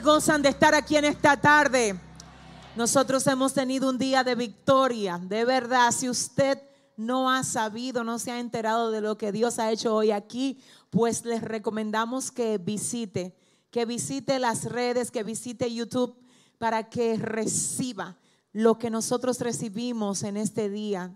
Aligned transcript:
¿Cuántos 0.00 0.24
se 0.24 0.30
gozan 0.30 0.42
de 0.42 0.48
estar 0.48 0.74
aquí 0.74 0.96
en 0.96 1.04
esta 1.04 1.38
tarde? 1.38 1.98
Nosotros 2.74 3.26
hemos 3.26 3.52
tenido 3.52 3.90
un 3.90 3.98
día 3.98 4.24
de 4.24 4.34
victoria, 4.34 5.18
de 5.18 5.44
verdad. 5.44 5.90
Si 5.92 6.08
usted 6.08 6.58
no 6.96 7.30
ha 7.30 7.44
sabido, 7.44 8.02
no 8.02 8.18
se 8.18 8.30
ha 8.30 8.38
enterado 8.38 8.90
de 8.90 9.02
lo 9.02 9.18
que 9.18 9.30
Dios 9.30 9.58
ha 9.58 9.70
hecho 9.70 9.94
hoy 9.94 10.10
aquí, 10.10 10.58
pues 10.88 11.26
les 11.26 11.42
recomendamos 11.42 12.30
que 12.30 12.56
visite, 12.56 13.36
que 13.70 13.84
visite 13.84 14.38
las 14.38 14.64
redes, 14.64 15.10
que 15.10 15.22
visite 15.22 15.72
YouTube 15.72 16.16
para 16.56 16.88
que 16.88 17.16
reciba 17.16 18.16
lo 18.52 18.78
que 18.78 18.88
nosotros 18.88 19.38
recibimos 19.40 20.22
en 20.22 20.38
este 20.38 20.70
día 20.70 21.14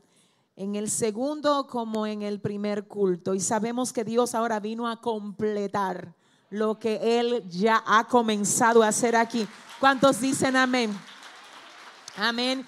en 0.56 0.77
el 0.77 0.91
segundo 0.91 1.69
como 1.69 2.06
en 2.06 2.20
el 2.20 2.39
primer 2.39 2.87
culto. 2.87 3.34
Y 3.34 3.41
sabemos 3.41 3.95
que 3.95 4.05
Dios 4.05 4.34
ahora 4.34 4.61
vino 4.61 4.89
a 4.89 5.01
completar 5.01 6.14
lo 6.51 6.79
que 6.79 7.21
Él 7.21 7.45
ya 7.48 7.83
ha 7.87 8.05
comenzado 8.09 8.83
a 8.83 8.89
hacer 8.89 9.17
aquí. 9.17 9.47
¿Cuántos 9.81 10.20
dicen 10.20 10.56
amén? 10.56 10.97
Amén. 12.17 12.67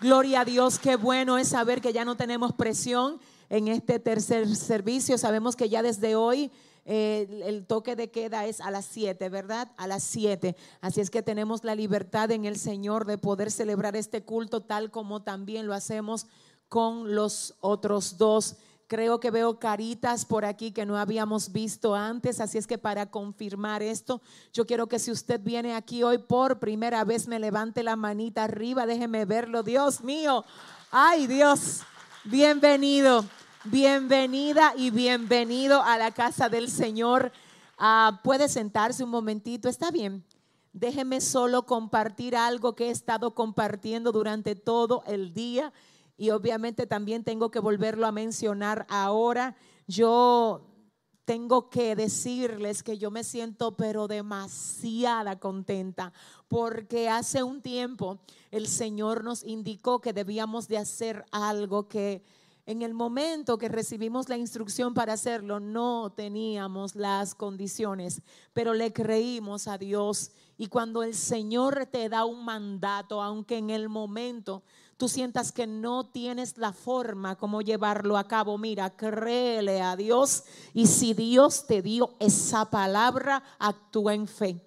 Gloria 0.00 0.40
a 0.40 0.44
Dios, 0.44 0.78
qué 0.78 0.96
bueno 0.96 1.38
es 1.38 1.48
saber 1.48 1.80
que 1.80 1.92
ya 1.92 2.04
no 2.04 2.16
tenemos 2.16 2.52
presión 2.54 3.20
en 3.50 3.68
este 3.68 3.98
tercer 3.98 4.48
servicio. 4.56 5.18
Sabemos 5.18 5.56
que 5.56 5.68
ya 5.68 5.82
desde 5.82 6.16
hoy 6.16 6.50
eh, 6.86 7.44
el 7.44 7.66
toque 7.66 7.94
de 7.96 8.10
queda 8.10 8.46
es 8.46 8.60
a 8.60 8.70
las 8.70 8.86
7, 8.86 9.28
¿verdad? 9.28 9.70
A 9.76 9.86
las 9.86 10.02
7. 10.02 10.56
Así 10.80 11.00
es 11.00 11.10
que 11.10 11.22
tenemos 11.22 11.62
la 11.64 11.74
libertad 11.74 12.30
en 12.30 12.46
el 12.46 12.56
Señor 12.56 13.04
de 13.04 13.18
poder 13.18 13.50
celebrar 13.50 13.94
este 13.94 14.22
culto 14.22 14.62
tal 14.62 14.90
como 14.90 15.22
también 15.22 15.66
lo 15.66 15.74
hacemos 15.74 16.26
con 16.68 17.14
los 17.14 17.54
otros 17.60 18.16
dos. 18.16 18.56
Creo 18.90 19.20
que 19.20 19.30
veo 19.30 19.60
caritas 19.60 20.24
por 20.24 20.44
aquí 20.44 20.72
que 20.72 20.84
no 20.84 20.98
habíamos 20.98 21.52
visto 21.52 21.94
antes, 21.94 22.40
así 22.40 22.58
es 22.58 22.66
que 22.66 22.76
para 22.76 23.06
confirmar 23.06 23.84
esto, 23.84 24.20
yo 24.52 24.66
quiero 24.66 24.88
que 24.88 24.98
si 24.98 25.12
usted 25.12 25.40
viene 25.40 25.76
aquí 25.76 26.02
hoy 26.02 26.18
por 26.18 26.58
primera 26.58 27.04
vez, 27.04 27.28
me 27.28 27.38
levante 27.38 27.84
la 27.84 27.94
manita 27.94 28.42
arriba, 28.42 28.86
déjeme 28.86 29.26
verlo, 29.26 29.62
Dios 29.62 30.02
mío. 30.02 30.44
Ay 30.90 31.28
Dios, 31.28 31.82
bienvenido, 32.24 33.24
bienvenida 33.62 34.74
y 34.76 34.90
bienvenido 34.90 35.84
a 35.84 35.96
la 35.96 36.10
casa 36.10 36.48
del 36.48 36.68
Señor. 36.68 37.30
Ah, 37.78 38.18
puede 38.24 38.48
sentarse 38.48 39.04
un 39.04 39.10
momentito, 39.10 39.68
está 39.68 39.92
bien. 39.92 40.24
Déjeme 40.72 41.20
solo 41.20 41.64
compartir 41.64 42.34
algo 42.34 42.74
que 42.74 42.88
he 42.88 42.90
estado 42.90 43.36
compartiendo 43.36 44.10
durante 44.10 44.56
todo 44.56 45.04
el 45.06 45.32
día 45.32 45.72
y 46.20 46.32
obviamente 46.32 46.86
también 46.86 47.24
tengo 47.24 47.50
que 47.50 47.60
volverlo 47.60 48.06
a 48.06 48.12
mencionar 48.12 48.84
ahora. 48.90 49.56
Yo 49.86 50.60
tengo 51.24 51.70
que 51.70 51.96
decirles 51.96 52.82
que 52.82 52.98
yo 52.98 53.10
me 53.10 53.24
siento 53.24 53.74
pero 53.74 54.06
demasiada 54.06 55.40
contenta 55.40 56.12
porque 56.46 57.08
hace 57.08 57.42
un 57.42 57.62
tiempo 57.62 58.18
el 58.50 58.68
Señor 58.68 59.24
nos 59.24 59.42
indicó 59.44 60.02
que 60.02 60.12
debíamos 60.12 60.68
de 60.68 60.76
hacer 60.76 61.24
algo 61.32 61.88
que 61.88 62.22
en 62.66 62.82
el 62.82 62.92
momento 62.92 63.56
que 63.56 63.70
recibimos 63.70 64.28
la 64.28 64.36
instrucción 64.36 64.92
para 64.92 65.14
hacerlo 65.14 65.58
no 65.58 66.12
teníamos 66.14 66.96
las 66.96 67.34
condiciones, 67.34 68.20
pero 68.52 68.74
le 68.74 68.92
creímos 68.92 69.68
a 69.68 69.78
Dios 69.78 70.32
y 70.58 70.66
cuando 70.66 71.02
el 71.02 71.14
Señor 71.14 71.86
te 71.86 72.10
da 72.10 72.26
un 72.26 72.44
mandato, 72.44 73.22
aunque 73.22 73.56
en 73.56 73.70
el 73.70 73.88
momento 73.88 74.62
tú 75.00 75.08
sientas 75.08 75.50
que 75.50 75.66
no 75.66 76.10
tienes 76.10 76.58
la 76.58 76.74
forma 76.74 77.34
como 77.34 77.62
llevarlo 77.62 78.18
a 78.18 78.28
cabo, 78.28 78.58
mira, 78.58 78.94
créele 78.98 79.80
a 79.80 79.96
Dios 79.96 80.44
y 80.74 80.88
si 80.88 81.14
Dios 81.14 81.66
te 81.66 81.80
dio 81.80 82.16
esa 82.18 82.68
palabra, 82.68 83.42
actúa 83.58 84.12
en 84.12 84.28
fe. 84.28 84.62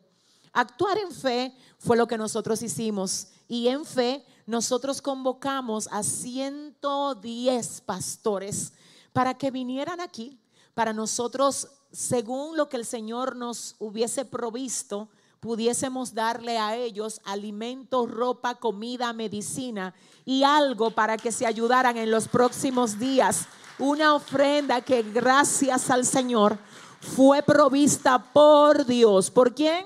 Actuar 0.51 0.97
en 0.97 1.11
fe 1.11 1.55
fue 1.77 1.97
lo 1.97 2.07
que 2.07 2.17
nosotros 2.17 2.63
hicimos 2.63 3.27
y 3.47 3.67
en 3.67 3.85
fe 3.85 4.25
nosotros 4.47 5.03
convocamos 5.03 5.87
a 5.91 6.01
110 6.01 7.81
pastores 7.81 8.73
para 9.11 9.35
que 9.35 9.51
vinieran 9.51 10.01
aquí, 10.01 10.39
para 10.73 10.93
nosotros, 10.93 11.67
según 11.91 12.57
lo 12.57 12.69
que 12.69 12.77
el 12.77 12.87
Señor 12.87 13.35
nos 13.35 13.75
hubiese 13.77 14.25
provisto, 14.25 15.09
pudiésemos 15.43 16.13
darle 16.13 16.57
a 16.57 16.77
ellos 16.77 17.19
alimento, 17.25 18.07
ropa, 18.07 18.55
comida, 18.55 19.11
medicina 19.11 19.93
y 20.23 20.43
algo 20.43 20.91
para 20.91 21.17
que 21.17 21.33
se 21.33 21.45
ayudaran 21.45 21.97
en 21.97 22.09
los 22.09 22.29
próximos 22.29 22.97
días. 22.97 23.45
Una 23.77 24.15
ofrenda 24.15 24.79
que 24.79 25.03
gracias 25.03 25.89
al 25.89 26.05
Señor 26.05 26.57
fue 27.01 27.43
provista 27.43 28.31
por 28.31 28.85
Dios. 28.85 29.29
¿Por 29.29 29.53
quién? 29.53 29.85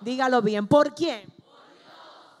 Dígalo 0.00 0.42
bien, 0.42 0.66
¿por 0.66 0.96
quién? 0.96 1.32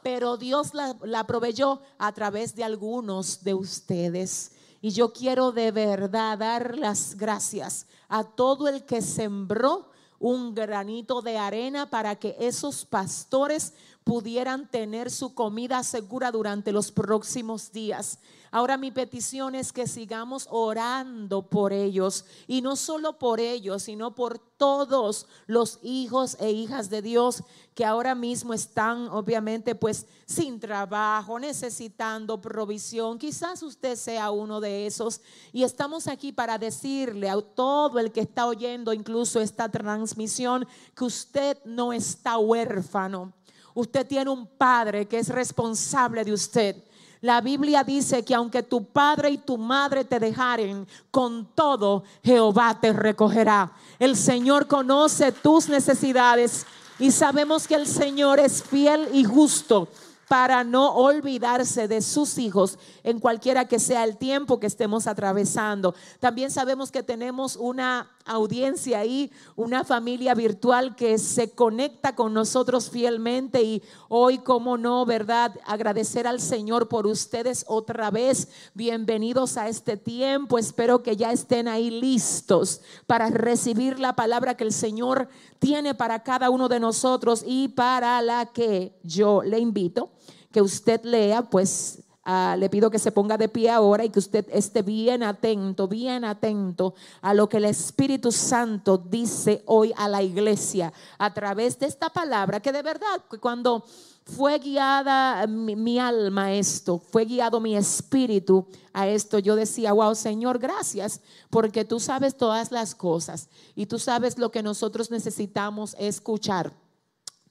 Pero 0.02 0.36
Dios 0.36 0.74
la, 0.74 0.96
la 1.04 1.28
proveyó 1.28 1.80
a 1.96 2.10
través 2.10 2.56
de 2.56 2.64
algunos 2.64 3.44
de 3.44 3.54
ustedes. 3.54 4.50
Y 4.80 4.90
yo 4.90 5.12
quiero 5.12 5.52
de 5.52 5.70
verdad 5.70 6.38
dar 6.38 6.76
las 6.76 7.16
gracias 7.16 7.86
a 8.08 8.24
todo 8.24 8.66
el 8.66 8.84
que 8.84 9.00
sembró 9.00 9.90
un 10.18 10.54
granito 10.54 11.22
de 11.22 11.38
arena 11.38 11.90
para 11.90 12.16
que 12.16 12.36
esos 12.38 12.84
pastores 12.84 13.74
pudieran 14.04 14.70
tener 14.70 15.10
su 15.10 15.34
comida 15.34 15.82
segura 15.82 16.30
durante 16.30 16.72
los 16.72 16.92
próximos 16.92 17.72
días. 17.72 18.18
Ahora 18.50 18.76
mi 18.76 18.90
petición 18.90 19.54
es 19.54 19.72
que 19.72 19.86
sigamos 19.86 20.46
orando 20.50 21.48
por 21.48 21.72
ellos 21.72 22.24
y 22.46 22.62
no 22.62 22.76
solo 22.76 23.18
por 23.18 23.40
ellos, 23.40 23.84
sino 23.84 24.14
por 24.14 24.38
todos 24.38 25.26
los 25.46 25.78
hijos 25.82 26.36
e 26.40 26.50
hijas 26.50 26.88
de 26.88 27.02
Dios 27.02 27.42
que 27.74 27.84
ahora 27.84 28.14
mismo 28.14 28.54
están 28.54 29.08
obviamente 29.08 29.74
pues 29.74 30.06
sin 30.24 30.58
trabajo, 30.58 31.38
necesitando 31.38 32.40
provisión. 32.40 33.18
Quizás 33.18 33.62
usted 33.62 33.96
sea 33.96 34.30
uno 34.30 34.60
de 34.60 34.86
esos 34.86 35.20
y 35.52 35.62
estamos 35.62 36.06
aquí 36.08 36.32
para 36.32 36.56
decirle 36.56 37.28
a 37.28 37.40
todo 37.40 37.98
el 37.98 38.12
que 38.12 38.20
está 38.20 38.46
oyendo 38.46 38.92
incluso 38.92 39.40
esta 39.40 39.68
transmisión 39.68 40.66
que 40.94 41.04
usted 41.04 41.58
no 41.64 41.92
está 41.92 42.38
huérfano. 42.38 43.34
Usted 43.74 44.06
tiene 44.06 44.30
un 44.30 44.46
padre 44.46 45.06
que 45.06 45.18
es 45.18 45.28
responsable 45.28 46.24
de 46.24 46.32
usted. 46.32 46.82
La 47.20 47.40
Biblia 47.40 47.82
dice 47.82 48.24
que 48.24 48.34
aunque 48.34 48.62
tu 48.62 48.84
padre 48.84 49.30
y 49.30 49.38
tu 49.38 49.56
madre 49.56 50.04
te 50.04 50.20
dejaren, 50.20 50.86
con 51.10 51.46
todo 51.54 52.04
Jehová 52.22 52.78
te 52.80 52.92
recogerá. 52.92 53.72
El 53.98 54.16
Señor 54.16 54.66
conoce 54.66 55.32
tus 55.32 55.68
necesidades 55.68 56.66
y 56.98 57.10
sabemos 57.10 57.66
que 57.66 57.74
el 57.74 57.86
Señor 57.86 58.38
es 58.38 58.62
fiel 58.62 59.08
y 59.12 59.24
justo 59.24 59.88
para 60.28 60.64
no 60.64 60.94
olvidarse 60.94 61.88
de 61.88 62.02
sus 62.02 62.38
hijos 62.38 62.78
en 63.04 63.20
cualquiera 63.20 63.66
que 63.66 63.78
sea 63.78 64.04
el 64.04 64.16
tiempo 64.16 64.58
que 64.58 64.66
estemos 64.66 65.06
atravesando. 65.06 65.94
También 66.18 66.50
sabemos 66.50 66.90
que 66.90 67.02
tenemos 67.02 67.56
una 67.56 68.10
audiencia 68.26 68.98
ahí, 68.98 69.30
una 69.54 69.84
familia 69.84 70.34
virtual 70.34 70.96
que 70.96 71.18
se 71.18 71.50
conecta 71.52 72.14
con 72.14 72.34
nosotros 72.34 72.90
fielmente 72.90 73.62
y 73.62 73.82
hoy, 74.08 74.38
como 74.38 74.76
no, 74.76 75.06
¿verdad? 75.06 75.54
Agradecer 75.64 76.26
al 76.26 76.40
Señor 76.40 76.88
por 76.88 77.06
ustedes 77.06 77.64
otra 77.68 78.10
vez. 78.10 78.48
Bienvenidos 78.74 79.56
a 79.56 79.68
este 79.68 79.96
tiempo. 79.96 80.58
Espero 80.58 81.02
que 81.02 81.16
ya 81.16 81.32
estén 81.32 81.68
ahí 81.68 81.90
listos 81.90 82.80
para 83.06 83.30
recibir 83.30 83.98
la 83.98 84.16
palabra 84.16 84.56
que 84.56 84.64
el 84.64 84.72
Señor 84.72 85.28
tiene 85.58 85.94
para 85.94 86.22
cada 86.22 86.50
uno 86.50 86.68
de 86.68 86.80
nosotros 86.80 87.42
y 87.46 87.68
para 87.68 88.20
la 88.22 88.46
que 88.46 88.98
yo 89.02 89.42
le 89.42 89.58
invito 89.58 90.10
que 90.56 90.62
usted 90.62 91.02
lea, 91.04 91.42
pues 91.42 92.02
ah, 92.26 92.54
le 92.58 92.68
pido 92.68 92.90
que 92.90 92.98
se 92.98 93.10
ponga 93.10 93.38
de 93.38 93.48
pie 93.48 93.70
ahora 93.70 94.04
y 94.04 94.10
que 94.10 94.18
usted 94.18 94.44
esté 94.52 94.82
bien 94.82 95.22
atento, 95.22 95.88
bien 95.88 96.24
atento 96.24 96.94
a 97.22 97.32
lo 97.32 97.48
que 97.48 97.56
el 97.56 97.64
Espíritu 97.64 98.30
Santo 98.30 98.98
dice 98.98 99.62
hoy 99.64 99.94
a 99.96 100.08
la 100.08 100.22
iglesia 100.22 100.92
a 101.16 101.32
través 101.32 101.78
de 101.78 101.86
esta 101.86 102.10
palabra, 102.10 102.60
que 102.60 102.72
de 102.72 102.82
verdad, 102.82 103.22
cuando 103.40 103.84
fue 104.26 104.58
guiada 104.58 105.46
mi, 105.46 105.76
mi, 105.76 105.98
alma 105.98 106.52
esto, 106.52 106.98
fue 106.98 107.24
guiado 107.24 107.60
mi 107.60 107.76
espíritu 107.76 108.66
a 108.92 109.06
esto. 109.06 109.38
Yo 109.38 109.54
decía, 109.54 109.92
wow, 109.92 110.14
Señor, 110.14 110.58
gracias, 110.58 111.20
porque 111.48 111.84
tú 111.84 112.00
sabes 112.00 112.36
todas 112.36 112.72
las 112.72 112.94
cosas 112.94 113.48
y 113.76 113.86
tú 113.86 113.98
sabes 113.98 114.36
lo 114.36 114.50
que 114.50 114.62
nosotros 114.62 115.10
necesitamos 115.10 115.94
escuchar. 115.98 116.72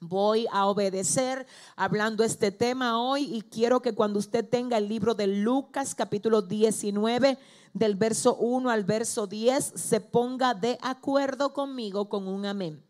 Voy 0.08 0.46
a 0.52 0.68
obedecer 0.68 1.48
hablando 1.76 2.24
este 2.24 2.52
tema 2.52 3.02
hoy 3.02 3.24
y 3.24 3.42
quiero 3.42 3.82
que 3.82 3.96
cuando 3.96 4.20
usted 4.20 4.48
tenga 4.48 4.78
el 4.78 4.88
libro 4.88 5.16
de 5.16 5.26
Lucas 5.26 5.96
capítulo 5.96 6.44
19 6.44 7.40
del 7.74 7.96
verso 7.96 8.36
1 8.36 8.70
al 8.70 8.84
verso 8.84 9.26
10 9.26 9.74
se 9.76 10.02
ponga 10.02 10.54
de 10.54 10.78
acuerdo 10.84 11.54
conmigo 11.54 12.08
con 12.08 12.28
un 12.28 12.46
amén. 12.46 12.84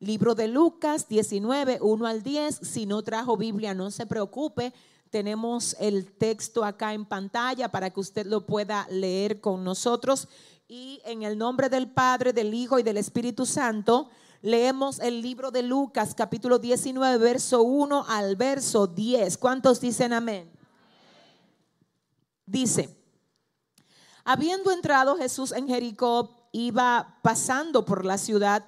Libro 0.00 0.34
de 0.34 0.48
Lucas 0.48 1.06
19, 1.06 1.78
1 1.80 2.06
al 2.06 2.22
10. 2.24 2.60
Si 2.60 2.84
no 2.84 3.02
trajo 3.02 3.36
Biblia, 3.36 3.74
no 3.74 3.92
se 3.92 4.06
preocupe. 4.06 4.72
Tenemos 5.10 5.76
el 5.78 6.10
texto 6.10 6.64
acá 6.64 6.94
en 6.94 7.04
pantalla 7.04 7.70
para 7.70 7.90
que 7.90 8.00
usted 8.00 8.26
lo 8.26 8.44
pueda 8.44 8.88
leer 8.90 9.40
con 9.40 9.62
nosotros. 9.62 10.26
Y 10.66 11.00
en 11.04 11.22
el 11.22 11.36
nombre 11.36 11.68
del 11.68 11.90
Padre, 11.90 12.32
del 12.32 12.54
Hijo 12.54 12.78
y 12.78 12.82
del 12.82 12.96
Espíritu 12.96 13.44
Santo, 13.44 14.08
leemos 14.42 14.98
el 15.00 15.22
libro 15.22 15.50
de 15.50 15.62
Lucas, 15.62 16.14
capítulo 16.14 16.58
19, 16.58 17.18
verso 17.18 17.62
1 17.62 18.06
al 18.08 18.36
verso 18.36 18.86
10. 18.86 19.36
¿Cuántos 19.38 19.80
dicen 19.80 20.12
amén? 20.12 20.50
Dice, 22.46 22.96
habiendo 24.24 24.72
entrado 24.72 25.16
Jesús 25.16 25.52
en 25.52 25.68
Jericó, 25.68 26.48
iba 26.52 27.18
pasando 27.22 27.84
por 27.84 28.04
la 28.04 28.18
ciudad 28.18 28.66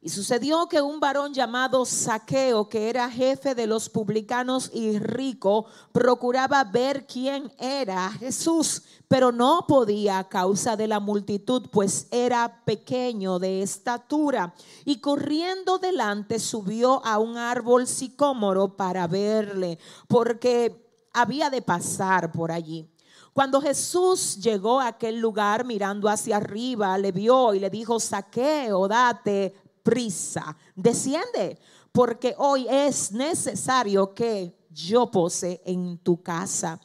y 0.00 0.10
sucedió 0.10 0.68
que 0.68 0.80
un 0.80 1.00
varón 1.00 1.34
llamado 1.34 1.84
Saqueo, 1.84 2.68
que 2.68 2.88
era 2.88 3.10
jefe 3.10 3.56
de 3.56 3.66
los 3.66 3.88
publicanos 3.88 4.70
y 4.72 4.96
rico, 4.96 5.66
procuraba 5.90 6.62
ver 6.62 7.04
quién 7.04 7.52
era 7.58 8.08
Jesús, 8.12 8.84
pero 9.08 9.32
no 9.32 9.64
podía 9.66 10.20
a 10.20 10.28
causa 10.28 10.76
de 10.76 10.86
la 10.86 11.00
multitud, 11.00 11.68
pues 11.72 12.06
era 12.12 12.62
pequeño 12.64 13.40
de 13.40 13.62
estatura. 13.62 14.54
Y 14.84 15.00
corriendo 15.00 15.78
delante 15.78 16.38
subió 16.38 17.04
a 17.04 17.18
un 17.18 17.36
árbol 17.36 17.88
sicómoro 17.88 18.76
para 18.76 19.08
verle, 19.08 19.80
porque 20.06 20.86
había 21.12 21.50
de 21.50 21.60
pasar 21.60 22.30
por 22.30 22.52
allí. 22.52 22.88
Cuando 23.32 23.60
Jesús 23.60 24.38
llegó 24.40 24.80
a 24.80 24.88
aquel 24.88 25.18
lugar 25.20 25.64
mirando 25.64 26.08
hacia 26.08 26.36
arriba, 26.36 26.96
le 26.98 27.12
vio 27.12 27.54
y 27.54 27.60
le 27.60 27.70
dijo, 27.70 28.00
Saqueo, 28.00 28.88
date 28.88 29.54
prisa, 29.88 30.54
desciende, 30.76 31.58
porque 31.92 32.34
hoy 32.36 32.66
es 32.68 33.10
necesario 33.10 34.12
que 34.12 34.54
yo 34.70 35.10
pose 35.10 35.62
en 35.64 35.96
tu 35.96 36.22
casa. 36.22 36.78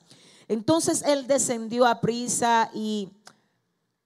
Entonces 0.47 1.03
él 1.05 1.27
descendió 1.27 1.85
a 1.85 1.99
prisa 1.99 2.71
y 2.73 3.09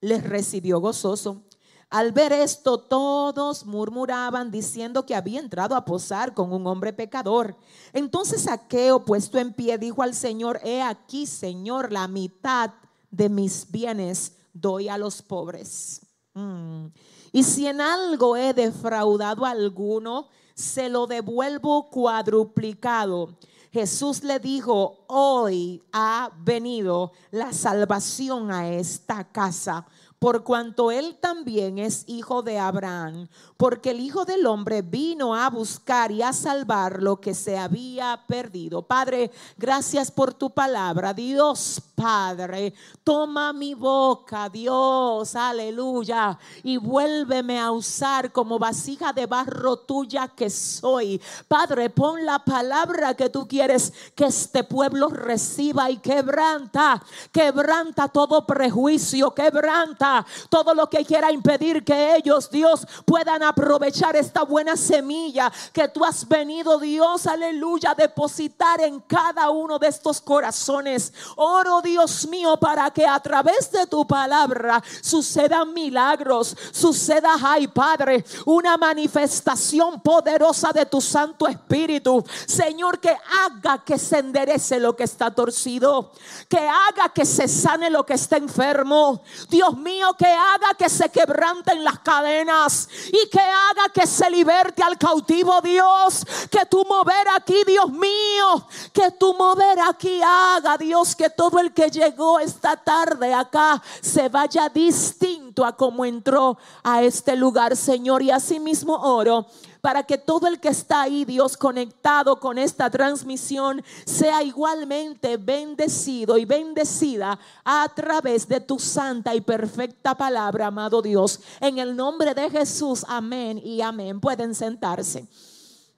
les 0.01 0.23
recibió 0.23 0.79
gozoso. 0.79 1.43
Al 1.91 2.11
ver 2.11 2.33
esto, 2.33 2.79
todos 2.79 3.67
murmuraban 3.67 4.49
diciendo 4.49 5.05
que 5.05 5.13
había 5.13 5.39
entrado 5.39 5.75
a 5.75 5.85
posar 5.85 6.33
con 6.33 6.51
un 6.51 6.65
hombre 6.65 6.91
pecador. 6.91 7.55
Entonces 7.93 8.41
Saqueo, 8.41 9.05
puesto 9.05 9.37
en 9.37 9.53
pie, 9.53 9.77
dijo 9.77 10.01
al 10.01 10.15
Señor, 10.15 10.59
he 10.63 10.81
aquí, 10.81 11.27
Señor, 11.27 11.91
la 11.91 12.07
mitad 12.07 12.73
de 13.11 13.29
mis 13.29 13.69
bienes 13.69 14.37
doy 14.53 14.89
a 14.89 14.97
los 14.97 15.21
pobres. 15.21 16.01
Mm. 16.33 16.87
Y 17.31 17.43
si 17.43 17.67
en 17.67 17.81
algo 17.81 18.35
he 18.37 18.53
defraudado 18.53 19.45
a 19.45 19.51
alguno, 19.51 20.27
se 20.53 20.89
lo 20.89 21.07
devuelvo 21.07 21.89
cuadruplicado. 21.89 23.37
Jesús 23.71 24.23
le 24.23 24.39
dijo, 24.39 25.05
hoy 25.07 25.83
ha 25.91 26.31
venido 26.39 27.11
la 27.31 27.53
salvación 27.53 28.51
a 28.51 28.69
esta 28.69 29.23
casa 29.25 29.85
por 30.19 30.43
cuanto 30.43 30.89
él 30.89 31.17
también 31.21 31.77
es 31.77 32.03
hijo 32.07 32.41
de 32.41 32.57
Abraham, 32.57 33.27
porque 33.55 33.91
el 33.91 33.99
Hijo 33.99 34.25
del 34.25 34.47
Hombre 34.47 34.81
vino 34.81 35.35
a 35.35 35.47
buscar 35.49 36.11
y 36.11 36.23
a 36.23 36.33
salvar 36.33 37.03
lo 37.03 37.21
que 37.21 37.35
se 37.35 37.57
había 37.57 38.23
perdido. 38.27 38.81
Padre, 38.81 39.31
gracias 39.57 40.09
por 40.09 40.33
tu 40.33 40.49
palabra. 40.49 41.13
Dios, 41.13 41.83
Padre, 41.97 42.75
toma 43.03 43.51
mi 43.53 43.73
boca, 43.73 44.49
Dios, 44.49 45.35
aleluya, 45.35 46.37
y 46.61 46.77
vuélveme 46.77 47.59
a 47.59 47.71
usar 47.71 48.31
como 48.31 48.59
vasija 48.59 49.13
de 49.13 49.25
barro 49.25 49.77
tuya 49.77 50.27
que 50.27 50.47
soy. 50.51 51.19
Padre, 51.47 51.89
pon 51.89 52.23
la 52.23 52.37
palabra 52.37 53.15
que 53.15 53.31
tú 53.31 53.47
quieres 53.47 53.91
que 54.13 54.25
este 54.25 54.63
pueblo 54.63 55.09
reciba 55.09 55.89
y 55.89 55.97
quebranta, 55.97 57.01
quebranta 57.31 58.07
todo 58.09 58.45
prejuicio, 58.45 59.33
quebranta 59.33 60.23
todo 60.51 60.75
lo 60.75 60.91
que 60.91 61.03
quiera 61.03 61.31
impedir 61.31 61.83
que 61.83 62.15
ellos, 62.17 62.51
Dios, 62.51 62.85
puedan 63.07 63.41
aprovechar 63.41 64.15
esta 64.15 64.43
buena 64.43 64.77
semilla 64.77 65.51
que 65.73 65.87
tú 65.87 66.05
has 66.05 66.27
venido, 66.27 66.77
Dios, 66.77 67.25
aleluya, 67.25 67.95
depositar 67.97 68.81
en 68.81 68.99
cada 68.99 69.49
uno 69.49 69.79
de 69.79 69.87
estos 69.87 70.21
corazones. 70.21 71.11
Oro, 71.37 71.81
Dios 71.87 72.27
mío, 72.27 72.57
para 72.57 72.91
que 72.91 73.05
a 73.05 73.19
través 73.19 73.71
de 73.71 73.87
tu 73.87 74.05
palabra 74.05 74.83
sucedan 75.01 75.73
milagros, 75.73 76.55
suceda, 76.71 77.37
ay 77.41 77.67
Padre, 77.69 78.25
una 78.45 78.75
manifestación 78.75 80.01
poderosa 80.01 80.73
de 80.73 80.85
tu 80.85 80.99
Santo 80.99 81.47
Espíritu. 81.47 82.23
Señor, 82.45 82.99
que 82.99 83.15
haga 83.45 83.83
que 83.85 83.97
se 83.97 84.19
enderece 84.19 84.81
lo 84.81 84.95
que 84.97 85.05
está 85.05 85.31
torcido, 85.31 86.11
que 86.49 86.59
haga 86.59 87.09
que 87.13 87.25
se 87.25 87.47
sane 87.47 87.89
lo 87.89 88.05
que 88.05 88.15
está 88.15 88.35
enfermo. 88.35 89.21
Dios 89.49 89.77
mío, 89.77 90.13
que 90.17 90.27
haga 90.27 90.73
que 90.77 90.89
se 90.89 91.09
quebranten 91.09 91.83
las 91.85 91.99
cadenas 91.99 92.89
y 93.07 93.29
que 93.29 93.39
haga 93.39 93.89
que 93.93 94.05
se 94.05 94.29
liberte 94.29 94.83
al 94.83 94.97
cautivo, 94.97 95.61
Dios. 95.61 96.25
Que 96.51 96.65
tu 96.65 96.83
mover 96.83 97.27
aquí, 97.33 97.63
Dios 97.65 97.89
mío, 97.91 98.67
que 98.91 99.11
tu 99.11 99.33
mover 99.33 99.79
aquí 99.79 100.19
haga, 100.21 100.77
Dios, 100.77 101.15
que 101.15 101.29
todo 101.29 101.59
el 101.59 101.73
que 101.77 101.91
llegó 101.91 102.39
esta 102.39 102.75
tarde 102.75 103.35
acá 103.35 103.79
se 104.01 104.29
vaya 104.29 104.67
distinto 104.67 105.63
a 105.63 105.77
como 105.77 106.05
entró 106.05 106.57
a 106.81 107.03
este 107.03 107.35
lugar, 107.35 107.75
Señor. 107.75 108.23
Y 108.23 108.31
así 108.31 108.59
mismo 108.59 108.95
oro 108.95 109.45
para 109.79 110.01
que 110.01 110.17
todo 110.17 110.47
el 110.47 110.59
que 110.59 110.69
está 110.69 111.03
ahí, 111.03 111.23
Dios, 111.23 111.55
conectado 111.55 112.39
con 112.39 112.57
esta 112.57 112.89
transmisión, 112.89 113.83
sea 114.05 114.41
igualmente 114.41 115.37
bendecido 115.37 116.39
y 116.39 116.45
bendecida 116.45 117.37
a 117.63 117.87
través 117.95 118.47
de 118.47 118.59
tu 118.59 118.79
santa 118.79 119.35
y 119.35 119.41
perfecta 119.41 120.15
palabra, 120.15 120.65
amado 120.65 121.03
Dios. 121.03 121.41
En 121.59 121.77
el 121.77 121.95
nombre 121.95 122.33
de 122.33 122.49
Jesús, 122.49 123.05
amén 123.07 123.61
y 123.63 123.81
amén. 123.81 124.19
Pueden 124.19 124.55
sentarse. 124.55 125.27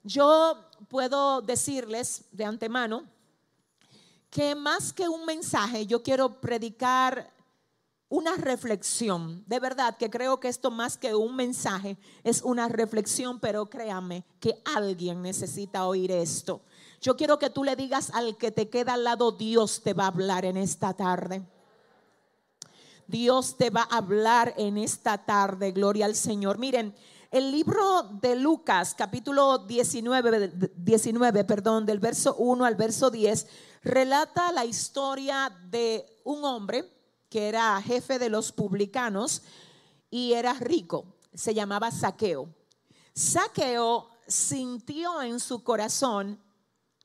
Yo 0.03 0.57
puedo 0.89 1.41
decirles 1.41 2.25
de 2.33 2.43
antemano 2.43 3.18
que 4.29 4.55
más 4.55 4.93
que 4.93 5.09
un 5.09 5.25
mensaje, 5.25 5.85
yo 5.85 6.03
quiero 6.03 6.39
predicar 6.39 7.31
una 8.09 8.35
reflexión. 8.35 9.43
De 9.47 9.59
verdad 9.59 9.97
que 9.97 10.09
creo 10.09 10.39
que 10.39 10.47
esto 10.47 10.71
más 10.71 10.97
que 10.97 11.13
un 11.15 11.35
mensaje 11.35 11.97
es 12.23 12.41
una 12.41 12.67
reflexión, 12.67 13.39
pero 13.39 13.69
créame 13.69 14.25
que 14.39 14.61
alguien 14.75 15.21
necesita 15.21 15.87
oír 15.87 16.11
esto. 16.11 16.61
Yo 17.01 17.15
quiero 17.15 17.39
que 17.39 17.49
tú 17.49 17.63
le 17.63 17.75
digas 17.75 18.11
al 18.13 18.35
que 18.37 18.51
te 18.51 18.69
queda 18.69 18.95
al 18.95 19.03
lado, 19.03 19.31
Dios 19.31 19.81
te 19.83 19.93
va 19.93 20.05
a 20.05 20.07
hablar 20.07 20.43
en 20.43 20.57
esta 20.57 20.93
tarde. 20.93 21.43
Dios 23.07 23.57
te 23.57 23.69
va 23.69 23.87
a 23.89 23.97
hablar 23.97 24.53
en 24.57 24.77
esta 24.77 25.17
tarde, 25.25 25.71
gloria 25.71 26.05
al 26.05 26.15
Señor. 26.15 26.59
Miren, 26.59 26.93
el 27.31 27.51
libro 27.51 28.03
de 28.21 28.35
Lucas, 28.35 28.95
capítulo 28.95 29.59
19, 29.59 30.71
19, 30.75 31.43
perdón, 31.43 31.85
del 31.85 31.99
verso 31.99 32.35
1 32.35 32.65
al 32.65 32.75
verso 32.75 33.11
10, 33.11 33.47
relata 33.83 34.51
la 34.51 34.65
historia 34.65 35.55
de 35.69 36.05
un 36.23 36.43
hombre 36.43 36.91
que 37.29 37.47
era 37.47 37.79
jefe 37.81 38.17
de 38.17 38.29
los 38.29 38.51
publicanos 38.51 39.43
y 40.09 40.33
era 40.33 40.53
rico. 40.53 41.17
Se 41.33 41.53
llamaba 41.53 41.91
Saqueo. 41.91 42.49
Saqueo 43.13 44.09
sintió 44.27 45.21
en 45.21 45.39
su 45.39 45.63
corazón 45.63 46.41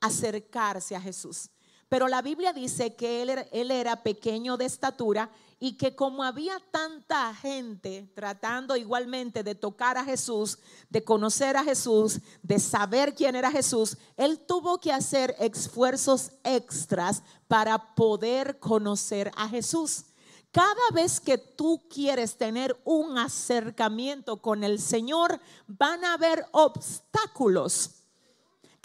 acercarse 0.01 0.95
a 0.95 1.01
Jesús. 1.01 1.51
Pero 1.89 2.07
la 2.07 2.21
Biblia 2.21 2.51
dice 2.51 2.95
que 2.95 3.21
él 3.21 3.29
era, 3.29 3.41
él 3.51 3.69
era, 3.71 4.01
pequeño 4.01 4.57
de 4.57 4.65
estatura 4.65 5.29
y 5.59 5.77
que 5.77 5.95
como 5.95 6.23
había 6.23 6.59
tanta 6.71 7.33
gente 7.35 8.11
tratando 8.15 8.75
igualmente 8.75 9.43
de 9.43 9.55
tocar 9.55 9.97
a 9.97 10.03
Jesús, 10.03 10.59
de 10.89 11.03
conocer 11.03 11.55
a 11.55 11.63
Jesús, 11.63 12.19
de 12.41 12.59
saber 12.59 13.13
quién 13.13 13.35
era 13.35 13.51
Jesús, 13.51 13.97
él 14.17 14.39
tuvo 14.39 14.79
que 14.79 14.91
hacer 14.91 15.35
esfuerzos 15.39 16.31
extras 16.43 17.23
para 17.47 17.95
poder 17.95 18.59
conocer 18.59 19.31
a 19.37 19.47
Jesús. 19.47 20.05
Cada 20.51 20.89
vez 20.93 21.19
que 21.19 21.37
tú 21.37 21.83
quieres 21.89 22.37
tener 22.37 22.79
un 22.85 23.17
acercamiento 23.17 24.41
con 24.41 24.63
el 24.63 24.79
Señor, 24.79 25.39
van 25.67 26.03
a 26.05 26.13
haber 26.13 26.45
obstáculos 26.51 27.94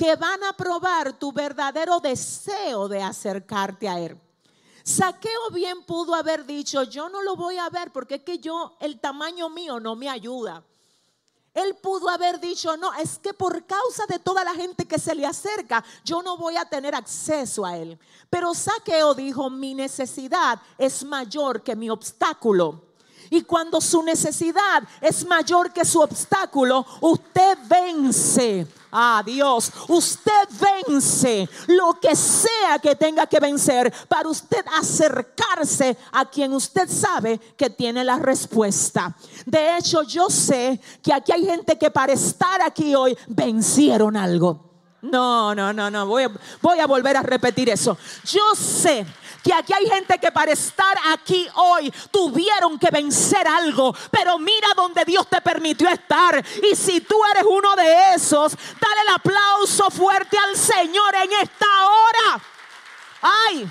que 0.00 0.16
van 0.16 0.42
a 0.44 0.54
probar 0.54 1.12
tu 1.12 1.30
verdadero 1.30 2.00
deseo 2.00 2.88
de 2.88 3.02
acercarte 3.02 3.86
a 3.86 4.00
Él. 4.00 4.18
Saqueo 4.82 5.50
bien 5.52 5.82
pudo 5.82 6.14
haber 6.14 6.46
dicho, 6.46 6.84
yo 6.84 7.10
no 7.10 7.20
lo 7.20 7.36
voy 7.36 7.58
a 7.58 7.68
ver 7.68 7.92
porque 7.92 8.14
es 8.14 8.22
que 8.22 8.38
yo, 8.38 8.78
el 8.80 8.98
tamaño 8.98 9.50
mío 9.50 9.78
no 9.78 9.96
me 9.96 10.08
ayuda. 10.08 10.64
Él 11.52 11.76
pudo 11.82 12.08
haber 12.08 12.40
dicho, 12.40 12.78
no, 12.78 12.94
es 12.94 13.18
que 13.18 13.34
por 13.34 13.66
causa 13.66 14.06
de 14.06 14.18
toda 14.18 14.42
la 14.42 14.54
gente 14.54 14.88
que 14.88 14.98
se 14.98 15.14
le 15.14 15.26
acerca, 15.26 15.84
yo 16.02 16.22
no 16.22 16.38
voy 16.38 16.56
a 16.56 16.64
tener 16.64 16.94
acceso 16.94 17.66
a 17.66 17.76
él. 17.76 17.98
Pero 18.30 18.54
Saqueo 18.54 19.12
dijo, 19.12 19.50
mi 19.50 19.74
necesidad 19.74 20.62
es 20.78 21.04
mayor 21.04 21.62
que 21.62 21.76
mi 21.76 21.90
obstáculo. 21.90 22.89
Y 23.30 23.42
cuando 23.42 23.80
su 23.80 24.02
necesidad 24.02 24.82
es 25.00 25.24
mayor 25.24 25.72
que 25.72 25.84
su 25.84 26.00
obstáculo, 26.00 26.84
usted 27.00 27.56
vence 27.68 28.66
Ah, 28.92 29.22
Dios, 29.24 29.70
usted 29.88 30.48
vence 30.88 31.48
lo 31.68 31.94
que 32.00 32.16
sea 32.16 32.78
que 32.82 32.96
tenga 32.96 33.26
que 33.26 33.38
vencer 33.38 33.92
para 34.08 34.28
usted 34.28 34.64
acercarse 34.76 35.96
a 36.10 36.24
quien 36.24 36.52
usted 36.52 36.88
sabe 36.88 37.38
que 37.56 37.70
tiene 37.70 38.02
la 38.02 38.18
respuesta. 38.18 39.14
De 39.46 39.76
hecho, 39.76 40.02
yo 40.02 40.28
sé 40.28 40.80
que 41.02 41.12
aquí 41.12 41.30
hay 41.30 41.44
gente 41.46 41.78
que 41.78 41.90
para 41.90 42.12
estar 42.12 42.60
aquí 42.62 42.94
hoy 42.94 43.16
vencieron 43.28 44.16
algo. 44.16 44.69
No, 45.02 45.54
no, 45.54 45.72
no, 45.72 45.90
no, 45.90 46.06
voy 46.06 46.24
a, 46.24 46.86
volver 46.86 47.16
a 47.16 47.22
repetir 47.22 47.70
eso. 47.70 47.96
Yo 48.24 48.54
sé 48.54 49.06
que 49.42 49.54
aquí 49.54 49.72
hay 49.72 49.88
gente 49.88 50.18
que 50.18 50.30
para 50.30 50.52
estar 50.52 50.94
aquí 51.10 51.48
hoy 51.54 51.90
tuvieron 52.10 52.78
que 52.78 52.90
vencer 52.90 53.48
algo, 53.48 53.94
pero 54.10 54.38
mira 54.38 54.68
donde 54.76 55.04
Dios 55.06 55.26
te 55.26 55.40
permitió 55.40 55.88
estar. 55.88 56.44
Y 56.70 56.76
si 56.76 57.00
tú 57.00 57.16
eres 57.32 57.44
uno 57.48 57.74
de 57.76 58.14
esos, 58.14 58.52
dale 58.52 59.00
el 59.08 59.14
aplauso 59.14 59.90
fuerte 59.90 60.36
al 60.36 60.54
Señor 60.56 61.14
en 61.14 61.32
esta 61.42 61.66
hora. 61.66 62.42
Ay, 63.22 63.70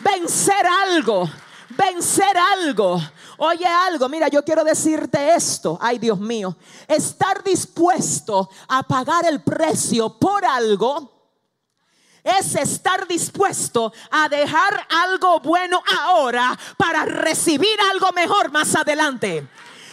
vencer 0.00 0.66
algo, 0.66 1.30
vencer 1.76 2.36
algo. 2.36 3.00
Oye 3.38 3.66
algo, 3.66 4.08
mira, 4.08 4.28
yo 4.28 4.44
quiero 4.44 4.64
decirte 4.64 5.34
esto, 5.34 5.78
ay 5.80 5.98
Dios 5.98 6.18
mío, 6.18 6.56
estar 6.88 7.42
dispuesto 7.42 8.48
a 8.68 8.82
pagar 8.82 9.26
el 9.26 9.42
precio 9.42 10.18
por 10.18 10.44
algo 10.44 11.16
es 12.26 12.56
estar 12.56 13.06
dispuesto 13.06 13.92
a 14.10 14.28
dejar 14.28 14.86
algo 14.90 15.38
bueno 15.40 15.80
ahora 16.00 16.58
para 16.76 17.04
recibir 17.04 17.78
algo 17.92 18.10
mejor 18.12 18.50
más 18.50 18.74
adelante. 18.74 19.46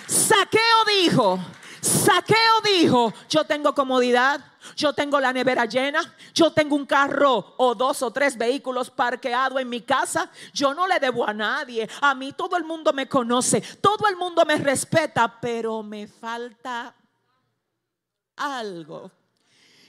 Saqueo 0.08 0.86
dijo, 0.88 1.40
Saqueo 1.80 2.62
dijo, 2.63 3.13
yo 3.30 3.44
tengo 3.44 3.75
comodidad, 3.75 4.42
yo 4.75 4.93
tengo 4.93 5.20
la 5.20 5.34
nevera 5.34 5.65
llena, 5.65 6.15
yo 6.34 6.51
tengo 6.51 6.75
un 6.75 6.86
carro 6.86 7.55
o 7.58 7.75
dos 7.75 8.01
o 8.01 8.12
tres 8.12 8.38
vehículos 8.38 8.89
parqueados 8.89 9.60
en 9.62 9.70
mi 9.70 9.82
casa, 9.82 10.29
yo 10.53 10.74
no 10.74 10.88
le 10.88 11.00
debo 11.00 11.27
a 11.27 11.34
nadie, 11.34 11.89
a 12.01 12.13
mí 12.15 12.34
todo 12.34 12.58
el 12.58 12.63
mundo 12.63 12.93
me 12.93 13.08
conoce, 13.08 13.62
todo 13.82 14.08
el 14.08 14.15
mundo 14.15 14.43
me 14.46 14.58
respeta, 14.58 15.39
pero 15.39 15.84
me 15.84 16.08
falta 16.08 16.93
algo. 18.36 19.12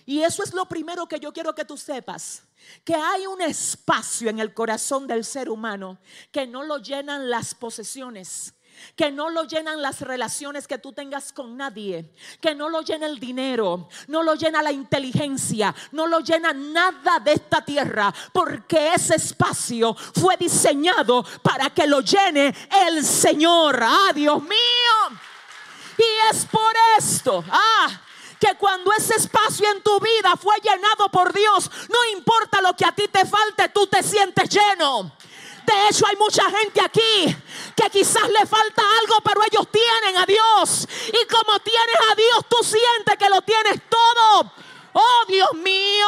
Y 0.06 0.22
eso 0.22 0.42
es 0.42 0.52
lo 0.52 0.66
primero 0.66 1.06
que 1.06 1.18
yo 1.18 1.32
quiero 1.32 1.54
que 1.54 1.64
tú 1.64 1.76
sepas. 1.76 2.42
Que 2.84 2.94
hay 2.94 3.26
un 3.26 3.40
espacio 3.42 4.30
en 4.30 4.38
el 4.38 4.54
corazón 4.54 5.06
del 5.06 5.24
ser 5.24 5.50
humano 5.50 5.98
que 6.30 6.46
no 6.46 6.62
lo 6.62 6.78
llenan 6.78 7.28
las 7.28 7.54
posesiones, 7.54 8.53
que 8.96 9.10
no 9.10 9.30
lo 9.30 9.44
llenan 9.44 9.82
las 9.82 10.00
relaciones 10.00 10.66
que 10.66 10.78
tú 10.78 10.92
tengas 10.92 11.32
con 11.32 11.56
nadie, 11.56 12.12
que 12.40 12.54
no 12.54 12.68
lo 12.68 12.82
llena 12.82 13.06
el 13.06 13.18
dinero, 13.18 13.88
no 14.08 14.22
lo 14.22 14.34
llena 14.34 14.62
la 14.62 14.72
inteligencia, 14.72 15.74
no 15.92 16.06
lo 16.06 16.20
llena 16.20 16.52
nada 16.52 17.18
de 17.18 17.32
esta 17.32 17.64
tierra, 17.64 18.14
porque 18.32 18.94
ese 18.94 19.16
espacio 19.16 19.94
fue 19.94 20.36
diseñado 20.36 21.24
para 21.42 21.70
que 21.70 21.86
lo 21.86 22.00
llene 22.00 22.54
el 22.88 23.04
Señor. 23.04 23.80
Ah, 23.82 24.12
Dios 24.14 24.42
mío. 24.42 25.18
Y 25.98 26.34
es 26.34 26.44
por 26.46 26.72
esto, 26.98 27.44
ah, 27.50 28.00
que 28.40 28.56
cuando 28.56 28.92
ese 28.92 29.14
espacio 29.14 29.70
en 29.70 29.82
tu 29.82 29.98
vida 30.00 30.34
fue 30.36 30.56
llenado 30.62 31.08
por 31.08 31.32
Dios, 31.32 31.70
no 31.88 32.04
importa 32.16 32.60
lo 32.60 32.74
que 32.74 32.84
a 32.84 32.92
ti 32.92 33.08
te 33.08 33.24
falte, 33.24 33.68
tú 33.68 33.86
te 33.86 34.02
sientes 34.02 34.48
lleno. 34.50 35.12
De 35.66 35.88
hecho, 35.88 36.06
hay 36.06 36.16
mucha 36.16 36.44
gente 36.50 36.80
aquí 36.80 37.37
que 37.75 37.90
quizás 37.90 38.28
le 38.28 38.47
falta 38.47 38.83
algo, 39.00 39.21
pero 39.25 39.40
ellos 39.42 39.66
tienen 39.71 40.21
a 40.21 40.26
Dios. 40.26 40.87
Y 41.09 41.26
como 41.26 41.59
tienes 41.61 41.97
a 42.11 42.14
Dios, 42.14 42.44
tú 42.49 42.56
sientes 42.62 43.16
que 43.18 43.28
lo 43.28 43.40
tienes 43.42 43.80
todo. 43.88 44.52
Oh, 44.92 45.25
Dios 45.26 45.54
mío. 45.54 46.06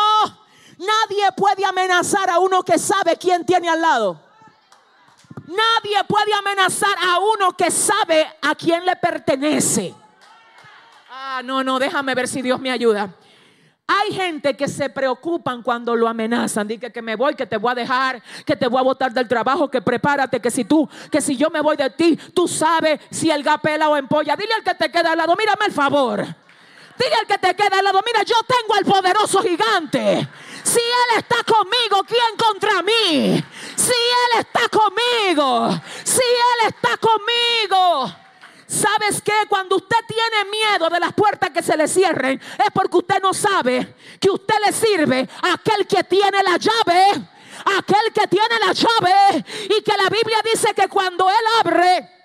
Nadie 0.78 1.32
puede 1.36 1.64
amenazar 1.64 2.28
a 2.28 2.38
uno 2.38 2.62
que 2.62 2.78
sabe 2.78 3.16
quién 3.16 3.46
tiene 3.46 3.68
al 3.68 3.80
lado. 3.80 4.20
Nadie 5.46 6.04
puede 6.04 6.34
amenazar 6.34 6.96
a 7.02 7.18
uno 7.18 7.56
que 7.56 7.70
sabe 7.70 8.30
a 8.42 8.54
quién 8.54 8.84
le 8.84 8.96
pertenece. 8.96 9.94
Ah, 11.10 11.40
no, 11.42 11.64
no, 11.64 11.78
déjame 11.78 12.14
ver 12.14 12.28
si 12.28 12.42
Dios 12.42 12.60
me 12.60 12.70
ayuda. 12.70 13.14
Hay 13.88 14.12
gente 14.12 14.56
que 14.56 14.66
se 14.66 14.90
preocupan 14.90 15.62
cuando 15.62 15.94
lo 15.94 16.08
amenazan. 16.08 16.66
Dice 16.66 16.90
que 16.90 17.02
me 17.02 17.14
voy, 17.14 17.34
que 17.34 17.46
te 17.46 17.56
voy 17.56 17.70
a 17.70 17.74
dejar, 17.76 18.20
que 18.44 18.56
te 18.56 18.66
voy 18.66 18.80
a 18.80 18.82
botar 18.82 19.12
del 19.12 19.28
trabajo, 19.28 19.70
que 19.70 19.80
prepárate, 19.80 20.40
que 20.40 20.50
si 20.50 20.64
tú, 20.64 20.88
que 21.10 21.20
si 21.20 21.36
yo 21.36 21.50
me 21.50 21.60
voy 21.60 21.76
de 21.76 21.90
ti, 21.90 22.16
tú 22.34 22.48
sabes 22.48 23.00
si 23.10 23.30
el 23.30 23.44
gapela 23.44 23.88
o 23.88 23.96
empolla. 23.96 24.34
Dile 24.34 24.54
al 24.54 24.64
que 24.64 24.74
te 24.74 24.90
queda 24.90 25.12
al 25.12 25.18
lado, 25.18 25.36
mírame 25.36 25.66
el 25.66 25.72
favor. 25.72 26.18
Dile 26.18 27.14
al 27.20 27.26
que 27.28 27.38
te 27.38 27.54
queda 27.54 27.78
al 27.78 27.84
lado, 27.84 28.00
mira, 28.04 28.24
yo 28.24 28.36
tengo 28.42 28.74
al 28.74 28.84
poderoso 28.84 29.40
gigante. 29.40 30.28
Si 30.64 30.80
Él 30.80 31.18
está 31.18 31.36
conmigo, 31.44 32.04
¿quién 32.08 32.36
contra 32.36 32.82
mí? 32.82 33.44
Si 33.76 33.92
Él 33.92 34.40
está 34.40 34.68
conmigo, 34.68 35.80
si 36.02 36.22
Él 36.22 36.68
está 36.68 36.96
conmigo. 36.96 38.25
¿Sabes 38.66 39.22
qué? 39.22 39.32
Cuando 39.48 39.76
usted 39.76 39.96
tiene 40.08 40.50
miedo 40.50 40.88
de 40.90 40.98
las 40.98 41.12
puertas 41.12 41.50
que 41.50 41.62
se 41.62 41.76
le 41.76 41.86
cierren, 41.86 42.40
es 42.58 42.70
porque 42.74 42.96
usted 42.96 43.22
no 43.22 43.32
sabe 43.32 43.94
que 44.20 44.28
usted 44.28 44.54
le 44.64 44.72
sirve 44.72 45.28
a 45.42 45.54
aquel 45.54 45.86
que 45.86 46.02
tiene 46.04 46.42
la 46.42 46.56
llave, 46.56 47.28
aquel 47.78 48.12
que 48.12 48.26
tiene 48.26 48.58
la 48.58 48.72
llave, 48.72 49.44
y 49.64 49.82
que 49.82 49.96
la 49.96 50.08
Biblia 50.10 50.38
dice 50.52 50.74
que 50.74 50.88
cuando 50.88 51.28
Él 51.28 51.44
abre, 51.60 52.16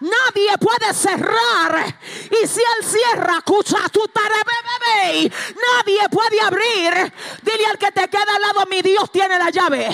Nadie 0.00 0.56
puede 0.58 0.94
cerrar. 0.94 1.98
Y 2.30 2.46
si 2.46 2.60
Él 2.60 2.84
cierra, 2.84 3.38
escucha 3.38 3.88
tu 3.90 4.00
bebé. 4.14 5.32
Nadie 5.74 6.08
puede 6.08 6.40
abrir. 6.40 7.12
Dile 7.42 7.66
al 7.66 7.78
que 7.78 7.90
te 7.90 8.08
queda 8.08 8.36
al 8.36 8.42
lado, 8.42 8.66
mi 8.70 8.80
Dios 8.80 9.10
tiene 9.10 9.36
la 9.36 9.50
llave. 9.50 9.88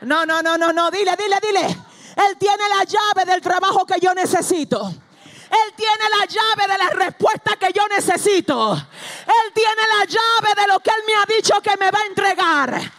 No, 0.00 0.24
no, 0.24 0.40
no, 0.40 0.56
no, 0.56 0.72
no. 0.72 0.90
Dile, 0.90 1.14
dile, 1.16 1.36
dile. 1.42 1.87
Él 2.18 2.36
tiene 2.36 2.64
la 2.68 2.82
llave 2.84 3.24
del 3.30 3.40
trabajo 3.40 3.86
que 3.86 4.00
yo 4.00 4.12
necesito. 4.12 4.88
Él 4.88 5.74
tiene 5.76 6.04
la 6.18 6.26
llave 6.26 6.72
de 6.72 6.78
la 6.78 6.90
respuesta 7.04 7.56
que 7.56 7.72
yo 7.72 7.86
necesito. 7.88 8.72
Él 8.74 9.52
tiene 9.54 9.82
la 9.98 10.04
llave 10.04 10.60
de 10.60 10.66
lo 10.66 10.80
que 10.80 10.90
Él 10.90 11.02
me 11.06 11.14
ha 11.14 11.36
dicho 11.36 11.60
que 11.62 11.76
me 11.76 11.90
va 11.90 12.00
a 12.00 12.06
entregar. 12.06 12.92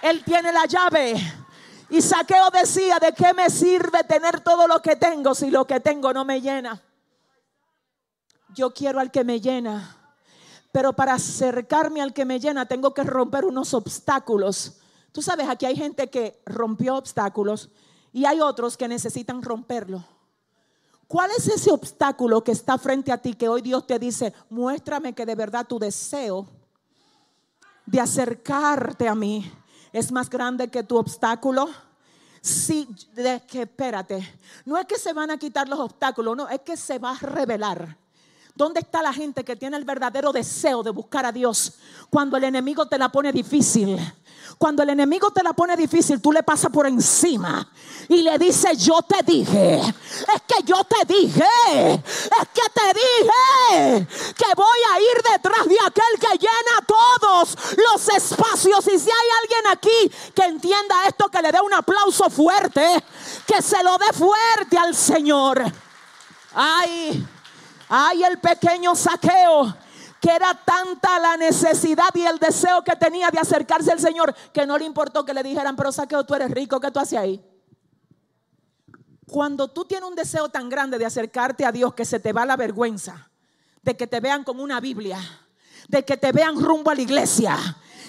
Él 0.00 0.22
tiene 0.24 0.52
la 0.52 0.64
llave. 0.66 1.16
Y 1.90 2.00
Saqueo 2.00 2.50
decía, 2.50 2.98
¿de 3.00 3.12
qué 3.12 3.34
me 3.34 3.50
sirve 3.50 4.04
tener 4.04 4.40
todo 4.40 4.68
lo 4.68 4.80
que 4.80 4.96
tengo 4.96 5.34
si 5.34 5.50
lo 5.50 5.66
que 5.66 5.80
tengo 5.80 6.12
no 6.12 6.24
me 6.24 6.40
llena? 6.40 6.80
Yo 8.54 8.72
quiero 8.72 9.00
al 9.00 9.10
que 9.10 9.24
me 9.24 9.40
llena. 9.40 9.96
Pero 10.70 10.92
para 10.94 11.14
acercarme 11.14 12.00
al 12.00 12.14
que 12.14 12.24
me 12.24 12.38
llena 12.38 12.66
tengo 12.66 12.94
que 12.94 13.02
romper 13.02 13.44
unos 13.44 13.74
obstáculos. 13.74 14.78
Tú 15.10 15.20
sabes, 15.20 15.48
aquí 15.48 15.66
hay 15.66 15.76
gente 15.76 16.08
que 16.08 16.40
rompió 16.46 16.96
obstáculos 16.96 17.68
y 18.12 18.24
hay 18.24 18.40
otros 18.40 18.76
que 18.76 18.88
necesitan 18.88 19.42
romperlo. 19.42 20.04
¿Cuál 21.08 21.30
es 21.36 21.46
ese 21.48 21.70
obstáculo 21.70 22.42
que 22.42 22.52
está 22.52 22.78
frente 22.78 23.12
a 23.12 23.18
ti 23.18 23.34
que 23.34 23.48
hoy 23.48 23.60
Dios 23.60 23.86
te 23.86 23.98
dice, 23.98 24.32
muéstrame 24.48 25.14
que 25.14 25.26
de 25.26 25.34
verdad 25.34 25.66
tu 25.66 25.78
deseo 25.78 26.46
de 27.84 28.00
acercarte 28.00 29.08
a 29.08 29.14
mí 29.14 29.50
es 29.92 30.10
más 30.10 30.30
grande 30.30 30.68
que 30.68 30.82
tu 30.82 30.96
obstáculo? 30.96 31.68
Sí, 32.40 32.88
de 33.14 33.42
que 33.46 33.62
espérate, 33.62 34.26
no 34.64 34.76
es 34.76 34.86
que 34.86 34.98
se 34.98 35.12
van 35.12 35.30
a 35.30 35.38
quitar 35.38 35.68
los 35.68 35.78
obstáculos, 35.78 36.36
no, 36.36 36.48
es 36.48 36.60
que 36.62 36.76
se 36.76 36.98
va 36.98 37.10
a 37.12 37.18
revelar. 37.18 37.96
¿Dónde 38.54 38.80
está 38.80 39.02
la 39.02 39.12
gente 39.12 39.44
que 39.44 39.56
tiene 39.56 39.76
el 39.76 39.84
verdadero 39.84 40.32
deseo 40.32 40.82
de 40.82 40.90
buscar 40.90 41.24
a 41.24 41.32
Dios 41.32 41.74
cuando 42.10 42.36
el 42.36 42.44
enemigo 42.44 42.86
te 42.86 42.98
la 42.98 43.10
pone 43.10 43.32
difícil? 43.32 43.98
Cuando 44.58 44.82
el 44.82 44.90
enemigo 44.90 45.30
te 45.30 45.42
la 45.42 45.54
pone 45.54 45.76
difícil, 45.76 46.20
tú 46.20 46.30
le 46.30 46.42
pasas 46.42 46.70
por 46.70 46.86
encima 46.86 47.66
y 48.08 48.22
le 48.22 48.38
dices, 48.38 48.78
yo 48.84 49.00
te 49.02 49.22
dije, 49.22 49.80
es 49.80 50.42
que 50.46 50.62
yo 50.64 50.84
te 50.84 51.12
dije, 51.12 51.44
es 51.94 52.48
que 52.52 52.70
te 52.72 52.92
dije 52.94 54.06
que 54.36 54.54
voy 54.54 54.78
a 54.92 55.00
ir 55.00 55.22
detrás 55.32 55.66
de 55.66 55.76
aquel 55.84 56.20
que 56.20 56.38
llena 56.38 56.86
todos 56.86 57.56
los 57.76 58.08
espacios. 58.10 58.86
Y 58.88 58.98
si 58.98 59.10
hay 59.10 59.28
alguien 59.42 59.66
aquí 59.70 60.32
que 60.34 60.44
entienda 60.44 61.06
esto, 61.08 61.28
que 61.28 61.42
le 61.42 61.50
dé 61.50 61.60
un 61.60 61.74
aplauso 61.74 62.28
fuerte, 62.28 63.02
que 63.46 63.62
se 63.62 63.82
lo 63.82 63.96
dé 63.98 64.12
fuerte 64.12 64.76
al 64.76 64.94
Señor. 64.94 65.64
Ay, 66.54 67.26
ay, 67.94 68.24
el 68.24 68.38
pequeño 68.38 68.94
saqueo 68.94 69.76
que 70.18 70.30
era 70.30 70.54
tanta 70.54 71.18
la 71.18 71.36
necesidad 71.36 72.08
y 72.14 72.22
el 72.22 72.38
deseo 72.38 72.82
que 72.82 72.96
tenía 72.96 73.28
de 73.30 73.38
acercarse 73.38 73.92
al 73.92 74.00
Señor 74.00 74.34
que 74.52 74.66
no 74.66 74.78
le 74.78 74.86
importó 74.86 75.24
que 75.26 75.34
le 75.34 75.42
dijeran, 75.42 75.76
pero 75.76 75.92
saqueo, 75.92 76.24
tú 76.24 76.34
eres 76.34 76.50
rico, 76.50 76.80
¿qué 76.80 76.90
tú 76.90 77.00
haces 77.00 77.18
ahí? 77.18 77.44
Cuando 79.26 79.68
tú 79.68 79.84
tienes 79.84 80.08
un 80.08 80.14
deseo 80.14 80.48
tan 80.48 80.70
grande 80.70 80.96
de 80.96 81.04
acercarte 81.04 81.66
a 81.66 81.72
Dios 81.72 81.92
que 81.92 82.06
se 82.06 82.18
te 82.18 82.32
va 82.32 82.46
la 82.46 82.56
vergüenza 82.56 83.30
de 83.82 83.96
que 83.96 84.06
te 84.06 84.20
vean 84.20 84.44
con 84.44 84.60
una 84.60 84.80
Biblia, 84.80 85.18
de 85.88 86.04
que 86.04 86.16
te 86.16 86.32
vean 86.32 86.58
rumbo 86.62 86.90
a 86.90 86.94
la 86.94 87.02
iglesia, 87.02 87.58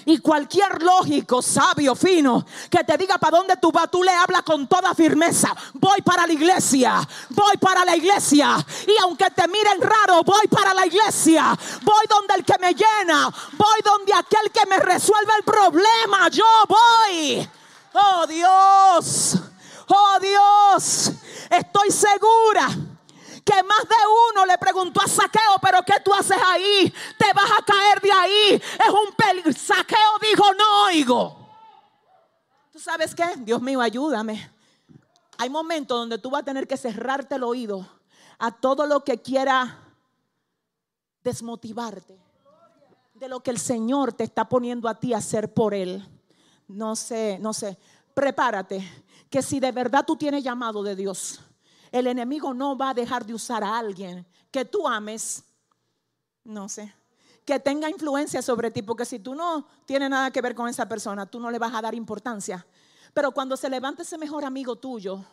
Y 0.06 0.18
cualquier 0.18 0.82
lógico, 0.82 1.40
sabio, 1.40 1.94
fino, 1.94 2.44
que 2.70 2.84
te 2.84 2.96
diga 2.98 3.18
para 3.18 3.38
dónde 3.38 3.56
tú 3.56 3.72
vas, 3.72 3.90
tú 3.90 4.02
le 4.02 4.12
hablas 4.12 4.42
con 4.42 4.66
toda 4.66 4.94
firmeza. 4.94 5.54
Voy 5.74 6.02
para 6.02 6.26
la 6.26 6.32
iglesia, 6.32 7.06
voy 7.30 7.56
para 7.58 7.84
la 7.84 7.96
iglesia. 7.96 8.56
Y 8.86 9.00
aunque 9.02 9.30
te 9.30 9.48
miren 9.48 9.80
raro, 9.80 10.22
voy 10.22 10.46
para 10.48 10.74
la 10.74 10.86
iglesia. 10.86 11.56
Voy 11.82 12.04
donde 12.08 12.34
el 12.34 12.44
que 12.44 12.58
me 12.60 12.74
llena, 12.74 13.30
voy 13.52 13.80
donde 13.84 14.12
aquel 14.12 14.50
que 14.50 14.66
me 14.66 14.78
resuelve 14.78 15.32
el 15.38 15.44
problema. 15.44 16.28
Yo 16.28 16.44
voy. 16.68 17.48
Oh 17.94 18.26
Dios, 18.26 19.36
oh 19.88 20.18
Dios, 20.20 21.12
estoy 21.50 21.90
segura 21.90 22.93
que 23.44 23.62
más 23.62 23.82
de 23.82 23.96
uno 24.30 24.46
le 24.46 24.56
preguntó 24.56 25.00
a 25.02 25.06
Saqueo, 25.06 25.58
pero 25.60 25.82
¿qué 25.82 25.94
tú 26.02 26.12
haces 26.14 26.38
ahí? 26.46 26.92
Te 27.18 27.32
vas 27.34 27.50
a 27.50 27.64
caer 27.64 28.00
de 28.00 28.10
ahí. 28.10 28.54
Es 28.54 28.88
un 28.88 29.14
peligro. 29.14 29.52
Saqueo 29.52 30.18
dijo, 30.20 30.44
no 30.54 30.84
oigo. 30.84 31.44
¿Tú 32.72 32.78
sabes 32.78 33.14
qué? 33.14 33.24
Dios 33.36 33.60
mío, 33.60 33.80
ayúdame. 33.80 34.50
Hay 35.38 35.50
momentos 35.50 35.98
donde 35.98 36.18
tú 36.18 36.30
vas 36.30 36.42
a 36.42 36.44
tener 36.44 36.66
que 36.66 36.76
cerrarte 36.76 37.34
el 37.34 37.42
oído 37.42 37.86
a 38.38 38.50
todo 38.50 38.86
lo 38.86 39.04
que 39.04 39.20
quiera 39.20 39.78
desmotivarte 41.22 42.18
de 43.14 43.28
lo 43.28 43.40
que 43.40 43.50
el 43.50 43.58
Señor 43.58 44.12
te 44.12 44.24
está 44.24 44.48
poniendo 44.48 44.88
a 44.88 44.98
ti 44.98 45.14
a 45.14 45.18
hacer 45.18 45.52
por 45.52 45.74
Él. 45.74 46.06
No 46.66 46.96
sé, 46.96 47.38
no 47.40 47.52
sé. 47.52 47.78
Prepárate, 48.12 48.86
que 49.30 49.42
si 49.42 49.60
de 49.60 49.72
verdad 49.72 50.04
tú 50.06 50.16
tienes 50.16 50.42
llamado 50.42 50.82
de 50.82 50.96
Dios, 50.96 51.40
el 51.94 52.08
enemigo 52.08 52.52
no 52.52 52.76
va 52.76 52.90
a 52.90 52.94
dejar 52.94 53.24
de 53.24 53.32
usar 53.32 53.62
a 53.62 53.78
alguien 53.78 54.26
que 54.50 54.64
tú 54.64 54.88
ames, 54.88 55.44
no 56.42 56.68
sé, 56.68 56.92
que 57.44 57.60
tenga 57.60 57.88
influencia 57.88 58.42
sobre 58.42 58.72
ti, 58.72 58.82
porque 58.82 59.04
si 59.04 59.20
tú 59.20 59.32
no 59.32 59.64
tienes 59.86 60.10
nada 60.10 60.32
que 60.32 60.40
ver 60.40 60.56
con 60.56 60.68
esa 60.68 60.88
persona, 60.88 61.24
tú 61.24 61.38
no 61.38 61.52
le 61.52 61.58
vas 61.60 61.72
a 61.72 61.80
dar 61.80 61.94
importancia. 61.94 62.66
Pero 63.12 63.30
cuando 63.30 63.56
se 63.56 63.70
levante 63.70 64.02
ese 64.02 64.18
mejor 64.18 64.44
amigo 64.44 64.74
tuyo 64.74 65.24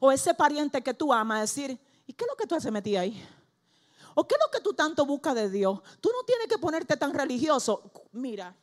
o 0.00 0.12
ese 0.12 0.34
pariente 0.34 0.82
que 0.82 0.92
tú 0.92 1.14
amas, 1.14 1.40
decir, 1.40 1.80
¿y 2.06 2.12
qué 2.12 2.24
es 2.24 2.30
lo 2.30 2.36
que 2.36 2.46
tú 2.46 2.56
haces 2.56 2.70
metido 2.70 3.00
ahí? 3.00 3.26
¿O 4.14 4.28
qué 4.28 4.34
es 4.34 4.40
lo 4.44 4.50
que 4.50 4.60
tú 4.60 4.74
tanto 4.74 5.06
buscas 5.06 5.34
de 5.34 5.48
Dios? 5.48 5.80
Tú 5.98 6.10
no 6.12 6.24
tienes 6.26 6.46
que 6.46 6.58
ponerte 6.58 6.94
tan 6.98 7.14
religioso. 7.14 7.90
Mira, 8.12 8.54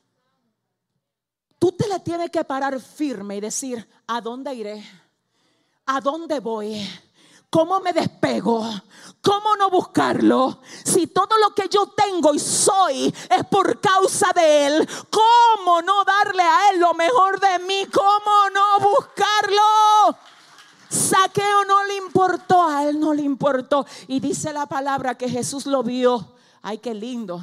tú 1.57 1.71
te 1.71 1.87
le 1.87 1.99
tienes 2.01 2.29
que 2.29 2.43
parar 2.43 2.79
firme 2.79 3.37
y 3.37 3.41
decir, 3.41 3.89
¿a 4.05 4.21
dónde 4.21 4.53
iré? 4.53 4.85
¿A 5.87 5.99
dónde 5.99 6.39
voy? 6.39 6.87
¿Cómo 7.49 7.79
me 7.79 7.93
despego? 7.93 8.63
¿Cómo 9.21 9.55
no 9.57 9.69
buscarlo? 9.71 10.61
Si 10.85 11.07
todo 11.07 11.37
lo 11.39 11.55
que 11.55 11.67
yo 11.67 11.87
tengo 11.87 12.33
y 12.33 12.39
soy 12.39 13.13
es 13.29 13.45
por 13.49 13.81
causa 13.81 14.27
de 14.35 14.67
Él, 14.67 14.89
¿cómo 15.09 15.81
no 15.81 16.03
darle 16.03 16.43
a 16.43 16.71
Él 16.71 16.79
lo 16.79 16.93
mejor 16.93 17.39
de 17.39 17.59
mí? 17.65 17.87
¿Cómo 17.91 18.49
no 18.53 18.89
buscarlo? 18.89 20.17
Saqueo 20.89 21.65
no 21.65 21.83
le 21.85 21.97
importó, 21.97 22.63
a 22.63 22.87
Él 22.87 22.99
no 22.99 23.13
le 23.13 23.23
importó. 23.23 23.85
Y 24.07 24.19
dice 24.19 24.53
la 24.53 24.67
palabra 24.67 25.17
que 25.17 25.27
Jesús 25.27 25.65
lo 25.65 25.81
vio. 25.81 26.33
Ay, 26.61 26.77
qué 26.77 26.93
lindo. 26.93 27.41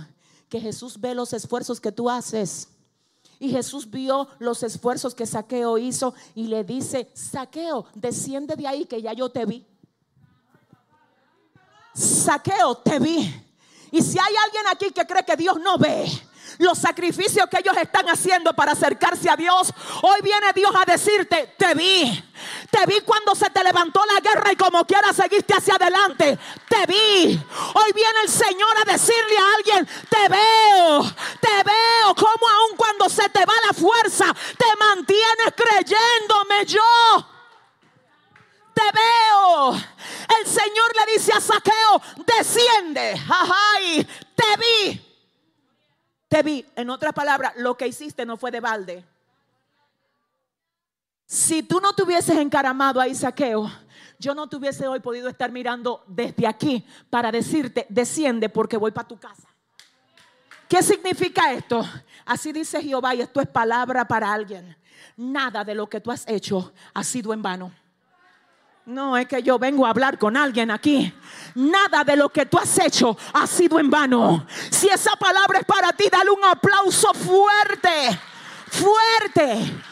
Que 0.49 0.61
Jesús 0.61 1.01
ve 1.01 1.15
los 1.15 1.33
esfuerzos 1.33 1.81
que 1.81 1.91
tú 1.91 2.09
haces. 2.09 2.69
Y 3.39 3.51
Jesús 3.51 3.91
vio 3.91 4.29
los 4.39 4.63
esfuerzos 4.63 5.15
que 5.15 5.27
Saqueo 5.27 5.79
hizo 5.79 6.15
y 6.35 6.47
le 6.47 6.65
dice, 6.65 7.11
Saqueo, 7.13 7.87
desciende 7.95 8.57
de 8.57 8.67
ahí 8.67 8.87
que 8.87 9.03
ya 9.03 9.13
yo 9.13 9.31
te 9.31 9.45
vi. 9.45 9.67
Saqueo, 11.97 12.77
te 12.77 12.99
vi. 12.99 13.43
Y 13.91 14.03
si 14.03 14.19
hay 14.19 14.35
alguien 14.45 14.67
aquí 14.71 14.91
que 14.91 15.07
cree 15.07 15.25
que 15.25 15.37
Dios 15.37 15.59
no 15.61 15.79
ve 15.79 16.07
los 16.59 16.79
sacrificios 16.79 17.47
que 17.51 17.59
ellos 17.59 17.77
están 17.77 18.09
haciendo 18.09 18.55
para 18.55 18.73
acercarse 18.73 19.29
a 19.29 19.37
Dios, 19.37 19.73
hoy 20.03 20.21
viene 20.23 20.53
Dios 20.55 20.71
a 20.75 20.85
decirte, 20.85 21.55
te 21.57 21.75
vi. 21.75 22.23
Te 22.71 22.87
vi 22.87 23.01
cuando 23.01 23.35
se 23.35 23.49
te 23.51 23.65
levantó 23.65 24.01
la 24.13 24.21
guerra 24.21 24.53
y 24.53 24.57
como 24.57 24.85
quiera 24.87 25.13
seguiste 25.13 25.55
hacia 25.55 25.75
adelante. 25.75 26.39
Te 26.69 26.87
vi. 26.87 27.41
Hoy 27.75 27.93
viene 27.95 28.21
el 28.25 28.31
Señor 28.31 28.77
a 28.83 28.93
decirle 28.93 29.39
a 29.39 29.55
alguien, 29.57 29.89
te 30.09 30.29
veo, 30.29 31.03
te 31.41 31.63
veo. 31.65 32.15
Como 32.15 32.49
aun 32.49 32.77
cuando 32.77 33.09
se 33.09 33.29
te 33.29 33.45
va 33.45 33.55
la 33.67 33.73
fuerza, 33.73 34.35
te 34.57 34.77
mantienes 34.79 35.55
creyéndome 35.57 36.67
yo 36.67 37.36
te 38.77 38.83
veo. 38.93 39.73
El 39.73 40.47
Señor 40.47 40.93
le 40.95 41.13
dice 41.15 41.33
a 41.33 41.41
Saqueo, 41.41 42.03
desciende. 42.27 43.13
Ajay, 43.13 44.07
te 44.35 44.45
vi. 44.59 45.01
Te 46.29 46.43
vi. 46.43 46.67
En 46.77 46.91
otras 46.91 47.15
palabras, 47.15 47.55
lo 47.57 47.75
que 47.75 47.87
hiciste 47.87 48.27
no 48.27 48.37
fue 48.37 48.51
de 48.51 48.61
balde. 48.61 49.05
Si 51.25 51.63
tú 51.63 51.81
no 51.81 51.95
te 51.95 52.03
hubieses 52.03 52.37
encaramado 52.37 53.01
ahí, 53.01 53.15
Saqueo, 53.15 53.71
yo 54.19 54.35
no 54.35 54.47
te 54.47 54.57
hubiese 54.57 54.87
hoy 54.87 55.01
podido 55.01 55.29
estar 55.29 55.51
mirando 55.51 56.05
desde 56.07 56.47
aquí 56.47 56.87
para 57.09 57.33
decirte, 57.33 57.87
desciende 57.89 58.51
porque 58.51 58.77
voy 58.77 58.91
para 58.91 59.09
tu 59.09 59.19
casa. 59.19 59.49
¿Qué 60.69 60.83
significa 60.83 61.53
esto? 61.53 61.83
Así 62.27 62.53
dice 62.53 62.83
Jehová 62.83 63.15
y 63.15 63.23
esto 63.23 63.41
es 63.41 63.49
palabra 63.49 64.07
para 64.07 64.33
alguien. 64.33 64.77
Nada 65.17 65.65
de 65.65 65.75
lo 65.75 65.89
que 65.89 66.01
tú 66.01 66.11
has 66.11 66.29
hecho 66.29 66.73
ha 66.93 67.03
sido 67.03 67.33
en 67.33 67.41
vano. 67.41 67.73
No 68.87 69.17
es 69.17 69.27
que 69.27 69.43
yo 69.43 69.59
vengo 69.59 69.85
a 69.85 69.91
hablar 69.91 70.17
con 70.17 70.37
alguien 70.37 70.71
aquí. 70.71 71.13
Nada 71.57 72.05
de 72.05 72.15
lo 72.15 72.29
que 72.29 72.47
tú 72.47 72.57
has 72.57 72.79
hecho 72.79 73.17
ha 73.33 73.45
sido 73.45 73.81
en 73.81 73.91
vano. 73.91 74.47
Si 74.71 74.87
esa 74.87 75.17
palabra 75.17 75.59
es 75.59 75.65
para 75.65 75.93
ti, 75.93 76.05
dale 76.09 76.31
un 76.31 76.45
aplauso 76.45 77.13
fuerte, 77.13 78.17
fuerte, 78.69 79.83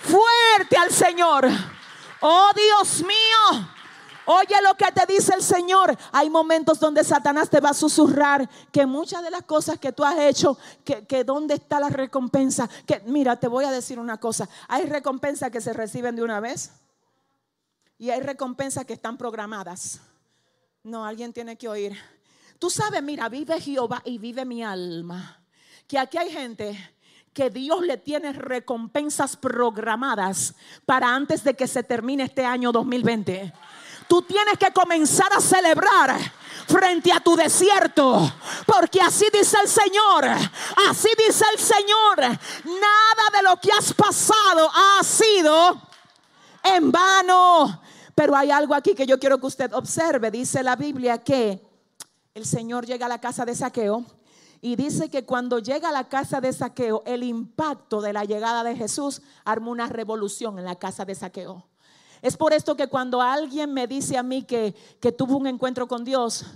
fuerte 0.00 0.76
al 0.76 0.92
Señor. 0.92 1.48
Oh 2.20 2.50
Dios 2.54 3.02
mío. 3.02 3.68
Oye 4.26 4.54
lo 4.62 4.76
que 4.76 4.92
te 4.92 5.12
dice 5.12 5.34
el 5.34 5.42
Señor. 5.42 5.96
Hay 6.12 6.30
momentos 6.30 6.78
donde 6.78 7.02
Satanás 7.02 7.50
te 7.50 7.58
va 7.58 7.70
a 7.70 7.74
susurrar 7.74 8.48
que 8.70 8.86
muchas 8.86 9.24
de 9.24 9.32
las 9.32 9.42
cosas 9.42 9.80
que 9.80 9.90
tú 9.90 10.04
has 10.04 10.20
hecho, 10.20 10.56
que, 10.84 11.04
que 11.04 11.24
dónde 11.24 11.54
está 11.54 11.80
la 11.80 11.88
recompensa. 11.88 12.70
Que 12.86 13.02
mira, 13.06 13.40
te 13.40 13.48
voy 13.48 13.64
a 13.64 13.72
decir 13.72 13.98
una 13.98 14.18
cosa. 14.18 14.48
Hay 14.68 14.84
recompensas 14.84 15.50
que 15.50 15.60
se 15.60 15.72
reciben 15.72 16.14
de 16.14 16.22
una 16.22 16.38
vez. 16.38 16.70
Y 17.98 18.10
hay 18.10 18.20
recompensas 18.20 18.84
que 18.84 18.92
están 18.92 19.16
programadas. 19.16 20.00
No, 20.82 21.04
alguien 21.04 21.32
tiene 21.32 21.56
que 21.56 21.68
oír. 21.68 21.96
Tú 22.58 22.70
sabes, 22.70 23.02
mira, 23.02 23.28
vive 23.28 23.60
Jehová 23.60 24.02
y 24.04 24.18
vive 24.18 24.44
mi 24.44 24.62
alma. 24.62 25.40
Que 25.86 25.98
aquí 25.98 26.18
hay 26.18 26.30
gente 26.30 26.96
que 27.32 27.50
Dios 27.50 27.82
le 27.82 27.98
tiene 27.98 28.32
recompensas 28.32 29.36
programadas 29.36 30.54
para 30.84 31.14
antes 31.14 31.44
de 31.44 31.54
que 31.54 31.66
se 31.66 31.82
termine 31.82 32.24
este 32.24 32.44
año 32.44 32.72
2020. 32.72 33.52
Tú 34.08 34.22
tienes 34.22 34.56
que 34.58 34.72
comenzar 34.72 35.32
a 35.32 35.40
celebrar 35.40 36.18
frente 36.66 37.12
a 37.12 37.20
tu 37.20 37.36
desierto. 37.36 38.32
Porque 38.64 39.00
así 39.00 39.26
dice 39.32 39.56
el 39.62 39.68
Señor, 39.68 40.24
así 40.88 41.08
dice 41.26 41.44
el 41.52 41.58
Señor, 41.58 42.20
nada 42.20 43.24
de 43.32 43.42
lo 43.42 43.56
que 43.60 43.72
has 43.72 43.92
pasado 43.92 44.70
ha 44.72 45.04
sido 45.04 45.80
en 46.62 46.90
vano. 46.90 47.82
Pero 48.16 48.34
hay 48.34 48.50
algo 48.50 48.74
aquí 48.74 48.94
que 48.94 49.06
yo 49.06 49.20
quiero 49.20 49.38
que 49.38 49.46
usted 49.46 49.74
observe. 49.74 50.30
Dice 50.30 50.62
la 50.62 50.74
Biblia 50.74 51.18
que 51.18 51.60
el 52.34 52.46
Señor 52.46 52.86
llega 52.86 53.04
a 53.04 53.10
la 53.10 53.20
casa 53.20 53.44
de 53.44 53.54
saqueo 53.54 54.06
y 54.62 54.74
dice 54.74 55.10
que 55.10 55.26
cuando 55.26 55.58
llega 55.58 55.90
a 55.90 55.92
la 55.92 56.08
casa 56.08 56.40
de 56.40 56.50
saqueo, 56.50 57.02
el 57.04 57.22
impacto 57.22 58.00
de 58.00 58.14
la 58.14 58.24
llegada 58.24 58.64
de 58.64 58.74
Jesús 58.74 59.20
arma 59.44 59.68
una 59.68 59.86
revolución 59.86 60.58
en 60.58 60.64
la 60.64 60.76
casa 60.76 61.04
de 61.04 61.14
saqueo. 61.14 61.66
Es 62.22 62.38
por 62.38 62.54
esto 62.54 62.74
que 62.74 62.86
cuando 62.86 63.20
alguien 63.20 63.74
me 63.74 63.86
dice 63.86 64.16
a 64.16 64.22
mí 64.22 64.44
que, 64.44 64.74
que 64.98 65.12
tuvo 65.12 65.36
un 65.36 65.46
encuentro 65.46 65.86
con 65.86 66.02
Dios, 66.02 66.46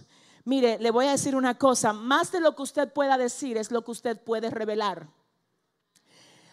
mire, 0.46 0.78
le 0.78 0.90
voy 0.90 1.08
a 1.08 1.10
decir 1.10 1.36
una 1.36 1.58
cosa, 1.58 1.92
más 1.92 2.32
de 2.32 2.40
lo 2.40 2.56
que 2.56 2.62
usted 2.62 2.90
pueda 2.90 3.18
decir 3.18 3.58
es 3.58 3.70
lo 3.70 3.84
que 3.84 3.90
usted 3.90 4.18
puede 4.18 4.48
revelar. 4.48 5.08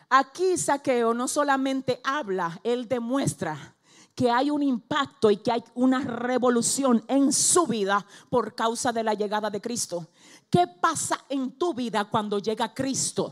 Aquí 0.09 0.57
Saqueo 0.57 1.13
no 1.13 1.29
solamente 1.29 2.01
habla, 2.03 2.59
él 2.65 2.89
demuestra 2.89 3.76
que 4.17 4.31
hay 4.31 4.49
un 4.49 4.63
impacto 4.63 5.29
y 5.29 5.37
que 5.37 5.51
hay 5.51 5.63
una 5.75 5.99
revolución 5.99 7.05
en 7.07 7.31
su 7.31 7.67
vida 7.67 8.03
por 8.31 8.55
causa 8.55 8.91
de 8.91 9.03
la 9.03 9.13
llegada 9.13 9.51
de 9.51 9.61
Cristo. 9.61 10.07
¿Qué 10.49 10.65
pasa 10.65 11.23
en 11.29 11.51
tu 11.51 11.75
vida 11.75 12.05
cuando 12.05 12.39
llega 12.39 12.73
Cristo? 12.73 13.31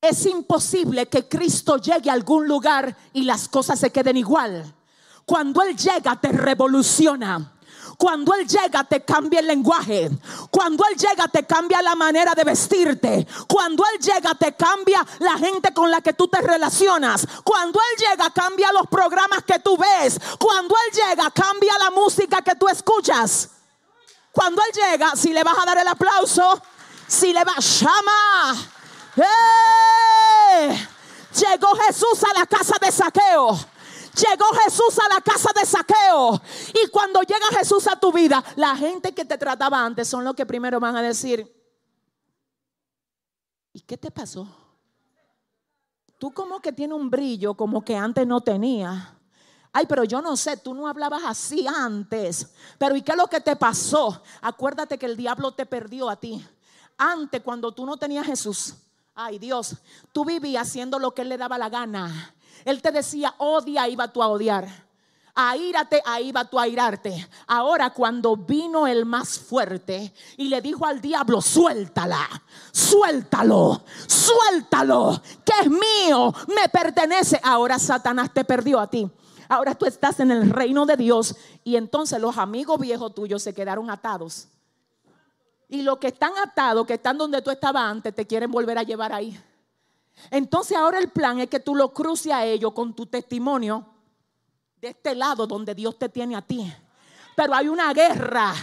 Es 0.00 0.24
imposible 0.26 1.08
que 1.08 1.28
Cristo 1.28 1.78
llegue 1.78 2.08
a 2.08 2.12
algún 2.12 2.46
lugar 2.46 2.96
y 3.12 3.24
las 3.24 3.48
cosas 3.48 3.80
se 3.80 3.90
queden 3.90 4.16
igual. 4.16 4.72
Cuando 5.26 5.60
Él 5.62 5.76
llega 5.76 6.14
te 6.20 6.30
revoluciona. 6.30 7.54
Cuando 8.00 8.32
Él 8.32 8.48
llega 8.48 8.82
te 8.84 9.02
cambia 9.02 9.40
el 9.40 9.46
lenguaje. 9.46 10.10
Cuando 10.50 10.82
Él 10.90 10.96
llega 10.96 11.28
te 11.28 11.44
cambia 11.44 11.82
la 11.82 11.94
manera 11.94 12.32
de 12.34 12.44
vestirte. 12.44 13.26
Cuando 13.46 13.84
Él 13.92 14.00
llega 14.00 14.34
te 14.36 14.54
cambia 14.54 15.06
la 15.18 15.36
gente 15.36 15.74
con 15.74 15.90
la 15.90 16.00
que 16.00 16.14
tú 16.14 16.26
te 16.26 16.40
relacionas. 16.40 17.26
Cuando 17.44 17.78
Él 17.78 18.08
llega 18.08 18.30
cambia 18.30 18.72
los 18.72 18.86
programas 18.86 19.44
que 19.44 19.58
tú 19.58 19.76
ves. 19.76 20.18
Cuando 20.38 20.74
Él 20.86 20.98
llega 20.98 21.30
cambia 21.30 21.76
la 21.78 21.90
música 21.90 22.40
que 22.40 22.54
tú 22.54 22.68
escuchas. 22.68 23.50
Cuando 24.32 24.62
Él 24.62 24.72
llega, 24.72 25.14
si 25.14 25.34
le 25.34 25.44
vas 25.44 25.58
a 25.58 25.66
dar 25.66 25.76
el 25.76 25.88
aplauso, 25.88 26.58
si 27.06 27.34
le 27.34 27.44
vas, 27.44 27.80
llama. 27.80 28.56
¡Eh! 29.18 30.88
Llegó 31.34 31.76
Jesús 31.86 32.24
a 32.24 32.38
la 32.38 32.46
casa 32.46 32.76
de 32.80 32.90
saqueo. 32.90 33.60
Llegó 34.14 34.44
Jesús 34.64 34.98
a 34.98 35.14
la 35.14 35.20
casa 35.20 35.50
de 35.54 35.64
saqueo. 35.64 36.40
Y 36.82 36.88
cuando 36.88 37.22
llega 37.22 37.58
Jesús 37.58 37.86
a 37.86 37.98
tu 37.98 38.12
vida, 38.12 38.42
la 38.56 38.76
gente 38.76 39.12
que 39.12 39.24
te 39.24 39.38
trataba 39.38 39.84
antes 39.84 40.08
son 40.08 40.24
los 40.24 40.34
que 40.34 40.46
primero 40.46 40.80
van 40.80 40.96
a 40.96 41.02
decir, 41.02 41.50
¿y 43.72 43.80
qué 43.80 43.96
te 43.96 44.10
pasó? 44.10 44.48
Tú 46.18 46.32
como 46.32 46.60
que 46.60 46.72
tiene 46.72 46.94
un 46.94 47.08
brillo 47.08 47.54
como 47.54 47.82
que 47.84 47.96
antes 47.96 48.26
no 48.26 48.40
tenía. 48.40 49.16
Ay, 49.72 49.86
pero 49.86 50.04
yo 50.04 50.20
no 50.20 50.36
sé, 50.36 50.56
tú 50.56 50.74
no 50.74 50.88
hablabas 50.88 51.22
así 51.24 51.66
antes. 51.66 52.52
Pero 52.76 52.96
¿y 52.96 53.02
qué 53.02 53.12
es 53.12 53.18
lo 53.18 53.28
que 53.28 53.40
te 53.40 53.56
pasó? 53.56 54.22
Acuérdate 54.42 54.98
que 54.98 55.06
el 55.06 55.16
diablo 55.16 55.52
te 55.52 55.64
perdió 55.64 56.10
a 56.10 56.16
ti. 56.16 56.44
Antes, 56.98 57.40
cuando 57.42 57.72
tú 57.72 57.86
no 57.86 57.96
tenías 57.96 58.26
Jesús, 58.26 58.74
ay 59.14 59.38
Dios, 59.38 59.76
tú 60.12 60.24
vivías 60.24 60.68
haciendo 60.68 60.98
lo 60.98 61.14
que 61.14 61.22
él 61.22 61.28
le 61.28 61.38
daba 61.38 61.56
la 61.56 61.68
gana. 61.68 62.34
Él 62.64 62.82
te 62.82 62.90
decía, 62.90 63.34
odia, 63.38 63.88
iba 63.88 64.08
tú 64.08 64.22
a 64.22 64.28
odiar. 64.28 64.90
Aírate, 65.34 66.02
ahí 66.04 66.32
va 66.32 66.44
tú 66.44 66.58
a 66.58 66.64
airarte. 66.64 67.28
Ahora 67.46 67.90
cuando 67.90 68.36
vino 68.36 68.86
el 68.86 69.06
más 69.06 69.38
fuerte 69.38 70.12
y 70.36 70.48
le 70.48 70.60
dijo 70.60 70.84
al 70.84 71.00
diablo, 71.00 71.40
suéltala, 71.40 72.28
suéltalo, 72.72 73.84
suéltalo, 74.06 75.22
que 75.44 75.52
es 75.62 75.70
mío, 75.70 76.34
me 76.48 76.68
pertenece. 76.68 77.40
Ahora 77.42 77.78
Satanás 77.78 78.32
te 78.34 78.44
perdió 78.44 78.80
a 78.80 78.88
ti. 78.88 79.08
Ahora 79.48 79.74
tú 79.74 79.86
estás 79.86 80.20
en 80.20 80.30
el 80.30 80.50
reino 80.50 80.84
de 80.86 80.96
Dios 80.96 81.34
y 81.64 81.76
entonces 81.76 82.20
los 82.20 82.36
amigos 82.36 82.78
viejos 82.78 83.14
tuyos 83.14 83.42
se 83.42 83.54
quedaron 83.54 83.90
atados. 83.90 84.48
Y 85.68 85.82
los 85.82 85.98
que 85.98 86.08
están 86.08 86.32
atados, 86.36 86.86
que 86.86 86.94
están 86.94 87.16
donde 87.16 87.42
tú 87.42 87.50
estabas 87.50 87.84
antes, 87.84 88.14
te 88.14 88.26
quieren 88.26 88.50
volver 88.50 88.76
a 88.76 88.82
llevar 88.82 89.12
ahí. 89.12 89.40
Entonces 90.30 90.76
ahora 90.76 90.98
el 90.98 91.10
plan 91.10 91.40
es 91.40 91.48
que 91.48 91.60
tú 91.60 91.74
lo 91.74 91.92
cruces 91.92 92.32
a 92.32 92.44
ellos 92.44 92.72
con 92.72 92.94
tu 92.94 93.06
testimonio 93.06 93.86
de 94.80 94.88
este 94.88 95.14
lado 95.14 95.46
donde 95.46 95.74
Dios 95.74 95.98
te 95.98 96.08
tiene 96.08 96.36
a 96.36 96.42
ti. 96.42 96.72
Pero 97.36 97.54
hay 97.54 97.68
una 97.68 97.92
guerra 97.92 98.54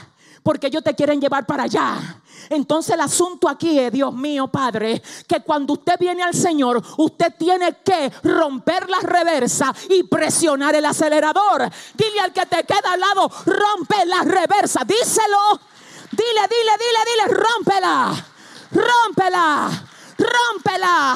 porque 0.43 0.67
ellos 0.67 0.83
te 0.83 0.95
quieren 0.95 1.19
llevar 1.19 1.45
para 1.45 1.63
allá. 1.63 2.21
Entonces 2.49 2.93
el 2.93 3.01
asunto 3.01 3.49
aquí 3.49 3.77
es, 3.79 3.91
Dios 3.91 4.13
mío, 4.13 4.47
Padre, 4.47 5.01
que 5.27 5.41
cuando 5.41 5.73
usted 5.73 5.99
viene 5.99 6.23
al 6.23 6.33
Señor, 6.33 6.81
usted 6.97 7.33
tiene 7.37 7.77
que 7.83 8.09
romper 8.23 8.89
la 8.89 8.99
reversa 8.99 9.73
y 9.89 10.03
presionar 10.03 10.73
el 10.75 10.85
acelerador. 10.85 11.69
Dile 11.95 12.19
al 12.21 12.31
que 12.31 12.45
te 12.45 12.63
queda 12.63 12.93
al 12.93 12.99
lado, 12.99 13.29
rompe 13.45 14.05
la 14.05 14.21
reversa. 14.23 14.85
Díselo. 14.85 15.59
Dile, 16.11 16.47
dile, 16.49 16.71
dile, 16.79 17.27
dile, 17.27 17.43
rómpela. 17.43 18.25
Rómpela. 18.71 19.87
Rómpela. 20.17 21.15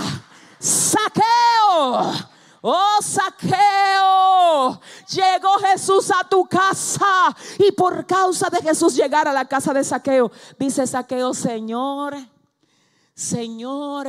Saqueo. 0.60 2.14
Oh, 2.62 3.00
saqueo. 3.02 4.80
Llegó 5.10 5.58
Jesús 5.60 6.12
a 6.12 6.28
tu 6.28 6.46
casa. 6.46 7.36
Y 7.58 7.72
por 7.72 8.06
causa 8.06 8.50
de 8.50 8.62
Jesús 8.62 8.96
llegar 8.96 9.28
a 9.28 9.34
la 9.34 9.46
casa 9.46 9.74
de 9.74 9.84
saqueo, 9.84 10.32
dice 10.60 10.86
saqueo, 10.86 11.34
Señor, 11.34 12.16
Señor, 13.16 14.08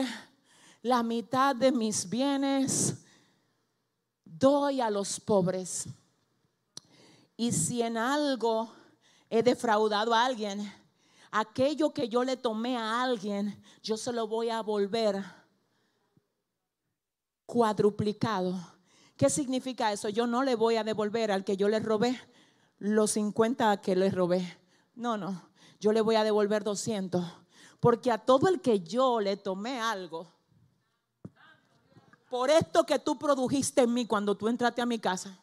la 0.83 1.03
mitad 1.03 1.57
de 1.57 1.73
mis 1.73 2.09
bienes 2.09 2.95
doy 4.25 4.81
a 4.81 4.91
los 4.91 5.19
pobres. 5.21 5.87
Y 7.37 7.53
si 7.53 7.83
en 7.83 7.97
algo 7.97 8.73
he 9.31 9.43
defraudado 9.43 10.13
a 10.15 10.25
alguien, 10.25 10.73
aquello 11.33 11.93
que 11.93 12.09
yo 12.09 12.23
le 12.23 12.37
tomé 12.37 12.77
a 12.77 13.03
alguien, 13.03 13.61
yo 13.83 13.97
se 13.97 14.13
lo 14.13 14.29
voy 14.29 14.51
a 14.51 14.61
volver 14.61 15.25
cuadruplicado. 17.47 18.55
¿Qué 19.17 19.29
significa 19.29 19.93
eso? 19.93 20.09
Yo 20.09 20.27
no 20.27 20.43
le 20.43 20.55
voy 20.55 20.77
a 20.77 20.85
devolver 20.85 21.33
al 21.33 21.45
que 21.45 21.57
yo 21.57 21.69
le 21.69 21.81
robé 21.81 22.21
los 22.79 23.13
50 23.13 23.81
que 23.81 23.97
le 23.97 24.11
robé. 24.11 24.59
No, 24.95 25.17
no, 25.17 25.49
yo 25.81 25.93
le 25.93 26.01
voy 26.01 26.17
a 26.17 26.25
devolver 26.25 26.65
200. 26.65 27.25
Porque 27.81 28.13
a 28.13 28.19
todo 28.19 28.49
el 28.49 28.61
que 28.61 28.81
yo 28.81 29.21
le 29.21 29.37
tomé 29.37 29.81
algo, 29.81 30.29
por 32.29 32.51
esto 32.51 32.85
que 32.85 32.99
tú 32.99 33.19
produjiste 33.19 33.83
en 33.83 33.95
mí 33.95 34.07
cuando 34.07 34.37
tú 34.37 34.49
entraste 34.49 34.83
a 34.83 34.87
mi 34.87 34.99
casa, 34.99 35.39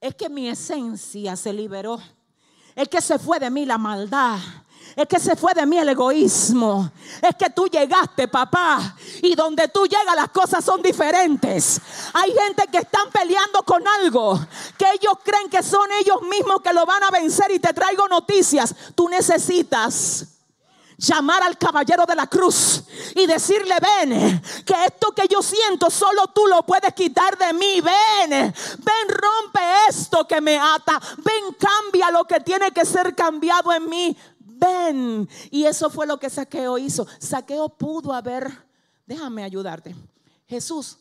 es 0.00 0.14
que 0.14 0.28
mi 0.28 0.48
esencia 0.48 1.36
se 1.36 1.52
liberó. 1.52 1.98
Es 2.74 2.88
que 2.88 3.00
se 3.00 3.18
fue 3.18 3.38
de 3.38 3.50
mí 3.50 3.66
la 3.66 3.78
maldad. 3.78 4.38
Es 4.96 5.06
que 5.06 5.18
se 5.20 5.36
fue 5.36 5.54
de 5.54 5.64
mí 5.66 5.78
el 5.78 5.88
egoísmo. 5.88 6.90
Es 7.22 7.36
que 7.36 7.50
tú 7.50 7.66
llegaste, 7.66 8.28
papá. 8.28 8.96
Y 9.22 9.34
donde 9.34 9.68
tú 9.68 9.86
llegas 9.86 10.16
las 10.16 10.30
cosas 10.30 10.64
son 10.64 10.82
diferentes. 10.82 11.80
Hay 12.14 12.32
gente 12.32 12.64
que 12.70 12.78
están 12.78 13.10
peleando 13.10 13.62
con 13.62 13.86
algo. 13.86 14.38
Que 14.76 14.86
ellos 14.92 15.14
creen 15.24 15.48
que 15.48 15.62
son 15.62 15.88
ellos 16.00 16.22
mismos 16.22 16.60
que 16.62 16.72
lo 16.72 16.84
van 16.84 17.02
a 17.04 17.10
vencer. 17.10 17.50
Y 17.50 17.58
te 17.58 17.72
traigo 17.72 18.08
noticias. 18.08 18.74
Tú 18.94 19.08
necesitas 19.08 20.26
llamar 20.98 21.44
al 21.44 21.56
caballero 21.56 22.04
de 22.04 22.16
la 22.16 22.26
cruz 22.26 22.82
y 23.14 23.26
decirle, 23.26 23.76
ven, 23.80 24.42
que 24.66 24.74
esto 24.84 25.12
que 25.12 25.28
yo 25.28 25.40
siento 25.42 25.90
solo 25.90 26.26
tú 26.34 26.46
lo 26.48 26.64
puedes 26.64 26.92
quitar 26.92 27.38
de 27.38 27.52
mí, 27.52 27.80
ven, 27.80 28.30
ven, 28.30 29.08
rompe 29.08 29.60
esto 29.88 30.26
que 30.26 30.40
me 30.40 30.58
ata, 30.58 31.00
ven, 31.18 31.54
cambia 31.58 32.10
lo 32.10 32.24
que 32.24 32.40
tiene 32.40 32.72
que 32.72 32.84
ser 32.84 33.14
cambiado 33.14 33.72
en 33.72 33.88
mí, 33.88 34.16
ven. 34.58 35.28
Y 35.50 35.64
eso 35.64 35.90
fue 35.90 36.06
lo 36.06 36.18
que 36.18 36.30
Saqueo 36.30 36.78
hizo. 36.78 37.06
Saqueo 37.18 37.68
pudo 37.68 38.12
haber, 38.12 38.50
déjame 39.06 39.44
ayudarte. 39.44 39.94
Jesús, 40.46 40.98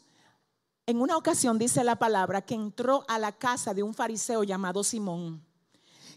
en 0.86 1.02
una 1.02 1.18
ocasión 1.18 1.58
dice 1.58 1.84
la 1.84 1.98
palabra 1.98 2.42
que 2.42 2.56
entró 2.56 3.04
a 3.08 3.20
la 3.20 3.32
casa 3.32 3.74
de 3.74 3.84
un 3.84 3.94
fariseo 3.94 4.44
llamado 4.44 4.84
Simón. 4.84 5.44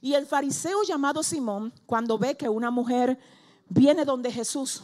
Y 0.01 0.15
el 0.15 0.27
fariseo 0.27 0.83
llamado 0.83 1.23
Simón, 1.23 1.73
cuando 1.87 2.19
ve 2.19 2.37
que 2.37 2.49
una 2.49 2.71
mujer 2.71 3.19
viene 3.69 4.05
donde 4.05 4.33
Jesús 4.33 4.83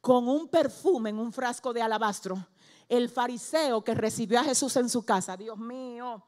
con 0.00 0.28
un 0.28 0.48
perfume 0.48 1.10
en 1.10 1.18
un 1.18 1.32
frasco 1.32 1.72
de 1.72 1.82
alabastro, 1.82 2.46
el 2.88 3.08
fariseo 3.08 3.82
que 3.82 3.94
recibió 3.94 4.40
a 4.40 4.44
Jesús 4.44 4.76
en 4.76 4.88
su 4.88 5.04
casa, 5.04 5.36
Dios 5.36 5.58
mío, 5.58 6.22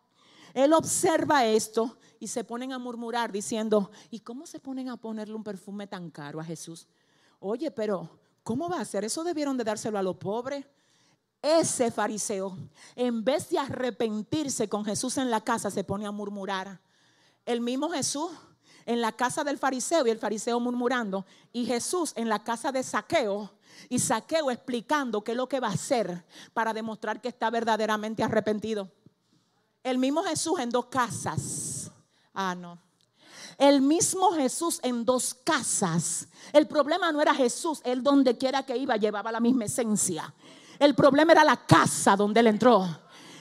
él 0.56 0.72
observa 0.72 1.44
esto 1.44 1.98
y 2.18 2.28
se 2.28 2.42
ponen 2.42 2.72
a 2.72 2.78
murmurar 2.78 3.30
diciendo, 3.30 3.90
¿y 4.10 4.20
cómo 4.20 4.46
se 4.46 4.58
ponen 4.58 4.88
a 4.88 4.96
ponerle 4.96 5.34
un 5.34 5.44
perfume 5.44 5.86
tan 5.86 6.10
caro 6.10 6.40
a 6.40 6.44
Jesús? 6.44 6.86
Oye, 7.40 7.70
pero 7.70 8.08
¿cómo 8.42 8.66
va 8.66 8.80
a 8.80 8.84
ser? 8.86 9.04
Eso 9.04 9.22
debieron 9.22 9.58
de 9.58 9.64
dárselo 9.64 9.98
a 9.98 10.02
los 10.02 10.16
pobres. 10.16 10.64
Ese 11.42 11.90
fariseo, 11.90 12.56
en 12.94 13.22
vez 13.22 13.50
de 13.50 13.58
arrepentirse 13.58 14.66
con 14.66 14.82
Jesús 14.82 15.18
en 15.18 15.30
la 15.30 15.42
casa, 15.42 15.70
se 15.70 15.84
pone 15.84 16.06
a 16.06 16.10
murmurar. 16.10 16.80
El 17.44 17.60
mismo 17.60 17.90
Jesús 17.90 18.30
en 18.86 19.02
la 19.02 19.12
casa 19.12 19.44
del 19.44 19.58
fariseo 19.58 20.06
y 20.06 20.10
el 20.10 20.18
fariseo 20.18 20.58
murmurando, 20.58 21.26
y 21.52 21.66
Jesús 21.66 22.14
en 22.16 22.30
la 22.30 22.42
casa 22.42 22.72
de 22.72 22.82
Saqueo 22.82 23.50
y 23.90 23.98
Saqueo 23.98 24.50
explicando 24.50 25.22
qué 25.22 25.32
es 25.32 25.36
lo 25.36 25.50
que 25.50 25.60
va 25.60 25.68
a 25.68 25.72
hacer 25.72 26.24
para 26.54 26.72
demostrar 26.72 27.20
que 27.20 27.28
está 27.28 27.50
verdaderamente 27.50 28.22
arrepentido. 28.22 28.90
El 29.86 29.98
mismo 29.98 30.24
Jesús 30.24 30.58
en 30.58 30.70
dos 30.70 30.86
casas. 30.86 31.92
Ah, 32.34 32.56
no. 32.56 32.76
El 33.56 33.80
mismo 33.80 34.32
Jesús 34.32 34.80
en 34.82 35.04
dos 35.04 35.32
casas. 35.32 36.26
El 36.52 36.66
problema 36.66 37.12
no 37.12 37.22
era 37.22 37.32
Jesús, 37.32 37.82
él 37.84 38.02
donde 38.02 38.36
quiera 38.36 38.64
que 38.64 38.76
iba 38.76 38.96
llevaba 38.96 39.30
la 39.30 39.38
misma 39.38 39.66
esencia. 39.66 40.34
El 40.80 40.96
problema 40.96 41.30
era 41.30 41.44
la 41.44 41.64
casa 41.64 42.16
donde 42.16 42.40
él 42.40 42.48
entró. 42.48 42.84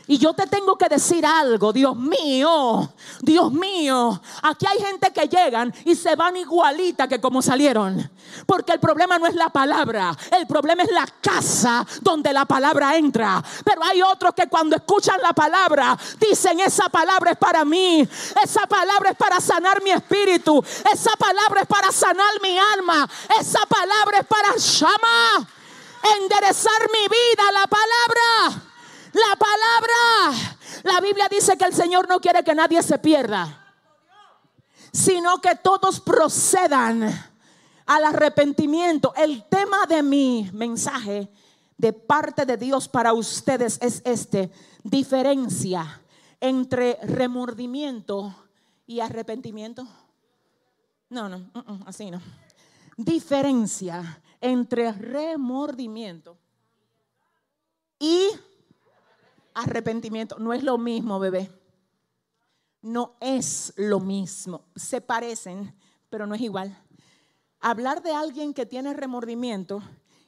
Y 0.08 0.20
yo 0.20 0.34
te 0.34 0.46
tengo 0.46 0.78
que 0.78 0.88
decir 0.88 1.26
algo, 1.26 1.74
Dios 1.74 1.96
mío, 1.96 2.94
Dios 3.22 3.52
mío. 3.52 4.22
Aquí 4.44 4.66
hay 4.68 4.80
gente 4.80 5.12
que 5.12 5.28
llegan 5.28 5.74
y 5.84 5.96
se 5.96 6.16
van 6.16 6.38
igualita 6.38 7.08
que 7.08 7.20
como 7.20 7.42
salieron. 7.42 8.12
Porque 8.46 8.74
el 8.74 8.80
problema 8.80 9.18
no 9.18 9.26
es 9.26 9.34
la 9.34 9.50
palabra, 9.50 10.16
el 10.38 10.46
problema 10.46 10.84
es 10.84 10.92
la 10.92 11.08
casa 11.22 11.86
donde 12.02 12.32
la 12.34 12.46
palabra 12.46 12.96
entra. 12.96 13.44
Pero 13.64 13.84
hay 13.84 14.02
otros 14.04 14.34
que 14.36 14.48
cuando 14.48 14.76
escuchan 14.76 15.20
la 15.22 15.34
palabra 15.34 15.98
dicen, 16.20 16.60
esa 16.60 16.88
palabra 16.90 17.32
es 17.32 17.38
para 17.38 17.66
mí, 17.66 18.08
esa 18.44 18.68
palabra 18.68 19.12
es 19.12 19.18
para 19.18 19.42
sanar 19.42 19.82
mi 19.82 19.90
espíritu, 19.90 20.64
esa 20.94 21.16
palabra 21.18 21.62
es 21.62 21.68
para 21.68 21.92
sanar 21.92 22.42
mi 22.44 22.58
alma, 22.58 23.10
esa 23.40 23.66
palabra 23.66 24.20
es 24.20 24.28
para 24.28 24.56
llamar, 24.56 25.48
enderezar 26.22 26.90
mi 26.92 27.08
vida, 27.08 27.52
la 27.52 27.68
palabra. 27.68 28.75
La 29.16 29.36
palabra. 29.38 30.60
La 30.84 31.00
Biblia 31.00 31.30
dice 31.30 31.58
que 31.58 31.64
el 31.64 31.74
Señor 31.74 32.10
no 32.10 32.20
quiere 32.20 32.44
que 32.44 32.54
nadie 32.54 32.84
se 32.84 33.00
pierda, 33.00 33.74
sino 34.92 35.40
que 35.40 35.56
todos 35.56 36.02
procedan 36.02 37.04
al 37.86 38.04
arrepentimiento. 38.04 39.14
El 39.16 39.46
tema 39.46 39.86
de 39.88 40.04
mi 40.04 40.50
mensaje 40.52 41.32
de 41.78 41.94
parte 41.94 42.46
de 42.46 42.58
Dios 42.58 42.90
para 42.90 43.14
ustedes 43.14 43.78
es 43.82 44.02
este, 44.04 44.52
diferencia 44.84 46.02
entre 46.42 47.00
remordimiento 47.04 48.36
y 48.86 49.00
arrepentimiento. 49.00 49.88
No, 51.10 51.30
no, 51.30 51.52
así 51.86 52.12
no. 52.12 52.22
Diferencia 52.98 54.22
entre 54.42 54.92
remordimiento 54.92 56.38
y 57.98 58.30
arrepentimiento. 59.56 60.38
No 60.38 60.54
es 60.54 60.64
lo 60.64 60.78
mismo, 60.78 61.20
bebé. 61.20 61.50
No 62.82 63.16
es 63.20 63.74
lo 63.78 64.00
mismo. 64.00 64.66
Se 64.76 65.02
parecen, 65.02 65.74
pero 66.10 66.28
no 66.28 66.36
es 66.36 66.42
igual. 66.42 66.78
Hablar 67.60 68.04
de 68.04 68.14
alguien 68.14 68.54
que 68.54 68.68
tiene 68.68 68.94
remordimiento 68.94 69.82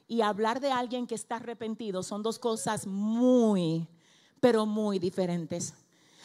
y 0.08 0.22
hablar 0.22 0.58
de 0.58 0.72
alguien 0.72 1.06
que 1.06 1.14
está 1.14 1.36
arrepentido 1.36 2.02
son 2.02 2.22
dos 2.22 2.38
cosas 2.38 2.86
muy, 2.86 3.86
pero 4.40 4.66
muy 4.66 4.98
diferentes. 4.98 5.74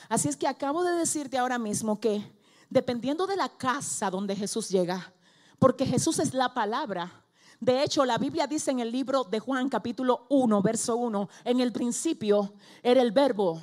Así 0.09 0.29
es 0.29 0.37
que 0.37 0.47
acabo 0.47 0.83
de 0.83 0.93
decirte 0.93 1.37
ahora 1.37 1.59
mismo 1.59 1.99
que 1.99 2.23
dependiendo 2.69 3.27
de 3.27 3.35
la 3.35 3.49
casa 3.49 4.09
donde 4.09 4.35
Jesús 4.35 4.69
llega, 4.69 5.13
porque 5.59 5.85
Jesús 5.85 6.19
es 6.19 6.33
la 6.33 6.53
palabra, 6.53 7.22
de 7.63 7.83
hecho, 7.83 8.05
la 8.05 8.17
Biblia 8.17 8.47
dice 8.47 8.71
en 8.71 8.79
el 8.79 8.91
libro 8.91 9.23
de 9.23 9.39
Juan 9.39 9.69
capítulo 9.69 10.25
1, 10.29 10.61
verso 10.61 10.95
1, 10.97 11.29
en 11.45 11.59
el 11.59 11.71
principio 11.71 12.53
era 12.81 13.01
el 13.01 13.11
verbo 13.11 13.61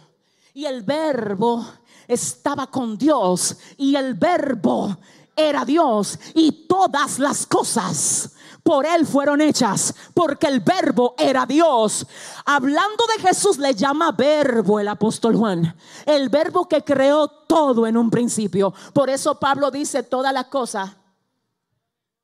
y 0.55 0.65
el 0.65 0.83
verbo 0.83 1.67
estaba 2.09 2.69
con 2.69 2.97
Dios 2.97 3.57
y 3.77 3.95
el 3.97 4.15
verbo 4.15 4.97
era 5.37 5.65
Dios 5.65 6.19
y 6.35 6.67
todas 6.67 7.19
las 7.19 7.47
cosas 7.47 8.33
por 8.63 8.85
él 8.85 9.07
fueron 9.07 9.41
hechas, 9.41 9.95
porque 10.13 10.47
el 10.47 10.61
verbo 10.61 11.15
era 11.19 11.47
Dios. 11.47 12.07
Hablando 12.45 13.05
de 13.17 13.23
Jesús 13.23 13.59
le 13.59 13.75
llama 13.75 14.13
verbo 14.13 14.79
el 14.79 14.89
apóstol 14.89 15.37
Juan, 15.37 15.75
el 16.05 16.29
verbo 16.29 16.69
que 16.69 16.85
creó 16.85 17.27
todo 17.27 17.87
en 17.87 17.97
un 17.97 18.11
principio. 18.11 18.73
Por 18.93 19.09
eso 19.09 19.39
Pablo 19.39 19.71
dice, 19.71 20.03
todas 20.03 20.33
las 20.33 20.47
cosas 20.47 20.91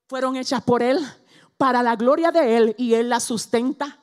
fueron 0.08 0.36
hechas 0.36 0.62
por 0.62 0.82
él 0.82 1.04
para 1.56 1.82
la 1.82 1.96
gloria 1.96 2.30
de 2.30 2.56
Él 2.56 2.74
y 2.78 2.94
Él 2.94 3.08
la 3.08 3.20
sustenta. 3.20 3.98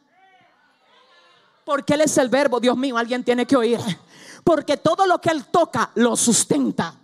Porque 1.66 1.94
Él 1.94 2.02
es 2.02 2.18
el 2.18 2.30
verbo, 2.30 2.60
Dios 2.60 2.78
mío, 2.78 2.98
alguien 2.98 3.24
tiene 3.24 3.46
que 3.46 3.56
oír. 3.56 3.80
Porque 4.44 4.78
todo 4.78 5.06
lo 5.06 5.20
que 5.20 5.30
Él 5.30 5.46
toca 5.46 5.92
lo 5.96 6.16
sustenta. 6.16 6.96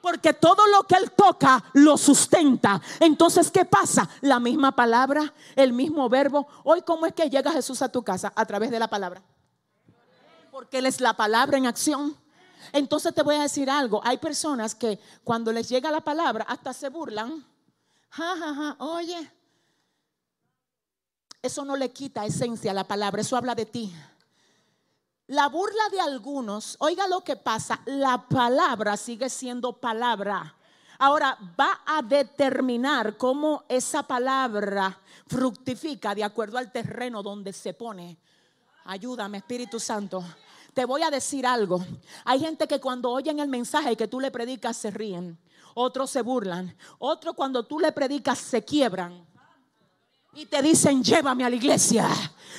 Porque 0.00 0.34
todo 0.34 0.66
lo 0.68 0.84
que 0.84 0.94
Él 0.94 1.10
toca 1.10 1.64
lo 1.72 1.96
sustenta. 1.96 2.80
Entonces, 3.00 3.50
¿qué 3.50 3.64
pasa? 3.64 4.08
La 4.20 4.38
misma 4.38 4.70
palabra, 4.70 5.32
el 5.56 5.72
mismo 5.72 6.08
verbo. 6.08 6.46
Hoy, 6.62 6.82
¿cómo 6.82 7.06
es 7.06 7.12
que 7.12 7.28
llega 7.28 7.50
Jesús 7.50 7.82
a 7.82 7.88
tu 7.88 8.04
casa? 8.04 8.32
A 8.36 8.46
través 8.46 8.70
de 8.70 8.78
la 8.78 8.88
palabra. 8.88 9.20
Porque 10.52 10.78
Él 10.78 10.86
es 10.86 11.00
la 11.00 11.14
palabra 11.14 11.58
en 11.58 11.66
acción. 11.66 12.16
Entonces 12.72 13.14
te 13.14 13.22
voy 13.22 13.34
a 13.34 13.42
decir 13.42 13.68
algo. 13.68 14.00
Hay 14.04 14.18
personas 14.18 14.74
que 14.74 15.00
cuando 15.24 15.52
les 15.52 15.68
llega 15.68 15.90
la 15.90 16.00
palabra 16.00 16.46
hasta 16.48 16.72
se 16.72 16.88
burlan. 16.88 17.44
Ja, 18.10 18.36
ja, 18.38 18.54
ja. 18.54 18.76
Oye, 18.78 19.30
eso 21.46 21.64
no 21.64 21.76
le 21.76 21.90
quita 21.90 22.24
esencia 22.24 22.70
a 22.70 22.74
la 22.74 22.84
palabra, 22.84 23.20
eso 23.20 23.36
habla 23.36 23.54
de 23.54 23.66
ti. 23.66 23.94
La 25.28 25.48
burla 25.48 25.88
de 25.90 26.00
algunos, 26.00 26.76
oiga 26.78 27.08
lo 27.08 27.22
que 27.22 27.36
pasa, 27.36 27.80
la 27.86 28.28
palabra 28.28 28.96
sigue 28.96 29.28
siendo 29.28 29.72
palabra. 29.72 30.54
Ahora 30.98 31.36
va 31.58 31.80
a 31.84 32.00
determinar 32.00 33.16
cómo 33.16 33.64
esa 33.68 34.04
palabra 34.04 34.98
fructifica 35.26 36.14
de 36.14 36.24
acuerdo 36.24 36.58
al 36.58 36.70
terreno 36.70 37.22
donde 37.22 37.52
se 37.52 37.74
pone. 37.74 38.16
Ayúdame, 38.84 39.38
Espíritu 39.38 39.80
Santo. 39.80 40.24
Te 40.72 40.84
voy 40.84 41.02
a 41.02 41.10
decir 41.10 41.46
algo. 41.46 41.84
Hay 42.24 42.38
gente 42.38 42.68
que 42.68 42.80
cuando 42.80 43.10
oyen 43.10 43.40
el 43.40 43.48
mensaje 43.48 43.96
que 43.96 44.08
tú 44.08 44.20
le 44.20 44.30
predicas 44.30 44.76
se 44.76 44.90
ríen. 44.90 45.38
Otros 45.74 46.10
se 46.10 46.22
burlan. 46.22 46.76
Otros 46.98 47.34
cuando 47.34 47.64
tú 47.64 47.80
le 47.80 47.92
predicas 47.92 48.38
se 48.38 48.64
quiebran 48.64 49.26
y 50.36 50.44
te 50.44 50.60
dicen, 50.60 51.02
llévame 51.02 51.46
a 51.46 51.50
la 51.50 51.56
iglesia. 51.56 52.06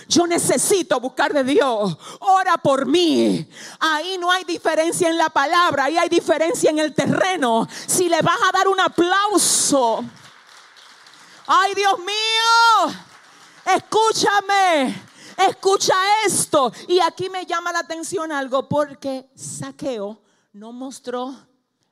Yo 0.10 0.26
necesito 0.26 1.00
buscar 1.00 1.32
de 1.32 1.44
Dios. 1.44 1.96
Ora 2.22 2.58
por 2.58 2.88
mí. 2.88 3.48
Ahí 3.80 4.18
no 4.18 4.32
hay 4.32 4.44
diferencia 4.46 5.08
en 5.08 5.18
la 5.18 5.30
palabra, 5.30 5.84
ahí 5.84 5.96
hay 5.96 6.10
diferencia 6.10 6.72
en 6.72 6.80
el 6.80 6.96
terreno. 6.96 7.68
Si 7.86 8.10
le 8.10 8.20
vas 8.22 8.40
a 8.50 8.52
dar 8.52 8.68
un 8.68 8.80
aplauso. 8.80 10.04
Ay, 11.46 11.76
Dios 11.76 12.00
mío. 12.00 12.96
Escúchame. 13.76 15.04
Escucha 15.48 15.94
esto. 16.26 16.72
Y 16.88 17.00
aquí 17.00 17.30
me 17.30 17.46
llama 17.46 17.72
la 17.72 17.80
atención 17.80 18.32
algo 18.32 18.68
porque 18.68 19.30
Saqueo 19.36 20.20
no 20.52 20.74
mostró 20.74 21.36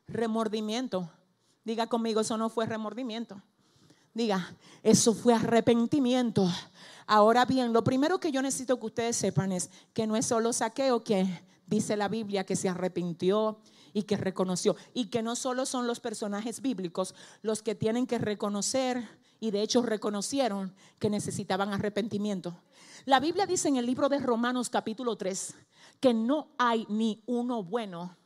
remordimiento. 0.08 1.08
Diga 1.62 1.86
conmigo, 1.86 2.22
eso 2.22 2.36
no 2.36 2.48
fue 2.48 2.66
remordimiento. 2.66 3.40
Diga, 4.16 4.56
eso 4.82 5.12
fue 5.12 5.34
arrepentimiento. 5.34 6.50
Ahora 7.06 7.44
bien, 7.44 7.74
lo 7.74 7.84
primero 7.84 8.18
que 8.18 8.32
yo 8.32 8.40
necesito 8.40 8.80
que 8.80 8.86
ustedes 8.86 9.14
sepan 9.14 9.52
es 9.52 9.68
que 9.92 10.06
no 10.06 10.16
es 10.16 10.24
solo 10.24 10.54
saqueo 10.54 11.04
que 11.04 11.26
dice 11.66 11.98
la 11.98 12.08
Biblia 12.08 12.46
que 12.46 12.56
se 12.56 12.70
arrepintió 12.70 13.58
y 13.92 14.04
que 14.04 14.16
reconoció. 14.16 14.74
Y 14.94 15.08
que 15.08 15.22
no 15.22 15.36
solo 15.36 15.66
son 15.66 15.86
los 15.86 16.00
personajes 16.00 16.62
bíblicos 16.62 17.14
los 17.42 17.60
que 17.60 17.74
tienen 17.74 18.06
que 18.06 18.16
reconocer 18.16 19.06
y 19.38 19.50
de 19.50 19.60
hecho 19.60 19.82
reconocieron 19.82 20.74
que 20.98 21.10
necesitaban 21.10 21.74
arrepentimiento. 21.74 22.58
La 23.04 23.20
Biblia 23.20 23.44
dice 23.44 23.68
en 23.68 23.76
el 23.76 23.84
libro 23.84 24.08
de 24.08 24.18
Romanos 24.18 24.70
capítulo 24.70 25.16
3 25.16 25.56
que 26.00 26.14
no 26.14 26.48
hay 26.56 26.86
ni 26.88 27.22
uno 27.26 27.62
bueno 27.62 28.16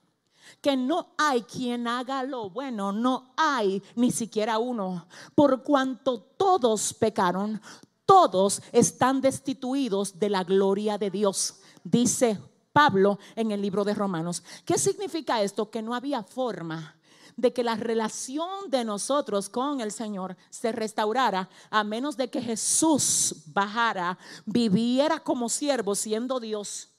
que 0.61 0.77
no 0.77 1.15
hay 1.17 1.43
quien 1.43 1.87
haga 1.87 2.23
lo 2.23 2.51
bueno, 2.51 2.93
no 2.93 3.33
hay 3.37 3.83
ni 3.95 4.11
siquiera 4.11 4.59
uno, 4.59 5.07
por 5.35 5.63
cuanto 5.63 6.21
todos 6.21 6.95
pecaron, 6.95 7.61
todos 8.05 8.63
están 8.73 9.21
destituidos 9.21 10.19
de 10.19 10.31
la 10.31 10.45
gloria 10.45 10.99
de 10.99 11.11
Dios, 11.11 11.61
dice 11.85 12.39
Pablo 12.73 13.19
en 13.37 13.51
el 13.51 13.63
libro 13.63 13.85
de 13.85 13.95
Romanos. 13.95 14.43
¿Qué 14.65 14.79
significa 14.79 15.43
esto? 15.43 15.71
Que 15.71 15.83
no 15.83 15.95
había 15.95 16.23
forma 16.23 16.97
de 17.37 17.53
que 17.53 17.65
la 17.65 17.75
relación 17.75 18.69
de 18.69 18.85
nosotros 18.85 19.49
con 19.49 19.81
el 19.81 19.93
Señor 19.93 20.37
se 20.51 20.73
restaurara 20.73 21.49
a 21.71 21.85
menos 21.85 22.17
de 22.17 22.29
que 22.29 22.43
Jesús 22.43 23.35
bajara, 23.47 24.19
viviera 24.45 25.21
como 25.21 25.49
siervo 25.49 25.95
siendo 25.95 26.39
Dios 26.39 26.90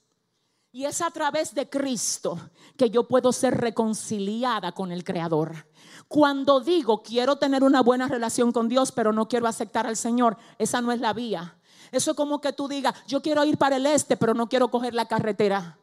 y 0.71 0.85
es 0.85 1.01
a 1.01 1.11
través 1.11 1.53
de 1.53 1.69
Cristo 1.69 2.39
que 2.77 2.89
yo 2.89 3.07
puedo 3.07 3.31
ser 3.33 3.57
reconciliada 3.57 4.71
con 4.71 4.91
el 4.91 5.03
Creador. 5.03 5.67
Cuando 6.07 6.59
digo 6.61 7.03
quiero 7.03 7.35
tener 7.37 7.63
una 7.63 7.81
buena 7.81 8.07
relación 8.07 8.51
con 8.51 8.69
Dios, 8.69 8.91
pero 8.91 9.11
no 9.11 9.27
quiero 9.27 9.47
aceptar 9.47 9.85
al 9.85 9.97
Señor, 9.97 10.37
esa 10.57 10.81
no 10.81 10.91
es 10.91 10.99
la 10.99 11.13
vía. 11.13 11.57
Eso 11.91 12.11
es 12.11 12.17
como 12.17 12.39
que 12.39 12.53
tú 12.53 12.67
digas, 12.69 12.95
yo 13.05 13.21
quiero 13.21 13.43
ir 13.43 13.57
para 13.57 13.75
el 13.75 13.85
este, 13.85 14.15
pero 14.15 14.33
no 14.33 14.47
quiero 14.47 14.69
coger 14.71 14.93
la 14.93 15.07
carretera. 15.07 15.77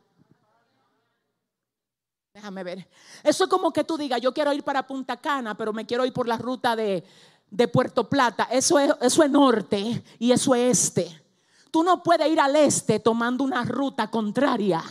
Déjame 2.33 2.64
ver. 2.64 2.88
Eso 3.24 3.44
es 3.44 3.51
como 3.51 3.72
que 3.72 3.85
tú 3.85 3.98
digas, 3.98 4.20
yo 4.20 4.33
quiero 4.33 4.53
ir 4.53 4.62
para 4.62 4.87
Punta 4.87 5.18
Cana, 5.18 5.57
pero 5.57 5.72
me 5.72 5.85
quiero 5.85 6.07
ir 6.07 6.12
por 6.12 6.29
la 6.29 6.38
ruta 6.38 6.77
de, 6.77 7.05
de 7.51 7.68
Puerto 7.68 8.09
Plata. 8.09 8.48
Eso 8.51 8.79
es, 8.79 8.92
eso 9.03 9.22
es 9.22 9.31
norte 9.31 10.03
y 10.18 10.33
eso 10.33 10.55
es 10.55 10.79
este. 10.79 11.28
Tú 11.71 11.83
no 11.83 12.03
puedes 12.03 12.29
ir 12.29 12.41
al 12.41 12.57
este 12.57 13.01
tomando 13.01 13.45
una 13.45 13.65
ruta 13.65 14.11
contraria. 14.11 14.83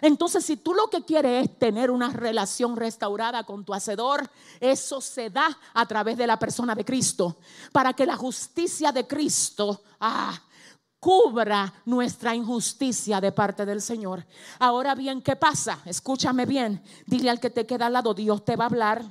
Entonces, 0.00 0.44
si 0.44 0.56
tú 0.56 0.74
lo 0.74 0.88
que 0.88 1.04
quieres 1.04 1.44
es 1.44 1.58
tener 1.58 1.90
una 1.90 2.10
relación 2.10 2.76
restaurada 2.76 3.44
con 3.44 3.64
tu 3.64 3.74
hacedor, 3.74 4.28
eso 4.60 5.00
se 5.00 5.30
da 5.30 5.58
a 5.74 5.86
través 5.86 6.16
de 6.16 6.26
la 6.26 6.38
persona 6.38 6.74
de 6.74 6.84
Cristo, 6.84 7.36
para 7.72 7.92
que 7.92 8.06
la 8.06 8.16
justicia 8.16 8.92
de 8.92 9.06
Cristo 9.06 9.82
ah, 10.00 10.40
cubra 11.00 11.72
nuestra 11.84 12.34
injusticia 12.34 13.20
de 13.20 13.32
parte 13.32 13.64
del 13.66 13.80
Señor. 13.80 14.24
Ahora 14.58 14.94
bien, 14.94 15.22
¿qué 15.22 15.36
pasa? 15.36 15.80
Escúchame 15.84 16.46
bien, 16.46 16.82
dile 17.06 17.30
al 17.30 17.40
que 17.40 17.50
te 17.50 17.66
queda 17.66 17.86
al 17.86 17.92
lado, 17.94 18.14
Dios 18.14 18.44
te 18.44 18.56
va 18.56 18.64
a 18.64 18.68
hablar. 18.68 19.04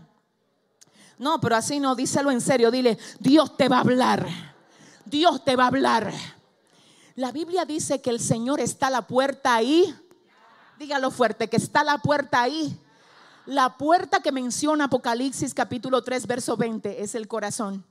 No, 1.18 1.42
pero 1.42 1.56
así 1.56 1.80
no, 1.80 1.96
díselo 1.96 2.32
en 2.32 2.42
serio, 2.42 2.70
dile, 2.72 2.98
Dios 3.20 3.58
te 3.58 3.68
va 3.68 3.78
a 3.78 3.82
hablar. 3.82 4.28
Dios 5.06 5.44
te 5.44 5.56
va 5.56 5.66
a 5.66 5.68
hablar. 5.68 6.14
La 7.18 7.32
Biblia 7.32 7.66
dice 7.66 8.00
que 8.00 8.12
el 8.12 8.20
Señor 8.20 8.60
está 8.60 8.88
a 8.88 8.92
la 8.92 9.08
puerta 9.08 9.56
ahí. 9.56 9.92
Dígalo 10.78 11.10
fuerte, 11.10 11.50
que 11.50 11.58
está 11.58 11.84
la 11.84 11.98
puerta 11.98 12.44
ahí. 12.44 12.80
La 13.48 13.76
puerta 13.76 14.20
que 14.20 14.32
menciona 14.32 14.84
Apocalipsis 14.84 15.52
capítulo 15.56 16.04
3, 16.04 16.28
verso 16.28 16.56
20 16.56 17.02
es 17.02 17.16
el 17.16 17.28
corazón. 17.28 17.84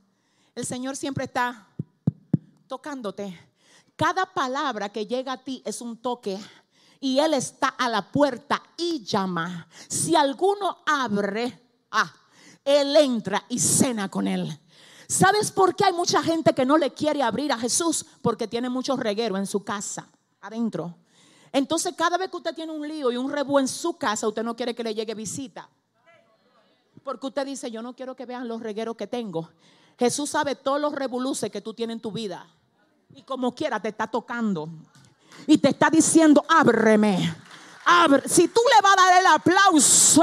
El 0.55 0.65
Señor 0.65 0.97
siempre 0.97 1.25
está 1.25 1.67
tocándote. 2.69 3.37
Cada 3.97 4.33
palabra 4.33 4.91
que 4.91 5.07
llega 5.07 5.33
a 5.33 5.43
ti 5.43 5.61
es 5.67 5.81
un 5.81 5.97
toque. 5.97 6.39
Y 7.01 7.19
Él 7.19 7.35
está 7.35 7.67
a 7.67 7.89
la 7.89 8.13
puerta 8.13 8.63
y 8.77 9.03
llama. 9.03 9.67
Si 9.89 10.15
alguno 10.15 10.85
abre, 10.87 11.61
ah, 11.91 12.15
Él 12.65 12.95
entra 12.95 13.43
y 13.49 13.59
cena 13.59 14.09
con 14.09 14.29
Él. 14.29 14.57
¿Sabes 15.09 15.51
por 15.53 15.75
qué 15.75 15.85
hay 15.85 15.93
mucha 15.93 16.23
gente 16.23 16.55
que 16.55 16.65
no 16.65 16.77
le 16.77 16.93
quiere 16.93 17.23
abrir 17.23 17.53
a 17.53 17.59
Jesús? 17.59 18.05
Porque 18.23 18.49
tiene 18.49 18.69
mucho 18.69 18.97
reguero 18.97 19.37
en 19.37 19.47
su 19.47 19.63
casa, 19.63 20.09
adentro. 20.41 20.97
Entonces, 21.53 21.95
cada 21.97 22.19
vez 22.19 22.31
que 22.31 22.37
usted 22.37 22.55
tiene 22.55 22.73
un 22.73 22.87
lío 22.87 23.11
y 23.11 23.17
un 23.17 23.31
rebu 23.31 23.59
en 23.59 23.69
su 23.69 23.97
casa, 23.97 24.29
usted 24.29 24.43
no 24.43 24.57
quiere 24.57 24.75
que 24.75 24.83
le 24.83 24.95
llegue 24.95 25.15
visita. 25.15 25.69
Porque 27.03 27.27
usted 27.29 27.47
dice, 27.47 27.71
yo 27.71 27.83
no 27.83 27.95
quiero 27.95 28.17
que 28.17 28.27
vean 28.27 28.49
los 28.49 28.61
regueros 28.61 28.97
que 28.97 29.07
tengo. 29.07 29.49
Jesús 29.99 30.31
sabe 30.31 30.57
todos 30.57 30.81
los 30.81 30.93
revoluces 30.93 31.51
que 31.51 31.61
tú 31.61 31.73
tienes 31.73 31.95
en 31.95 32.01
tu 32.01 32.11
vida. 32.13 32.47
Y 33.15 33.23
como 33.23 33.55
quiera 33.55 33.81
te 33.81 33.89
está 33.89 34.07
tocando. 34.07 34.69
y 35.47 35.59
te 35.59 35.69
está 35.69 35.89
diciendo, 35.91 36.45
ábreme. 36.49 37.35
Si 38.27 38.49
tú 38.49 38.61
le 38.75 38.83
vas 38.83 38.93
a 38.93 38.97
dar 38.97 39.21
el 39.21 39.27
aplauso, 39.27 40.23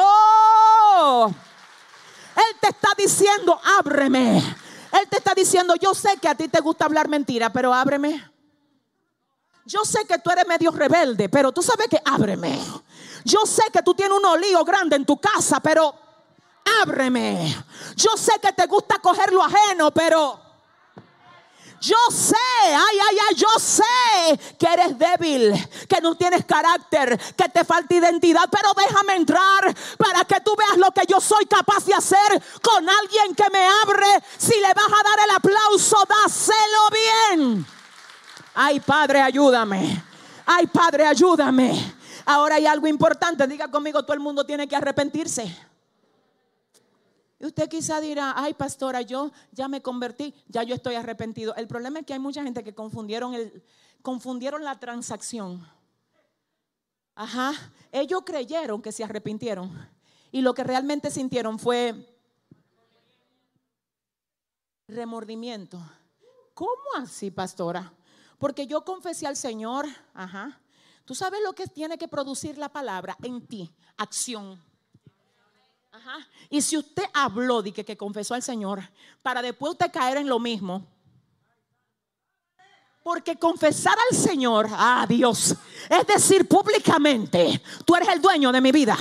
Él 2.36 2.58
te 2.60 2.68
está 2.70 2.90
diciendo, 2.98 3.60
ábreme. 3.80 4.44
Él 4.94 5.08
te 5.10 5.18
está 5.18 5.34
diciendo, 5.34 5.76
yo 5.76 5.96
sé 5.96 6.18
que 6.22 6.28
a 6.28 6.36
ti 6.36 6.48
te 6.48 6.62
gusta 6.62 6.86
hablar 6.86 7.08
mentira, 7.08 7.52
pero 7.52 7.74
ábreme. 7.74 8.24
Yo 9.66 9.84
sé 9.86 10.06
que 10.06 10.20
tú 10.20 10.30
eres 10.30 10.46
medio 10.48 10.72
rebelde, 10.72 11.30
pero 11.30 11.52
tú 11.52 11.64
sabes 11.64 11.88
que 11.88 12.00
ábreme. 12.06 12.60
Yo 13.24 13.40
sé 13.46 13.64
que 13.72 13.82
tú 13.82 13.96
tienes 13.96 14.16
un 14.18 14.26
olío 14.26 14.64
grande 14.64 14.96
en 14.96 15.06
tu 15.06 15.20
casa, 15.20 15.60
pero 15.62 15.96
ábreme. 16.82 17.56
Yo 17.96 18.12
sé 18.18 18.34
que 18.42 18.52
te 18.54 18.68
gusta 18.68 19.00
coger 19.00 19.34
lo 19.34 19.44
ajeno, 19.44 19.92
pero 19.92 20.40
yo 21.84 21.98
sé, 22.10 22.36
ay, 22.64 22.98
ay, 23.10 23.18
ay, 23.30 23.36
yo 23.36 23.48
sé 23.60 24.40
que 24.58 24.66
eres 24.68 24.98
débil, 24.98 25.54
que 25.90 26.00
no 26.00 26.16
tienes 26.16 26.46
carácter, 26.46 27.20
que 27.36 27.50
te 27.50 27.66
falta 27.66 27.94
identidad, 27.94 28.50
pero 28.50 28.70
déjame 28.74 29.16
entrar 29.16 29.76
para 29.98 30.24
que 30.24 30.40
tú 30.40 30.56
veas 30.58 30.78
lo 30.78 30.92
que 30.92 31.06
yo 31.06 31.20
soy 31.20 31.46
capaz 31.46 31.86
de 31.86 31.94
hacer 31.94 32.42
con 32.62 32.90
alguien 32.90 33.36
que 33.36 33.50
me 33.52 33.68
abre. 33.84 34.08
Si 34.38 34.56
le 34.56 34.74
vas 34.74 34.88
a 34.88 35.04
dar 35.04 35.20
el 35.26 35.36
aplauso, 35.36 35.98
dáselo 36.08 37.42
bien. 37.42 37.66
Ay, 38.56 38.80
Padre, 38.80 39.22
ayúdame. 39.22 40.04
Ay, 40.46 40.68
Padre, 40.68 41.06
ayúdame. 41.06 41.96
Ahora 42.26 42.56
hay 42.56 42.66
algo 42.66 42.88
importante. 42.88 43.46
Diga 43.46 43.70
conmigo, 43.70 44.04
todo 44.04 44.14
el 44.14 44.22
mundo 44.22 44.46
tiene 44.46 44.70
que 44.70 44.76
arrepentirse. 44.78 45.73
Y 47.40 47.46
usted 47.46 47.68
quizá 47.70 48.00
dirá, 48.00 48.34
ay 48.36 48.54
pastora, 48.54 49.02
yo 49.02 49.32
ya 49.52 49.68
me 49.68 49.82
convertí, 49.82 50.34
ya 50.48 50.64
yo 50.64 50.76
estoy 50.76 50.96
arrepentido. 50.96 51.56
El 51.56 51.68
problema 51.68 52.00
es 52.00 52.06
que 52.06 52.14
hay 52.14 52.20
mucha 52.20 52.44
gente 52.44 52.64
que 52.64 52.74
confundieron, 52.74 53.34
el, 53.34 53.64
confundieron 54.02 54.64
la 54.64 54.80
transacción. 54.80 55.66
Ajá, 57.16 57.54
ellos 57.92 58.22
creyeron 58.26 58.82
que 58.82 58.92
se 58.92 59.04
arrepintieron 59.04 59.72
y 60.32 60.42
lo 60.42 60.54
que 60.54 60.64
realmente 60.64 61.12
sintieron 61.12 61.60
fue 61.60 62.18
remordimiento. 64.88 65.80
¿Cómo 66.54 66.72
así, 66.98 67.30
pastora? 67.30 67.94
Porque 68.38 68.68
yo 68.68 68.84
confesé 68.84 69.28
al 69.28 69.36
Señor, 69.36 69.86
ajá. 70.14 70.60
Tú 71.06 71.16
sabes 71.16 71.42
lo 71.44 71.54
que 71.54 71.68
tiene 71.68 71.98
que 71.98 72.08
producir 72.08 72.58
la 72.58 72.70
palabra 72.70 73.18
en 73.24 73.46
ti, 73.46 73.74
acción. 73.98 74.62
Y 76.50 76.62
si 76.62 76.78
usted 76.78 77.04
habló 77.14 77.62
de 77.62 77.72
que, 77.72 77.84
que 77.84 77.98
confesó 77.98 78.34
al 78.34 78.44
Señor, 78.44 78.82
para 79.22 79.42
después 79.42 79.74
usted 79.74 79.92
caer 79.92 80.18
en 80.18 80.28
lo 80.28 80.40
mismo, 80.40 80.86
porque 83.04 83.38
confesar 83.38 83.98
al 84.10 84.18
Señor, 84.18 84.68
a 84.72 85.06
Dios, 85.08 85.56
es 85.90 86.08
decir, 86.08 86.48
públicamente, 86.48 87.62
tú 87.86 87.96
eres 87.96 88.08
el 88.10 88.22
dueño 88.22 88.52
de 88.52 88.62
mi 88.62 88.72
vida. 88.72 88.98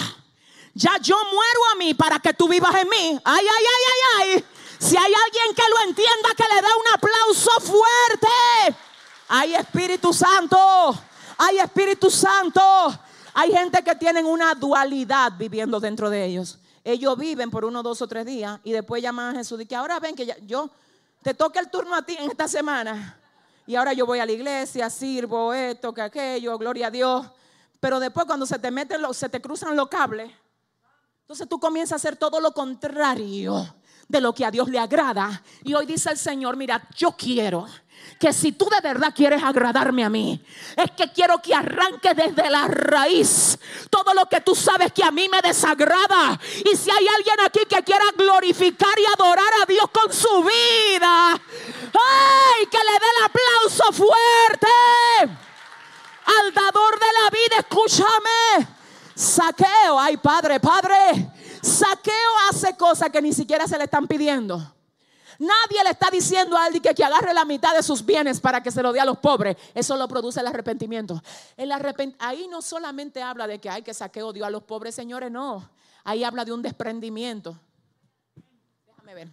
Ya 0.75 0.99
yo 1.01 1.17
muero 1.17 1.61
a 1.73 1.77
mí 1.77 1.95
para 1.95 2.19
que 2.19 2.33
tú 2.33 2.49
vivas 2.49 2.75
en 2.75 2.89
mí. 2.89 3.21
Ay, 3.25 3.47
ay, 3.47 3.65
ay, 3.65 3.85
ay, 3.87 4.35
ay. 4.35 4.45
Si 4.79 4.97
hay 4.97 5.13
alguien 5.13 5.55
que 5.55 5.63
lo 5.71 5.89
entienda, 5.89 6.31
que 6.37 6.45
le 6.45 6.61
dé 6.61 6.69
un 6.81 6.95
aplauso 6.95 7.51
fuerte. 7.61 8.77
Ay, 9.29 9.55
Espíritu 9.55 10.13
Santo. 10.13 10.59
Ay, 11.39 11.59
Espíritu 11.59 12.11
Santo. 12.11 12.61
Hay 13.35 13.53
gente 13.53 13.83
que 13.85 13.95
tienen 13.95 14.27
una 14.27 14.55
dualidad 14.55 15.33
viviendo 15.39 15.79
dentro 15.79 16.11
de 16.11 16.25
ellos. 16.25 16.59
Ellos 16.85 17.17
viven 17.17 17.51
por 17.51 17.65
uno, 17.65 17.83
dos 17.83 18.03
o 18.03 18.09
tres 18.09 18.27
días 18.27 18.59
y 18.65 18.73
después 18.73 19.03
llaman 19.03 19.35
a 19.35 19.39
Jesús 19.39 19.61
y 19.61 19.67
que 19.67 19.77
ahora 19.77 20.01
ven 20.01 20.17
que 20.17 20.37
yo 20.47 20.71
te 21.23 21.35
toca 21.35 21.61
el 21.61 21.71
turno 21.71 21.95
a 21.95 22.03
ti 22.03 22.17
en 22.19 22.31
esta 22.31 22.49
semana. 22.49 23.21
Y 23.67 23.77
ahora 23.77 23.93
yo 23.93 24.05
voy 24.07 24.19
a 24.19 24.27
la 24.27 24.33
iglesia, 24.33 24.91
sirvo 24.91 25.55
esto, 25.55 25.95
que 25.95 26.03
aquello, 26.03 26.59
gloria 26.59 26.89
a 26.89 26.91
Dios. 26.91 27.27
Pero 27.79 28.01
después 28.01 28.27
cuando 28.27 28.47
se 28.47 28.59
te 28.59 28.71
meten 28.71 29.01
los, 29.01 29.17
se 29.17 29.29
te 29.29 29.41
cruzan 29.41 29.77
los 29.77 29.89
cables, 29.89 30.33
entonces 31.21 31.49
tú 31.49 31.61
comienzas 31.61 31.93
a 31.93 31.97
hacer 31.97 32.17
todo 32.17 32.41
lo 32.41 32.53
contrario 32.53 33.75
de 34.09 34.21
lo 34.21 34.35
que 34.35 34.45
a 34.45 34.51
Dios 34.51 34.69
le 34.69 34.79
agrada. 34.79 35.43
Y 35.63 35.75
hoy 35.75 35.87
dice 35.87 36.11
el 36.11 36.19
Señor, 36.19 36.57
mira, 36.57 36.89
yo 36.97 37.13
quiero 37.13 37.67
que 38.19 38.33
si 38.33 38.53
tú 38.53 38.69
de 38.69 38.81
verdad 38.81 39.13
quieres 39.15 39.43
agradarme 39.43 40.05
a 40.05 40.09
mí, 40.09 40.41
es 40.77 40.91
que 40.93 41.11
quiero 41.13 41.43
que 41.43 41.55
arranque 41.55 42.15
desde 42.15 42.49
la 42.51 42.69
raíz 42.69 43.59
todo 43.91 44.15
lo 44.15 44.27
que 44.27 44.41
tú 44.41 44.55
sabes 44.55 44.93
que 44.93 45.03
a 45.03 45.11
mí 45.11 45.29
me 45.29 45.43
desagrada. 45.43 46.39
Y 46.65 46.77
si 46.77 46.91
hay 46.91 47.07
alguien 47.09 47.41
aquí 47.45 47.61
que 47.69 47.83
quiera 47.83 48.05
glorificar 48.17 48.97
y 48.97 49.07
adorar 49.13 49.53
a 49.63 49.67
Dios 49.67 49.87
con 49.91 50.13
su 50.13 50.43
vida, 50.45 51.33
¡ay! 51.33 52.67
Que 52.71 52.79
le 52.79 52.93
dé 52.93 53.07
el 53.19 53.25
aplauso 53.25 53.93
fuerte 53.93 54.69
al 56.25 56.55
dador 56.55 56.99
de 56.99 57.07
la 57.23 57.31
vida, 57.31 57.57
escúchame. 57.59 58.69
Saqueo, 59.15 59.99
ay 59.99 60.17
Padre, 60.17 60.61
Padre, 60.61 61.31
saqueo 61.61 62.39
hace 62.49 62.77
cosas 62.77 63.11
que 63.11 63.21
ni 63.21 63.33
siquiera 63.33 63.67
se 63.67 63.77
le 63.77 63.85
están 63.85 64.07
pidiendo. 64.07 64.75
Nadie 65.43 65.83
le 65.83 65.91
está 65.91 66.09
diciendo 66.09 66.57
a 66.57 66.67
alguien 66.67 66.81
que, 66.81 66.95
que 66.95 67.03
agarre 67.03 67.35
la 67.35 67.45
mitad 67.45 67.75
de 67.75 67.83
sus 67.83 68.07
bienes 68.07 68.41
para 68.41 68.63
que 68.63 68.71
se 68.71 68.81
lo 68.81 68.93
dé 68.93 69.01
a 69.01 69.05
los 69.05 69.19
pobres. 69.19 69.57
Eso 69.75 69.97
lo 69.97 70.07
produce 70.07 70.39
el 70.39 70.47
arrepentimiento. 70.47 71.21
El 71.57 71.73
ahí 72.21 72.47
no 72.47 72.63
solamente 72.63 73.21
habla 73.21 73.49
de 73.49 73.59
que 73.59 73.69
hay 73.69 73.83
que 73.83 73.93
saqueo 73.93 74.33
dio 74.33 74.45
a 74.45 74.51
los 74.51 74.63
pobres, 74.63 74.95
señores, 74.95 75.33
no. 75.33 75.69
Ahí 76.05 76.23
habla 76.23 76.45
de 76.45 76.53
un 76.53 76.63
desprendimiento. 76.63 77.59
Déjame 78.87 79.15
ver. 79.17 79.33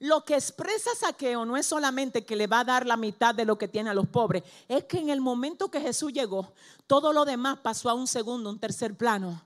Lo 0.00 0.24
que 0.24 0.34
expresa 0.34 0.90
saqueo 0.98 1.44
no 1.44 1.56
es 1.56 1.66
solamente 1.66 2.24
que 2.24 2.34
le 2.34 2.48
va 2.48 2.60
a 2.60 2.64
dar 2.64 2.84
la 2.84 2.96
mitad 2.96 3.32
de 3.32 3.44
lo 3.44 3.56
que 3.56 3.68
tiene 3.68 3.90
a 3.90 3.94
los 3.94 4.08
pobres, 4.08 4.42
es 4.66 4.84
que 4.86 4.98
en 4.98 5.08
el 5.08 5.20
momento 5.20 5.70
que 5.70 5.80
Jesús 5.80 6.12
llegó, 6.12 6.52
todo 6.88 7.12
lo 7.12 7.24
demás 7.24 7.60
pasó 7.60 7.90
a 7.90 7.94
un 7.94 8.08
segundo, 8.08 8.50
un 8.50 8.58
tercer 8.58 8.96
plano. 8.96 9.40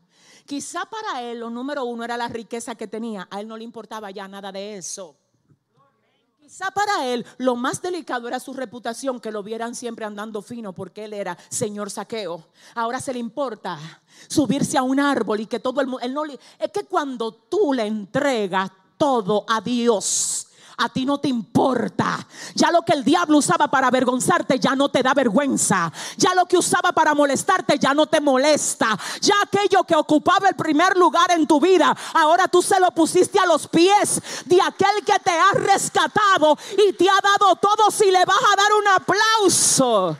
Quizá 0.49 0.87
para 0.87 1.21
él 1.21 1.41
lo 1.41 1.51
número 1.51 1.85
uno 1.85 2.05
era 2.05 2.17
la 2.17 2.27
riqueza 2.27 2.75
que 2.75 2.89
tenía. 2.89 3.29
A 3.31 3.39
él 3.39 3.47
no 3.47 3.59
le 3.59 3.65
importaba 3.65 4.11
ya 4.11 4.27
nada 4.27 4.51
de 4.51 4.79
eso. 4.79 5.15
Quizá 6.41 6.71
para 6.71 7.05
él 7.05 7.27
lo 7.37 7.55
más 7.55 7.83
delicado 7.83 8.27
era 8.27 8.41
su 8.41 8.55
reputación, 8.55 9.21
que 9.21 9.31
lo 9.31 9.43
vieran 9.43 9.75
siempre 9.75 10.07
andando 10.07 10.41
fino 10.41 10.73
porque 10.73 11.05
él 11.05 11.13
era 11.13 11.37
señor 11.51 11.91
saqueo. 11.91 12.49
Ahora 12.75 12.99
se 12.99 13.13
le 13.13 13.19
importa 13.19 13.79
subirse 14.27 14.79
a 14.79 14.83
un 14.83 14.99
árbol 14.99 15.41
y 15.41 15.47
que 15.47 15.61
todo 15.61 15.83
el 15.83 15.87
mundo... 15.87 16.09
no 16.09 16.25
es 16.25 16.73
que 16.73 16.85
cuando 16.85 17.31
tú 17.31 17.75
le 17.75 17.85
entregas 17.85 18.71
todo 18.97 19.45
a 19.47 19.61
Dios, 19.61 20.48
a 20.79 20.89
ti 20.89 21.05
no 21.05 21.19
te 21.19 21.29
importa. 21.29 22.27
Ya 22.55 22.71
lo 22.71 22.83
que 22.83 22.93
el 22.93 23.05
diablo 23.05 23.39
usaba 23.39 23.69
para 23.69 23.89
avergonzarte 23.89 24.59
ya 24.59 24.75
no 24.75 24.89
te 24.89 25.03
da 25.03 25.13
vergüenza. 25.13 25.93
Ya 26.17 26.35
lo 26.35 26.47
que 26.47 26.57
usaba 26.57 26.93
para 26.93 27.15
molestarte 27.15 27.79
ya 27.79 27.95
no 27.95 28.07
te 28.07 28.21
molesta. 28.21 28.99
Ya 29.21 29.35
aquello 29.43 29.85
que 29.85 29.97
ocupaba 29.97 30.49
el 30.49 30.55
primer 30.55 30.97
lugar 30.97 31.33
en 31.33 31.47
tu 31.47 31.61
vida, 31.61 31.95
ahora 32.15 32.47
tú 32.47 32.63
se 32.63 32.79
lo 32.79 32.93
pusiste 32.93 33.39
a 33.41 33.47
los 33.47 33.67
pies 33.67 34.23
de 34.47 34.63
aquel 34.63 35.05
que 35.05 35.19
te 35.19 35.33
ha 35.33 35.53
rescatado 35.53 36.57
y 36.89 36.93
te 36.93 37.09
ha 37.11 37.21
dado 37.21 37.57
todo 37.57 37.91
si 37.91 38.11
le 38.11 38.25
vas 38.25 38.39
a 38.53 38.57
dar 38.57 38.73
un 38.79 38.89
aplauso. 38.89 40.17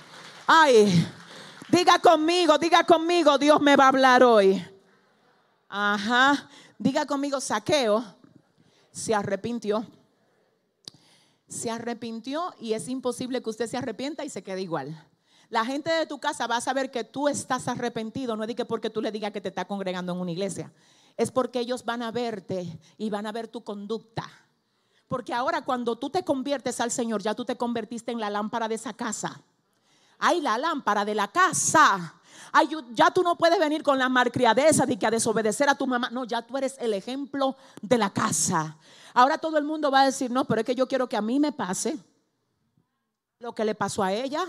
Ay, 0.47 1.09
diga 1.69 2.01
conmigo, 2.01 2.59
diga 2.59 2.85
conmigo, 2.85 3.39
Dios 3.39 3.61
me 3.61 3.77
va 3.77 3.85
a 3.85 3.89
hablar 3.89 4.25
hoy. 4.25 4.67
Ajá, 5.69 6.49
diga 6.79 7.07
conmigo, 7.07 7.41
saqueo 7.41 8.05
se 8.91 9.15
arrepintió 9.15 9.87
se 11.49 11.71
arrepintió 11.71 12.55
y 12.61 12.75
es 12.75 12.89
imposible 12.89 13.43
que 13.43 13.51
usted 13.51 13.69
se 13.69 13.77
arrepienta 13.77 14.25
y 14.25 14.31
se 14.31 14.43
quede 14.43 14.63
igual. 14.63 15.05
La 15.51 15.65
gente 15.65 15.91
de 15.91 16.07
tu 16.07 16.19
casa 16.19 16.47
va 16.47 16.59
a 16.59 16.61
saber 16.61 16.91
que 16.91 17.05
tú 17.05 17.27
estás 17.29 17.69
arrepentido, 17.69 18.37
no 18.37 18.45
es 18.45 18.55
que 18.55 18.67
porque 18.67 18.91
tú 18.91 19.01
le 19.01 19.11
digas 19.11 19.33
que 19.33 19.41
te 19.41 19.49
está 19.49 19.65
congregando 19.65 20.13
en 20.13 20.21
una 20.21 20.31
iglesia, 20.31 20.73
es 21.17 21.31
porque 21.31 21.61
ellos 21.61 21.85
van 21.85 22.03
a 22.03 22.11
verte 22.11 22.79
y 22.99 23.09
van 23.09 23.27
a 23.27 23.33
ver 23.33 23.49
tu 23.49 23.65
conducta. 23.65 24.31
Porque 25.09 25.33
ahora 25.33 25.63
cuando 25.63 25.97
tú 25.97 26.11
te 26.11 26.23
conviertes 26.23 26.81
al 26.81 26.91
Señor, 26.91 27.23
ya 27.23 27.35
tú 27.35 27.47
te 27.47 27.57
convertiste 27.57 28.13
en 28.13 28.21
la 28.21 28.29
lámpara 28.29 28.69
de 28.69 28.75
esa 28.75 28.93
casa. 28.93 29.43
Hay 30.19 30.43
la 30.43 30.59
lámpara 30.59 31.05
de 31.05 31.15
la 31.15 31.29
casa. 31.29 32.15
Ay, 32.53 32.69
ya 32.93 33.11
tú 33.11 33.23
no 33.23 33.37
puedes 33.37 33.59
venir 33.59 33.83
con 33.83 33.99
la 33.99 34.09
malcriadeza 34.11 34.85
de 34.85 34.99
que 34.99 35.07
a 35.07 35.11
desobedecer 35.11 35.69
a 35.69 35.75
tu 35.75 35.87
mamá. 35.87 36.11
No, 36.11 36.25
ya 36.25 36.43
tú 36.43 36.59
eres 36.59 36.77
el 36.79 36.93
ejemplo 36.93 37.57
de 37.81 37.97
la 37.97 38.11
casa. 38.11 38.77
Ahora 39.19 39.37
todo 39.37 39.59
el 39.59 39.65
mundo 39.65 39.91
va 39.91 40.03
a 40.03 40.05
decir, 40.05 40.31
no, 40.31 40.45
pero 40.45 40.61
es 40.61 40.65
que 40.65 40.77
yo 40.77 40.87
quiero 40.87 41.09
que 41.09 41.17
a 41.17 41.21
mí 41.21 41.41
me 41.41 41.51
pase 41.51 41.99
lo 43.41 43.53
que 43.53 43.65
le 43.65 43.75
pasó 43.75 44.05
a 44.05 44.13
ella. 44.13 44.45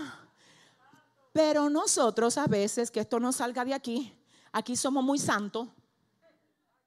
Pero 1.32 1.68
nosotros 1.68 2.38
a 2.38 2.46
veces, 2.46 2.88
que 2.88 3.00
esto 3.00 3.18
no 3.18 3.32
salga 3.32 3.64
de 3.64 3.74
aquí, 3.74 4.16
aquí 4.52 4.76
somos 4.76 5.02
muy 5.02 5.18
santos. 5.18 5.66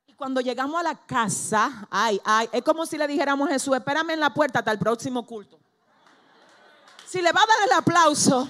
Y 0.07 0.13
cuando 0.13 0.39
llegamos 0.39 0.79
a 0.79 0.83
la 0.83 1.05
casa, 1.05 1.85
ay, 1.91 2.21
ay, 2.23 2.47
es 2.53 2.63
como 2.63 2.85
si 2.85 2.97
le 2.97 3.05
dijéramos 3.05 3.49
a 3.49 3.51
Jesús, 3.51 3.75
espérame 3.75 4.11
en 4.11 4.21
la 4.21 4.33
puerta 4.33 4.59
hasta 4.59 4.71
el 4.71 4.79
próximo 4.79 5.25
culto. 5.25 5.59
Si 7.05 7.21
le 7.21 7.33
va 7.33 7.41
a 7.41 7.45
dar 7.45 7.67
el 7.67 7.71
aplauso, 7.73 8.47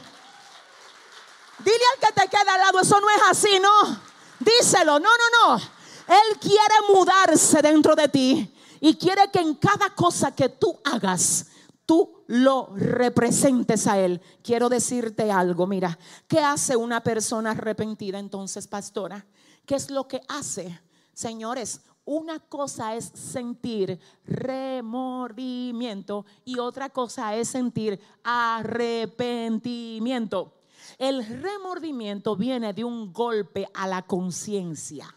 dile 1.58 1.86
al 1.96 2.08
que 2.08 2.22
te 2.22 2.28
queda 2.28 2.54
al 2.54 2.60
lado, 2.60 2.82
eso 2.82 3.02
no 3.02 3.10
es 3.10 3.22
así, 3.32 3.60
no. 3.60 4.00
Díselo, 4.38 5.00
no, 5.00 5.10
no, 5.10 5.56
no. 5.56 5.56
Él 5.58 6.38
quiere 6.40 6.76
mudarse 6.88 7.64
dentro 7.64 7.96
de 7.96 8.08
ti 8.10 8.53
y 8.86 8.96
quiere 8.96 9.32
que 9.32 9.40
en 9.40 9.56
cada 9.56 9.96
cosa 9.96 10.36
que 10.36 10.50
tú 10.50 10.78
hagas, 10.84 11.48
tú 11.86 12.26
lo 12.28 12.68
representes 12.76 13.88
a 13.88 13.98
Él. 13.98 14.20
Quiero 14.44 14.68
decirte 14.68 15.32
algo, 15.32 15.66
mira, 15.66 15.98
¿qué 16.28 16.42
hace 16.42 16.76
una 16.76 17.02
persona 17.02 17.52
arrepentida 17.52 18.20
entonces, 18.20 18.68
pastora? 18.68 19.26
¿Qué 19.66 19.76
es 19.76 19.90
lo 19.90 20.06
que 20.10 20.20
hace? 20.28 20.82
Señores, 21.14 21.80
una 22.04 22.40
cosa 22.40 22.94
es 22.94 23.06
sentir 23.06 24.02
remordimiento 24.26 26.26
y 26.44 26.60
otra 26.60 26.90
cosa 26.90 27.38
es 27.38 27.48
sentir 27.48 28.02
arrepentimiento. 28.22 30.56
El 30.98 31.26
remordimiento 31.42 32.36
viene 32.36 32.74
de 32.74 32.84
un 32.84 33.14
golpe 33.14 33.66
a 33.74 33.88
la 33.88 34.02
conciencia. 34.02 35.16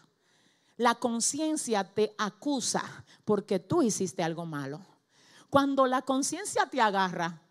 La 0.77 0.95
conciencia 0.95 1.83
te 1.83 2.15
acusa 2.17 3.03
porque 3.27 3.59
tú 3.59 3.81
hiciste 3.81 4.23
algo 4.23 4.45
malo. 4.45 4.79
Cuando 5.49 5.85
la 5.85 6.01
conciencia 6.01 6.65
te 6.65 6.79
agarra, 6.79 7.41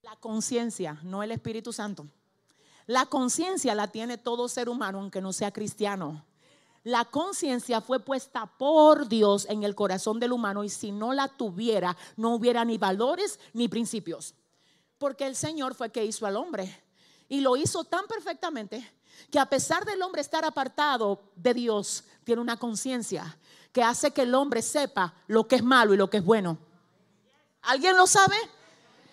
la 0.00 0.16
conciencia, 0.16 0.98
no 1.02 1.22
el 1.22 1.30
Espíritu 1.30 1.70
Santo. 1.70 2.06
La 2.86 3.04
conciencia 3.04 3.74
la 3.74 3.88
tiene 3.88 4.16
todo 4.16 4.48
ser 4.48 4.70
humano, 4.70 5.00
aunque 5.00 5.20
no 5.20 5.34
sea 5.34 5.52
cristiano. 5.52 6.24
La 6.84 7.04
conciencia 7.04 7.82
fue 7.82 8.00
puesta 8.00 8.46
por 8.46 9.08
Dios 9.08 9.46
en 9.50 9.62
el 9.62 9.74
corazón 9.74 10.18
del 10.18 10.32
humano 10.32 10.64
y 10.64 10.70
si 10.70 10.90
no 10.90 11.12
la 11.12 11.28
tuviera, 11.28 11.94
no 12.16 12.36
hubiera 12.36 12.64
ni 12.64 12.78
valores 12.78 13.38
ni 13.52 13.68
principios. 13.68 14.34
Porque 14.96 15.26
el 15.26 15.36
Señor 15.36 15.74
fue 15.74 15.92
que 15.92 16.02
hizo 16.02 16.24
al 16.24 16.36
hombre. 16.36 16.82
Y 17.28 17.42
lo 17.42 17.58
hizo 17.58 17.84
tan 17.84 18.06
perfectamente 18.06 18.90
que 19.30 19.38
a 19.38 19.46
pesar 19.46 19.84
del 19.84 20.00
hombre 20.00 20.22
estar 20.22 20.46
apartado 20.46 21.30
de 21.36 21.52
Dios, 21.52 22.04
tiene 22.24 22.40
una 22.40 22.56
conciencia 22.56 23.36
que 23.72 23.82
hace 23.82 24.10
que 24.10 24.22
el 24.22 24.34
hombre 24.34 24.62
sepa 24.62 25.14
lo 25.26 25.46
que 25.46 25.56
es 25.56 25.62
malo 25.62 25.94
y 25.94 25.96
lo 25.96 26.10
que 26.10 26.18
es 26.18 26.24
bueno. 26.24 26.58
¿Alguien 27.62 27.96
lo 27.96 28.06
sabe? 28.06 28.36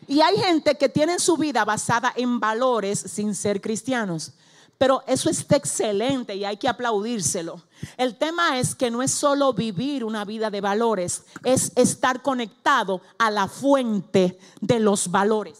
Y 0.07 0.21
hay 0.21 0.37
gente 0.37 0.75
que 0.75 0.89
tiene 0.89 1.19
su 1.19 1.37
vida 1.37 1.65
basada 1.65 2.13
en 2.15 2.39
valores 2.39 2.99
sin 2.99 3.35
ser 3.35 3.61
cristianos. 3.61 4.33
Pero 4.77 5.03
eso 5.07 5.29
está 5.29 5.55
excelente 5.55 6.35
y 6.35 6.45
hay 6.45 6.57
que 6.57 6.69
aplaudírselo. 6.69 7.61
El 7.97 8.15
tema 8.15 8.59
es 8.59 8.75
que 8.75 8.91
no 8.91 9.01
es 9.01 9.11
solo 9.11 9.53
vivir 9.53 10.03
una 10.03 10.23
vida 10.23 10.51
de 10.51 10.61
valores, 10.61 11.23
es 11.43 11.71
estar 11.75 12.21
conectado 12.21 13.01
a 13.17 13.31
la 13.31 13.47
fuente 13.47 14.37
de 14.61 14.79
los 14.79 15.09
valores. 15.09 15.59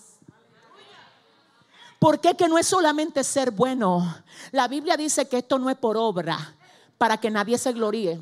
¿Por 1.97 2.19
qué 2.19 2.35
que 2.35 2.47
no 2.47 2.59
es 2.59 2.67
solamente 2.67 3.23
ser 3.23 3.49
bueno? 3.49 4.15
La 4.51 4.67
Biblia 4.67 4.95
dice 4.95 5.27
que 5.27 5.39
esto 5.39 5.57
no 5.57 5.71
es 5.71 5.77
por 5.77 5.97
obra, 5.97 6.55
para 6.99 7.17
que 7.17 7.31
nadie 7.31 7.57
se 7.57 7.73
gloríe. 7.73 8.21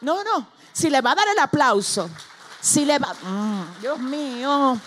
No, 0.00 0.22
no. 0.22 0.46
Si 0.72 0.90
le 0.90 1.00
va 1.00 1.12
a 1.12 1.14
dar 1.16 1.28
el 1.28 1.38
aplauso, 1.38 2.08
si 2.60 2.84
le 2.84 2.98
va, 2.98 3.14
mm, 3.14 3.80
Dios 3.80 3.98
mío, 3.98 4.80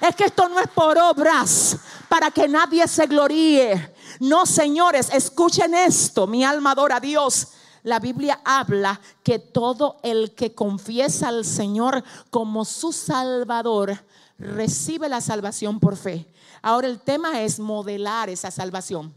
es 0.00 0.14
que 0.14 0.24
esto 0.24 0.48
no 0.48 0.58
es 0.58 0.68
por 0.68 0.98
obras, 0.98 1.76
para 2.08 2.30
que 2.30 2.48
nadie 2.48 2.86
se 2.88 3.06
gloríe. 3.06 3.94
No, 4.20 4.46
señores, 4.46 5.10
escuchen 5.12 5.74
esto. 5.74 6.26
Mi 6.26 6.44
alma 6.44 6.72
adora 6.72 6.96
a 6.96 7.00
Dios. 7.00 7.48
La 7.82 8.00
Biblia 8.00 8.40
habla 8.44 9.00
que 9.22 9.38
todo 9.38 9.98
el 10.02 10.34
que 10.34 10.54
confiesa 10.54 11.28
al 11.28 11.44
Señor 11.44 12.02
como 12.30 12.64
su 12.64 12.92
Salvador 12.92 14.04
recibe 14.38 15.08
la 15.08 15.20
salvación 15.20 15.78
por 15.78 15.96
fe. 15.96 16.26
Ahora 16.62 16.88
el 16.88 17.00
tema 17.00 17.40
es 17.42 17.60
modelar 17.60 18.28
esa 18.28 18.50
salvación. 18.50 19.14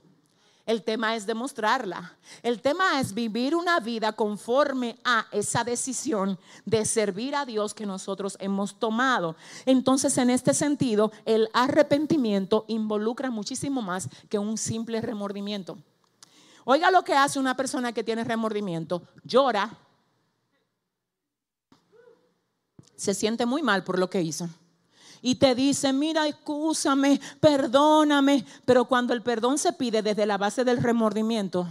El 0.70 0.84
tema 0.84 1.15
es 1.15 1.26
demostrarla. 1.26 2.15
El 2.43 2.61
tema 2.61 2.99
es 2.99 3.15
vivir 3.15 3.55
una 3.55 3.80
vida 3.80 4.11
conforme 4.13 4.99
a 5.03 5.26
esa 5.32 5.63
decisión 5.63 6.38
de 6.63 6.86
servir 6.86 7.34
a 7.34 7.43
Dios 7.43 7.74
que 7.74 7.88
nosotros 7.88 8.38
hemos 8.39 8.76
tomado. 8.76 9.36
Entonces, 9.65 10.15
en 10.20 10.30
este 10.30 10.53
sentido, 10.53 11.11
el 11.26 11.49
arrepentimiento 11.53 12.65
involucra 12.67 13.32
muchísimo 13.32 13.82
más 13.82 14.09
que 14.30 14.38
un 14.38 14.59
simple 14.59 15.01
remordimiento. 15.01 15.76
Oiga 16.65 16.91
lo 16.91 17.03
que 17.03 17.15
hace 17.15 17.39
una 17.39 17.57
persona 17.57 17.91
que 17.91 18.03
tiene 18.03 18.24
remordimiento. 18.24 19.01
Llora. 19.24 19.76
Se 22.95 23.15
siente 23.15 23.47
muy 23.47 23.63
mal 23.63 23.84
por 23.84 23.97
lo 23.97 24.07
que 24.07 24.22
hizo 24.22 24.47
y 25.22 25.36
te 25.36 25.55
dice, 25.55 25.93
mira, 25.93 26.28
escúchame, 26.28 27.20
perdóname. 27.39 28.45
Pero 28.65 28.86
cuando 28.86 29.13
el 29.13 29.22
perdón 29.22 29.57
se 29.57 29.74
pide 29.74 30.01
desde 30.01 30.26
la 30.26 30.38
base 30.38 30.63
del 30.63 30.82
remordimiento, 30.82 31.67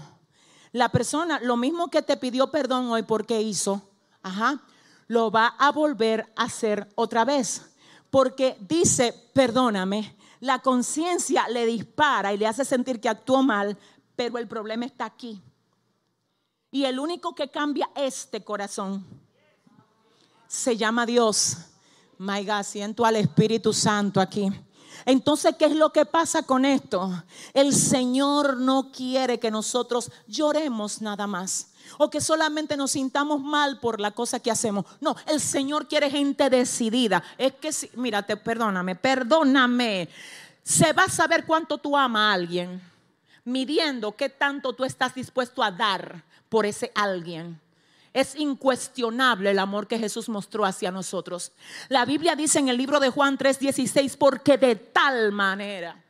la 0.72 0.90
persona, 0.90 1.40
lo 1.40 1.56
mismo 1.56 1.88
que 1.88 2.02
te 2.02 2.16
pidió 2.16 2.50
perdón 2.50 2.90
hoy 2.90 3.02
porque 3.02 3.40
hizo, 3.40 3.82
ajá, 4.22 4.62
lo 5.06 5.30
va 5.30 5.46
a 5.58 5.72
volver 5.72 6.32
a 6.36 6.44
hacer 6.44 6.88
otra 6.94 7.24
vez. 7.24 7.62
Porque 8.10 8.56
dice, 8.60 9.14
perdóname, 9.32 10.16
la 10.40 10.60
conciencia 10.60 11.48
le 11.48 11.66
dispara 11.66 12.32
y 12.32 12.38
le 12.38 12.46
hace 12.46 12.64
sentir 12.64 13.00
que 13.00 13.08
actuó 13.08 13.42
mal, 13.42 13.76
pero 14.14 14.38
el 14.38 14.46
problema 14.46 14.84
está 14.84 15.04
aquí. 15.06 15.42
Y 16.70 16.84
el 16.84 16.98
único 16.98 17.34
que 17.34 17.50
cambia 17.50 17.90
este 17.94 18.44
corazón 18.44 19.04
se 20.46 20.76
llama 20.76 21.06
Dios. 21.06 21.56
My 22.18 22.44
God, 22.44 22.64
siento 22.64 23.06
al 23.06 23.16
Espíritu 23.16 23.72
Santo 23.72 24.20
aquí. 24.20 24.50
Entonces, 25.04 25.54
¿qué 25.58 25.66
es 25.66 25.76
lo 25.76 25.92
que 25.92 26.04
pasa 26.04 26.42
con 26.42 26.64
esto? 26.64 27.24
El 27.54 27.72
Señor 27.72 28.56
no 28.56 28.90
quiere 28.90 29.38
que 29.38 29.50
nosotros 29.50 30.10
lloremos 30.26 31.00
nada 31.00 31.26
más 31.26 31.68
o 31.96 32.10
que 32.10 32.20
solamente 32.20 32.76
nos 32.76 32.90
sintamos 32.90 33.40
mal 33.40 33.78
por 33.80 34.00
la 34.00 34.10
cosa 34.10 34.40
que 34.40 34.50
hacemos. 34.50 34.84
No, 35.00 35.16
el 35.26 35.40
Señor 35.40 35.88
quiere 35.88 36.10
gente 36.10 36.50
decidida. 36.50 37.22
Es 37.38 37.54
que, 37.54 37.72
si, 37.72 37.90
mírate, 37.94 38.36
perdóname, 38.36 38.96
perdóname. 38.96 40.08
Se 40.62 40.92
va 40.92 41.04
a 41.04 41.08
saber 41.08 41.46
cuánto 41.46 41.78
tú 41.78 41.96
amas 41.96 42.20
a 42.20 42.32
alguien, 42.32 42.82
midiendo 43.44 44.14
qué 44.16 44.28
tanto 44.28 44.74
tú 44.74 44.84
estás 44.84 45.14
dispuesto 45.14 45.62
a 45.62 45.70
dar 45.70 46.24
por 46.48 46.66
ese 46.66 46.92
alguien. 46.94 47.60
Es 48.12 48.34
incuestionable 48.36 49.50
el 49.50 49.58
amor 49.58 49.86
que 49.86 49.98
Jesús 49.98 50.28
mostró 50.28 50.64
hacia 50.64 50.90
nosotros. 50.90 51.52
La 51.88 52.04
Biblia 52.04 52.34
dice 52.36 52.58
en 52.58 52.68
el 52.68 52.76
libro 52.76 53.00
de 53.00 53.10
Juan 53.10 53.36
3:16, 53.38 54.16
porque 54.16 54.56
de 54.58 54.76
tal 54.76 55.32
manera 55.32 56.04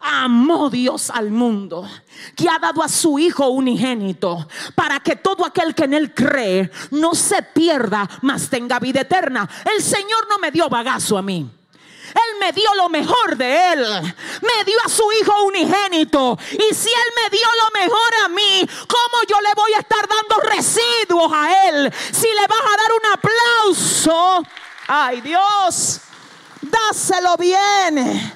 amó 0.00 0.70
Dios 0.70 1.10
al 1.10 1.30
mundo, 1.30 1.86
que 2.34 2.48
ha 2.48 2.58
dado 2.58 2.82
a 2.82 2.88
su 2.88 3.18
Hijo 3.18 3.48
unigénito, 3.48 4.48
para 4.74 5.00
que 5.00 5.16
todo 5.16 5.44
aquel 5.44 5.74
que 5.74 5.84
en 5.84 5.94
Él 5.94 6.14
cree 6.14 6.70
no 6.90 7.14
se 7.14 7.42
pierda, 7.42 8.08
mas 8.22 8.48
tenga 8.48 8.78
vida 8.78 9.02
eterna. 9.02 9.48
El 9.76 9.82
Señor 9.82 10.26
no 10.28 10.38
me 10.38 10.50
dio 10.50 10.68
bagazo 10.68 11.18
a 11.18 11.22
mí. 11.22 11.50
Él 12.14 12.38
me 12.40 12.52
dio 12.52 12.74
lo 12.74 12.88
mejor 12.88 13.36
de 13.36 13.72
Él. 13.72 13.80
Me 14.42 14.64
dio 14.64 14.76
a 14.84 14.88
su 14.88 15.04
Hijo 15.20 15.44
unigénito. 15.44 16.38
Y 16.52 16.74
si 16.74 16.88
Él 16.88 17.12
me 17.22 17.30
dio 17.30 17.46
lo 17.46 17.80
mejor 17.80 18.14
a 18.24 18.28
mí, 18.28 18.68
¿cómo 18.88 19.22
yo 19.28 19.40
le 19.40 19.54
voy 19.54 19.72
a 19.74 19.80
estar 19.80 20.06
dando 20.08 20.36
residuos 20.48 21.32
a 21.32 21.68
Él? 21.68 21.92
Si 22.12 22.26
le 22.26 22.46
vas 22.46 22.60
a 22.60 22.76
dar 22.76 22.92
un 22.92 23.12
aplauso, 23.12 24.42
ay 24.88 25.20
Dios, 25.20 26.00
dáselo 26.62 27.36
bien. 27.36 28.34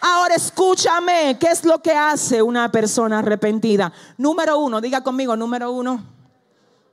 Ahora 0.00 0.34
escúchame, 0.34 1.36
¿qué 1.40 1.48
es 1.48 1.64
lo 1.64 1.82
que 1.82 1.92
hace 1.92 2.42
una 2.42 2.70
persona 2.70 3.20
arrepentida? 3.20 3.92
Número 4.18 4.58
uno, 4.58 4.80
diga 4.80 5.02
conmigo, 5.02 5.36
número 5.36 5.72
uno. 5.72 6.04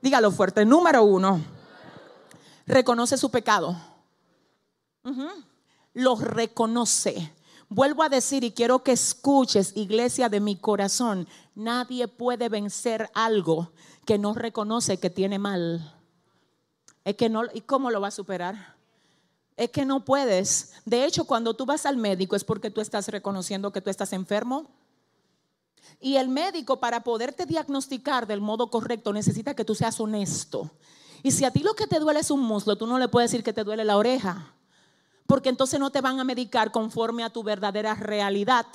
Dígalo 0.00 0.32
fuerte, 0.32 0.64
número 0.64 1.04
uno. 1.04 1.40
Reconoce 2.66 3.16
su 3.16 3.30
pecado 3.30 3.76
los 5.94 6.20
reconoce. 6.20 7.32
Vuelvo 7.68 8.02
a 8.02 8.08
decir 8.08 8.44
y 8.44 8.52
quiero 8.52 8.82
que 8.82 8.92
escuches, 8.92 9.72
iglesia 9.76 10.28
de 10.28 10.40
mi 10.40 10.56
corazón, 10.56 11.26
nadie 11.54 12.08
puede 12.08 12.48
vencer 12.48 13.10
algo 13.14 13.72
que 14.04 14.18
no 14.18 14.34
reconoce 14.34 14.98
que 14.98 15.10
tiene 15.10 15.38
mal. 15.38 15.94
Es 17.04 17.16
que 17.16 17.28
no, 17.28 17.44
¿y 17.52 17.62
cómo 17.62 17.90
lo 17.90 18.00
va 18.00 18.08
a 18.08 18.12
superar? 18.12 18.76
Es 19.56 19.70
que 19.70 19.84
no 19.84 20.04
puedes. 20.04 20.74
De 20.84 21.04
hecho, 21.04 21.24
cuando 21.24 21.54
tú 21.54 21.64
vas 21.64 21.86
al 21.86 21.96
médico 21.96 22.36
es 22.36 22.44
porque 22.44 22.70
tú 22.70 22.80
estás 22.80 23.08
reconociendo 23.08 23.72
que 23.72 23.80
tú 23.80 23.88
estás 23.88 24.12
enfermo. 24.12 24.70
Y 26.00 26.16
el 26.16 26.28
médico 26.28 26.80
para 26.80 27.02
poderte 27.02 27.46
diagnosticar 27.46 28.26
del 28.26 28.40
modo 28.40 28.68
correcto 28.68 29.12
necesita 29.12 29.54
que 29.54 29.64
tú 29.64 29.74
seas 29.74 29.98
honesto. 30.00 30.70
Y 31.22 31.30
si 31.30 31.44
a 31.44 31.50
ti 31.50 31.60
lo 31.60 31.74
que 31.74 31.86
te 31.86 31.98
duele 31.98 32.20
es 32.20 32.30
un 32.30 32.40
muslo, 32.40 32.76
tú 32.76 32.86
no 32.86 32.98
le 32.98 33.08
puedes 33.08 33.30
decir 33.30 33.44
que 33.44 33.52
te 33.52 33.64
duele 33.64 33.84
la 33.84 33.96
oreja 33.96 34.54
porque 35.26 35.48
entonces 35.48 35.80
no 35.80 35.90
te 35.90 36.00
van 36.00 36.20
a 36.20 36.24
medicar 36.24 36.70
conforme 36.70 37.24
a 37.24 37.30
tu 37.30 37.42
verdadera 37.42 37.94
realidad. 37.94 38.66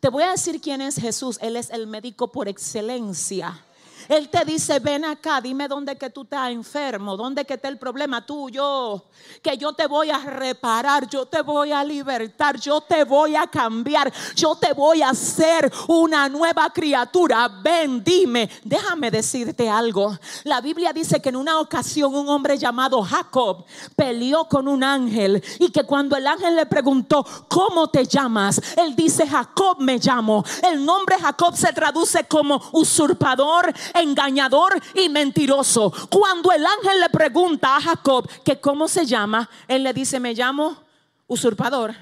Te 0.00 0.08
voy 0.08 0.24
a 0.24 0.30
decir 0.30 0.60
quién 0.60 0.80
es 0.80 0.96
Jesús. 0.96 1.38
Él 1.40 1.56
es 1.56 1.70
el 1.70 1.86
médico 1.86 2.32
por 2.32 2.48
excelencia. 2.48 3.65
Él 4.08 4.28
te 4.28 4.44
dice, 4.44 4.78
ven 4.78 5.04
acá, 5.04 5.40
dime 5.40 5.68
dónde 5.68 5.96
que 5.96 6.10
tú 6.10 6.22
estás 6.22 6.50
enfermo, 6.50 7.16
dónde 7.16 7.44
que 7.44 7.54
está 7.54 7.68
el 7.68 7.78
problema 7.78 8.24
tuyo, 8.24 9.04
que 9.42 9.56
yo 9.56 9.72
te 9.72 9.86
voy 9.86 10.10
a 10.10 10.18
reparar, 10.18 11.08
yo 11.08 11.26
te 11.26 11.42
voy 11.42 11.72
a 11.72 11.82
libertar, 11.82 12.58
yo 12.58 12.80
te 12.80 13.04
voy 13.04 13.36
a 13.36 13.46
cambiar, 13.46 14.12
yo 14.34 14.54
te 14.56 14.72
voy 14.72 15.02
a 15.02 15.10
hacer 15.10 15.72
una 15.88 16.28
nueva 16.28 16.70
criatura. 16.72 17.48
Ven, 17.48 18.02
dime, 18.02 18.48
déjame 18.64 19.10
decirte 19.10 19.68
algo. 19.68 20.16
La 20.44 20.60
Biblia 20.60 20.92
dice 20.92 21.20
que 21.20 21.30
en 21.30 21.36
una 21.36 21.58
ocasión 21.60 22.14
un 22.14 22.28
hombre 22.28 22.58
llamado 22.58 23.02
Jacob 23.02 23.64
peleó 23.94 24.48
con 24.48 24.68
un 24.68 24.84
ángel 24.84 25.42
y 25.58 25.70
que 25.70 25.84
cuando 25.84 26.16
el 26.16 26.26
ángel 26.26 26.56
le 26.56 26.66
preguntó, 26.66 27.24
¿cómo 27.48 27.88
te 27.88 28.04
llamas? 28.04 28.60
Él 28.76 28.94
dice, 28.94 29.26
Jacob 29.26 29.78
me 29.80 29.98
llamo. 29.98 30.44
El 30.62 30.84
nombre 30.84 31.16
Jacob 31.18 31.56
se 31.56 31.72
traduce 31.72 32.24
como 32.24 32.60
usurpador, 32.72 33.72
engañador 34.00 34.80
y 34.94 35.08
mentiroso. 35.08 35.92
Cuando 36.10 36.52
el 36.52 36.64
ángel 36.64 37.00
le 37.00 37.10
pregunta 37.10 37.76
a 37.76 37.80
Jacob 37.80 38.28
que 38.44 38.60
cómo 38.60 38.88
se 38.88 39.06
llama, 39.06 39.48
él 39.68 39.82
le 39.82 39.92
dice, 39.92 40.20
me 40.20 40.34
llamo 40.34 40.82
usurpador, 41.26 41.94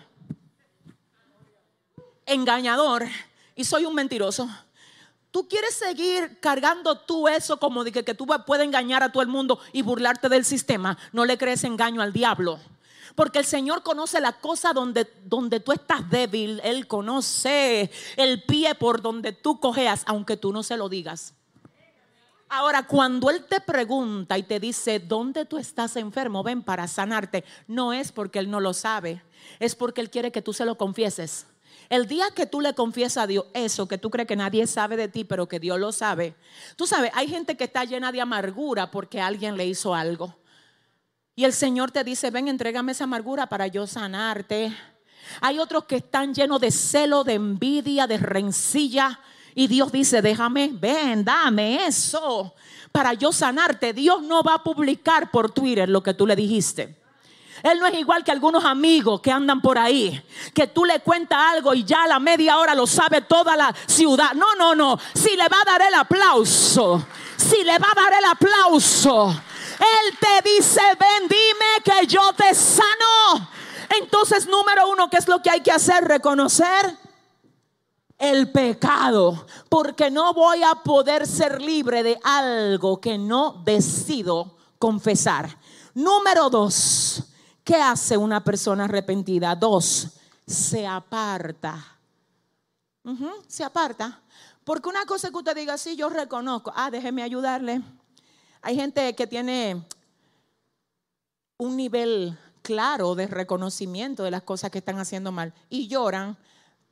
engañador 2.27 3.07
y 3.55 3.65
soy 3.65 3.85
un 3.85 3.95
mentiroso. 3.95 4.49
Tú 5.31 5.49
quieres 5.49 5.75
seguir 5.75 6.39
cargando 6.39 6.97
tú 6.97 7.27
eso 7.27 7.59
como 7.59 7.83
de 7.83 7.91
que, 7.91 8.15
tú 8.15 8.25
puedes 8.47 8.65
engañar 8.65 9.03
a 9.03 9.11
todo 9.11 9.21
el 9.21 9.29
mundo 9.29 9.59
y 9.73 9.83
burlarte 9.83 10.29
del 10.29 10.45
sistema. 10.45 10.97
No 11.13 11.25
le 11.25 11.37
crees 11.37 11.65
engaño 11.65 12.03
al 12.03 12.13
diablo. 12.13 12.61
Porque 13.17 13.41
el 13.41 13.45
Señor 13.45 13.83
conoce 13.83 14.21
la 14.21 14.35
cosa 14.35 14.73
donde, 14.73 15.13
donde 15.25 15.59
tú 15.59 15.73
estás 15.73 16.09
débil. 16.09 16.61
Él 16.63 16.87
conoce 16.87 17.91
el 18.17 18.45
pie 18.45 18.77
por 18.77 19.03
donde 19.03 19.33
tú 19.33 19.59
cojeas, 19.59 20.05
aunque 20.07 20.37
tú 20.37 20.53
no 20.53 20.63
se 20.63 20.77
lo 20.77 20.89
digas. 20.89 21.35
Ahora, 22.49 22.87
cuando 22.87 23.31
Él 23.31 23.45
te 23.45 23.61
pregunta 23.61 24.39
y 24.39 24.43
te 24.43 24.61
dice, 24.61 25.01
¿dónde 25.01 25.45
tú 25.45 25.59
estás 25.59 25.97
enfermo? 25.97 26.43
Ven 26.43 26.63
para 26.63 26.87
sanarte. 26.87 27.45
No 27.67 27.93
es 27.93 28.13
porque 28.13 28.39
Él 28.39 28.51
no 28.51 28.61
lo 28.61 28.73
sabe, 28.75 29.23
es 29.59 29.75
porque 29.75 30.01
Él 30.01 30.11
quiere 30.11 30.31
que 30.31 30.43
tú 30.43 30.53
se 30.53 30.65
lo 30.65 30.77
confieses. 30.77 31.47
El 31.89 32.07
día 32.07 32.27
que 32.35 32.47
tú 32.47 32.61
le 32.61 32.75
confiesas 32.75 33.25
a 33.25 33.27
Dios 33.27 33.47
eso 33.53 33.87
que 33.87 33.99
tú 33.99 34.11
crees 34.11 34.27
que 34.27 34.37
nadie 34.37 34.67
sabe 34.67 34.97
de 34.97 35.09
ti, 35.09 35.25
pero 35.25 35.49
que 35.49 35.61
Dios 35.61 35.79
lo 35.79 35.93
sabe. 35.93 36.35
Tú 36.77 36.87
sabes, 36.87 37.11
hay 37.15 37.29
gente 37.29 37.57
que 37.57 37.65
está 37.65 37.85
llena 37.85 38.11
de 38.13 38.21
amargura 38.21 38.91
porque 38.91 39.21
alguien 39.21 39.57
le 39.57 39.67
hizo 39.67 39.95
algo. 39.95 40.37
Y 41.37 41.45
el 41.45 41.53
Señor 41.53 41.91
te 41.91 42.05
dice, 42.05 42.31
ven, 42.31 42.49
entrégame 42.49 42.93
esa 42.93 43.05
amargura 43.05 43.49
para 43.49 43.67
yo 43.67 43.87
sanarte. 43.87 44.75
Hay 45.41 45.59
otros 45.59 45.85
que 45.85 45.97
están 45.97 46.35
llenos 46.35 46.61
de 46.61 46.71
celo, 46.71 47.25
de 47.25 47.35
envidia, 47.35 48.07
de 48.07 48.19
rencilla. 48.19 49.21
Y 49.55 49.67
Dios 49.69 49.93
dice, 49.93 50.21
déjame, 50.23 50.71
ven, 50.73 51.25
dame 51.25 51.87
eso 51.87 52.55
para 52.91 53.15
yo 53.15 53.33
sanarte. 53.33 53.93
Dios 53.93 54.23
no 54.23 54.43
va 54.43 54.55
a 54.55 54.63
publicar 54.63 55.31
por 55.31 55.51
Twitter 55.53 55.89
lo 55.89 56.03
que 56.03 56.15
tú 56.15 56.27
le 56.27 56.37
dijiste. 56.37 56.97
Él 57.63 57.79
no 57.79 57.87
es 57.87 57.95
igual 57.95 58.25
que 58.25 58.31
algunos 58.31 58.65
amigos 58.65 59.21
que 59.21 59.31
andan 59.31 59.63
por 59.63 59.79
ahí, 59.79 60.23
que 60.53 60.67
tú 60.67 60.85
le 60.85 61.01
cuentas 61.01 61.39
algo 61.53 61.73
y 61.73 61.85
ya 61.85 62.05
a 62.05 62.09
la 62.09 62.19
media 62.19 62.59
hora 62.59 62.75
lo 62.75 62.87
sabe 62.87 63.23
toda 63.23 63.57
la 63.57 63.75
ciudad. 63.87 64.33
No, 64.35 64.55
no, 64.57 64.75
no. 64.75 64.99
Si 65.15 65.37
le 65.37 65.49
va 65.49 65.61
a 65.63 65.65
dar 65.65 65.83
el 65.83 65.95
aplauso, 65.95 67.07
si 67.37 67.65
le 67.65 67.79
va 67.79 67.89
a 67.91 67.95
dar 67.95 68.13
el 68.19 68.25
aplauso 68.27 69.35
él 69.79 70.19
te 70.19 70.51
dice, 70.51 70.81
ven, 70.99 71.29
dime 71.29 71.83
que 71.85 72.07
yo 72.07 72.33
te 72.33 72.55
sano. 72.55 73.49
Entonces, 74.01 74.47
número 74.47 74.89
uno, 74.89 75.09
¿qué 75.11 75.17
es 75.19 75.29
lo 75.29 75.43
que 75.43 75.51
hay 75.51 75.61
que 75.61 75.73
hacer? 75.73 76.05
Reconocer 76.05 76.97
el 78.19 78.51
pecado, 78.53 79.47
porque 79.69 80.11
no 80.11 80.33
voy 80.35 80.63
a 80.63 80.75
poder 80.83 81.27
ser 81.27 81.61
libre 81.61 82.03
de 82.03 82.19
algo 82.23 83.01
que 83.01 83.19
no 83.19 83.63
decido 83.65 84.57
confesar. 84.79 85.59
Número 85.95 86.51
dos, 86.51 87.25
¿qué 87.63 87.77
hace 87.77 88.17
una 88.17 88.43
persona 88.43 88.85
arrepentida? 88.85 89.55
Dos, 89.55 90.09
se 90.47 90.87
aparta. 90.87 91.99
se 93.47 93.65
aparta. 93.65 94.21
Porque 94.65 94.89
una 94.89 95.05
cosa 95.05 95.31
que 95.31 95.37
usted 95.37 95.55
diga, 95.55 95.77
sí, 95.77 95.95
yo 95.95 96.09
reconozco, 96.09 96.73
ah, 96.75 96.91
déjeme 96.91 97.23
ayudarle. 97.23 97.83
Hay 98.63 98.77
gente 98.77 99.15
que 99.15 99.27
tiene 99.27 99.87
un 101.59 101.77
nivel 101.77 102.39
claro 102.63 103.15
de 103.15 103.27
reconocimiento 103.27 104.23
de 104.23 104.31
las 104.31 104.43
cosas 104.43 104.71
que 104.71 104.79
están 104.79 104.99
haciendo 104.99 105.33
mal 105.33 105.53
y 105.69 105.87
lloran, 105.87 106.39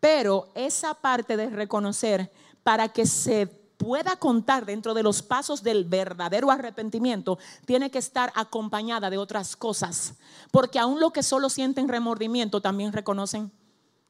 pero 0.02 0.48
esa 0.56 0.94
parte 0.94 1.36
de 1.36 1.48
reconocer 1.48 2.32
para 2.64 2.88
que 2.88 3.06
se 3.06 3.46
pueda 3.46 4.16
contar 4.16 4.66
dentro 4.66 4.94
de 4.94 5.04
los 5.04 5.22
pasos 5.22 5.62
del 5.62 5.84
verdadero 5.84 6.50
arrepentimiento, 6.50 7.38
tiene 7.66 7.88
que 7.88 7.98
estar 7.98 8.32
acompañada 8.34 9.10
de 9.10 9.18
otras 9.18 9.54
cosas, 9.54 10.14
porque 10.50 10.80
aún 10.80 10.98
lo 10.98 11.12
que 11.12 11.22
solo 11.22 11.48
sienten 11.48 11.86
remordimiento 11.86 12.60
también 12.60 12.92
reconocen. 12.92 13.52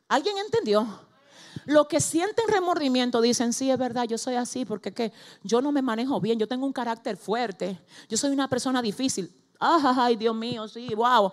¿Alguien 0.08 0.38
entendió? 0.38 0.86
Los 1.66 1.88
que 1.88 2.00
sienten 2.00 2.48
remordimiento 2.48 3.20
dicen, 3.20 3.52
sí, 3.52 3.70
es 3.70 3.76
verdad, 3.76 4.04
yo 4.04 4.16
soy 4.16 4.36
así 4.36 4.64
porque 4.64 5.12
yo 5.42 5.60
no 5.60 5.72
me 5.72 5.82
manejo 5.82 6.22
bien, 6.22 6.38
yo 6.38 6.48
tengo 6.48 6.64
un 6.64 6.72
carácter 6.72 7.18
fuerte, 7.18 7.78
yo 8.08 8.16
soy 8.16 8.30
una 8.30 8.48
persona 8.48 8.80
difícil. 8.80 9.30
Ay, 9.60 10.16
Dios 10.16 10.34
mío, 10.34 10.66
sí, 10.68 10.94
wow. 10.94 11.32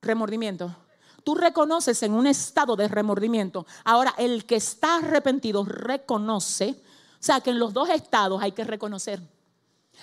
Remordimiento. 0.00 0.72
Tú 1.24 1.34
reconoces 1.34 2.02
en 2.02 2.12
un 2.14 2.26
estado 2.26 2.76
de 2.76 2.88
remordimiento. 2.88 3.66
Ahora, 3.84 4.14
el 4.18 4.46
que 4.46 4.56
está 4.56 4.96
arrepentido 4.96 5.64
reconoce, 5.64 6.70
o 6.70 7.22
sea 7.22 7.40
que 7.40 7.50
en 7.50 7.58
los 7.58 7.72
dos 7.72 7.88
estados 7.88 8.42
hay 8.42 8.52
que 8.52 8.64
reconocer. 8.64 9.20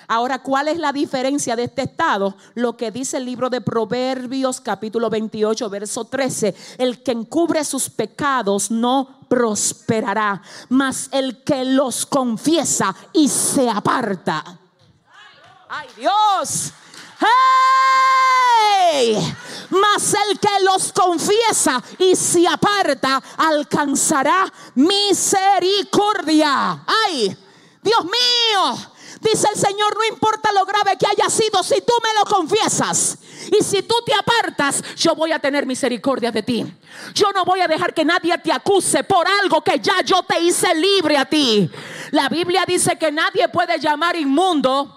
Ahora, 0.08 0.44
¿cuál 0.44 0.68
es 0.68 0.78
la 0.78 0.94
diferencia 0.94 1.56
de 1.56 1.64
este 1.64 1.84
estado? 1.84 2.36
Lo 2.54 2.78
que 2.78 2.92
dice 2.92 3.18
el 3.18 3.26
libro 3.26 3.50
de 3.50 3.62
Proverbios 3.62 4.62
capítulo 4.62 5.10
28, 5.10 5.70
verso 5.70 6.06
13. 6.06 6.56
El 6.78 7.02
que 7.02 7.12
encubre 7.12 7.64
sus 7.64 7.90
pecados 7.90 8.70
no 8.70 9.22
prosperará, 9.28 10.42
mas 10.70 11.10
el 11.12 11.44
que 11.44 11.66
los 11.66 12.06
confiesa 12.06 12.96
y 13.12 13.28
se 13.28 13.70
aparta. 13.70 14.60
¡Ay 15.70 15.88
Dios! 15.98 16.74
¡Hey! 17.20 19.18
Mas 19.70 20.14
el 20.14 20.40
que 20.40 20.64
los 20.64 20.94
confiesa 20.94 21.84
y 22.00 22.16
se 22.16 22.48
aparta 22.48 23.22
alcanzará 23.38 24.52
misericordia. 24.76 26.84
¡Ay! 26.86 27.36
Dios 27.82 28.06
mío, 28.06 28.78
Dice 29.22 29.48
el 29.54 29.60
Señor, 29.60 29.96
no 29.96 30.04
importa 30.06 30.52
lo 30.52 30.66
grave 30.66 30.98
que 30.98 31.08
haya 31.08 31.30
sido, 31.30 31.64
si 31.64 31.82
tú 31.82 31.94
me 32.04 32.20
lo 32.20 32.26
confiesas 32.26 33.18
y 33.52 33.64
si 33.64 33.82
tú 33.82 33.96
te 34.06 34.14
apartas, 34.14 34.84
yo 34.96 35.16
voy 35.16 35.32
a 35.32 35.40
tener 35.40 35.66
misericordia 35.66 36.32
de 36.32 36.44
ti. 36.44 36.66
Yo 37.14 37.32
no 37.34 37.46
voy 37.46 37.62
a 37.62 37.68
dejar 37.68 37.94
que 37.94 38.06
nadie 38.06 38.38
te 38.38 38.52
acuse 38.52 39.04
por 39.04 39.28
algo 39.28 39.64
que 39.64 39.80
ya 39.80 40.02
yo 40.02 40.24
te 40.24 40.40
hice 40.40 40.74
libre 40.76 41.18
a 41.18 41.26
ti. 41.26 41.70
La 42.12 42.30
Biblia 42.30 42.64
dice 42.68 42.98
que 42.98 43.12
nadie 43.12 43.48
puede 43.50 43.80
llamar 43.80 44.16
inmundo 44.16 44.97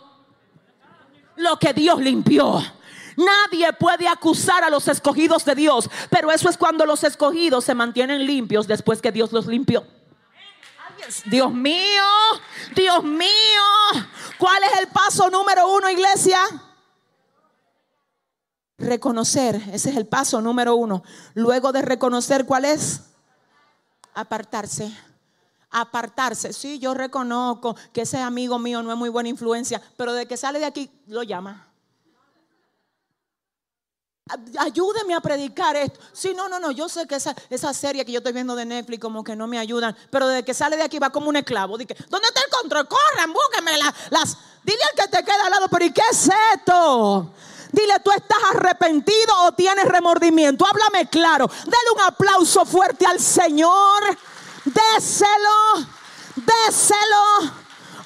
lo 1.41 1.59
que 1.59 1.73
Dios 1.73 2.01
limpió. 2.01 2.63
Nadie 3.17 3.73
puede 3.73 4.09
acusar 4.09 4.65
a 4.65 4.71
los 4.71 4.89
escogidos 4.89 5.45
de 5.45 5.55
Dios, 5.55 5.91
pero 6.09 6.31
eso 6.31 6.49
es 6.49 6.57
cuando 6.57 6.87
los 6.87 7.05
escogidos 7.05 7.65
se 7.65 7.75
mantienen 7.75 8.25
limpios 8.25 8.67
después 8.67 9.03
que 9.03 9.13
Dios 9.13 9.33
los 9.33 9.47
limpió. 9.47 9.87
Dios 11.27 11.53
mío, 11.53 12.05
Dios 12.75 13.03
mío. 13.03 13.29
¿Cuál 14.39 14.63
es 14.65 14.81
el 14.81 14.89
paso 14.89 15.29
número 15.29 15.73
uno, 15.75 15.91
iglesia? 15.91 16.41
Reconocer, 18.79 19.57
ese 19.73 19.91
es 19.91 19.97
el 19.97 20.07
paso 20.07 20.41
número 20.41 20.77
uno. 20.77 21.03
Luego 21.35 21.73
de 21.73 21.83
reconocer, 21.83 22.47
¿cuál 22.47 22.65
es? 22.65 23.03
Apartarse. 24.15 24.91
Apartarse. 25.71 26.53
Sí, 26.53 26.79
yo 26.79 26.95
reconozco 26.95 27.77
que 27.93 28.03
ese 28.03 28.19
amigo 28.19 28.59
mío 28.59 28.83
no 28.83 28.91
es 28.91 28.99
muy 28.99 29.09
buena 29.09 29.29
influencia, 29.29 29.81
pero 29.97 30.13
de 30.13 30.27
que 30.27 30.37
sale 30.37 30.59
de 30.59 30.67
aquí 30.67 30.91
lo 31.07 31.23
llama 31.23 31.71
ayúdeme 34.59 35.15
a 35.15 35.21
predicar 35.21 35.77
esto. 35.77 36.01
Sí, 36.13 36.33
no, 36.35 36.49
no, 36.49 36.59
no, 36.61 36.71
yo 36.71 36.89
sé 36.89 37.07
que 37.07 37.17
esa, 37.17 37.35
esa 37.49 37.73
serie 37.75 38.05
que 38.05 38.13
yo 38.13 38.19
estoy 38.19 38.33
viendo 38.33 38.55
de 38.55 38.65
Netflix 38.65 39.01
como 39.01 39.25
que 39.25 39.37
no 39.37 39.47
me 39.47 39.59
ayudan, 39.59 39.97
pero 40.11 40.27
desde 40.29 40.45
que 40.45 40.55
sale 40.55 40.77
de 40.77 40.83
aquí 40.83 40.99
va 40.99 41.11
como 41.11 41.29
un 41.29 41.37
esclavo. 41.37 41.79
Dice, 41.79 41.97
¿dónde 42.09 42.29
está 42.29 42.41
el 42.41 42.51
control? 42.51 42.89
Corran, 42.89 43.33
búsquenme 43.33 43.77
las... 44.11 44.37
Dile 44.63 44.79
al 44.91 45.05
que 45.05 45.17
te 45.17 45.25
queda 45.25 45.45
al 45.45 45.51
lado, 45.51 45.69
pero 45.69 45.85
¿y 45.87 45.93
qué 45.93 46.03
es 46.11 46.29
esto? 46.55 47.33
Dile, 47.73 47.95
¿tú 48.05 48.11
estás 48.11 48.39
arrepentido 48.55 49.45
o 49.45 49.53
tienes 49.53 49.87
remordimiento? 49.87 50.67
Háblame 50.67 51.09
claro. 51.09 51.47
Dale 51.47 51.91
un 51.95 52.01
aplauso 52.03 52.67
fuerte 52.67 53.07
al 53.07 53.19
Señor. 53.19 54.19
Déselo, 54.65 55.89
déselo. 56.37 57.53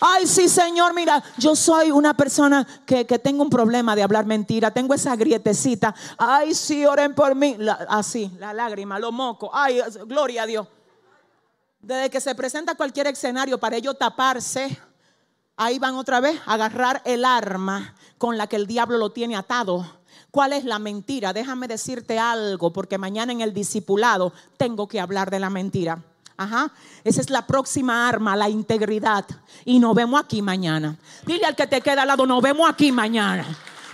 Ay, 0.01 0.27
sí, 0.27 0.49
Señor, 0.49 0.95
mira, 0.95 1.23
yo 1.39 1.57
soy 1.57 1.91
una 1.91 2.15
persona 2.15 2.67
que, 2.85 3.05
tengo 3.05 3.43
un 3.43 3.51
problema 3.51 3.97
de 3.97 4.03
hablar 4.03 4.27
mentira, 4.27 4.71
tengo 4.71 4.95
esa 4.95 5.17
grietecita. 5.17 5.95
Ay, 6.19 6.55
sí, 6.55 6.85
oren 6.85 7.15
por 7.15 7.35
mí. 7.35 7.57
así, 7.89 8.31
la 8.39 8.53
lágrima, 8.53 8.99
lo 8.99 9.13
moco. 9.13 9.51
Ay, 9.53 9.81
gloria 10.07 10.43
a 10.43 10.47
Dios. 10.47 10.69
Desde 11.81 12.11
que 12.11 12.21
se 12.21 12.35
presenta 12.35 12.75
cualquier 12.75 13.07
escenario 13.07 13.59
para 13.59 13.77
ellos 13.77 13.97
taparse, 13.99 14.79
Ahí 15.57 15.79
van 15.79 15.95
otra 15.95 16.19
vez 16.19 16.41
a 16.47 16.55
agarrar 16.55 17.01
el 17.05 17.25
arma 17.25 17.95
con 18.19 18.37
la 18.37 18.49
que 18.49 18.57
el 18.57 18.67
diablo 18.67 18.99
lo 18.99 19.13
tiene 19.13 19.37
atado. 19.37 19.87
¿Cuál 20.33 20.53
es 20.53 20.65
la 20.65 20.81
mentira? 20.81 21.33
Déjame 21.33 21.69
decirte 21.69 22.19
algo, 22.19 22.73
porque 22.73 22.99
mañana 22.99 23.33
en 23.33 23.41
el 23.41 23.55
discipulado 23.55 24.33
tengo 24.57 24.89
que 24.89 24.99
hablar 24.99 25.31
de 25.31 25.39
la 25.39 25.51
mentira. 25.51 26.03
Ajá. 26.37 26.72
Esa 27.05 27.20
es 27.20 27.30
la 27.30 27.47
próxima 27.47 28.09
arma, 28.09 28.35
la 28.35 28.49
integridad. 28.49 29.24
Y 29.64 29.78
nos 29.78 29.95
vemos 29.95 30.20
aquí 30.20 30.43
mañana. 30.43 30.97
Dile 31.24 31.47
al 31.47 31.55
que 31.55 31.66
te 31.66 31.80
queda 31.80 32.03
al 32.03 32.09
lado, 32.09 32.26
nos 32.26 32.43
vemos 32.43 32.68
aquí 32.68 32.91
mañana. 32.91 33.47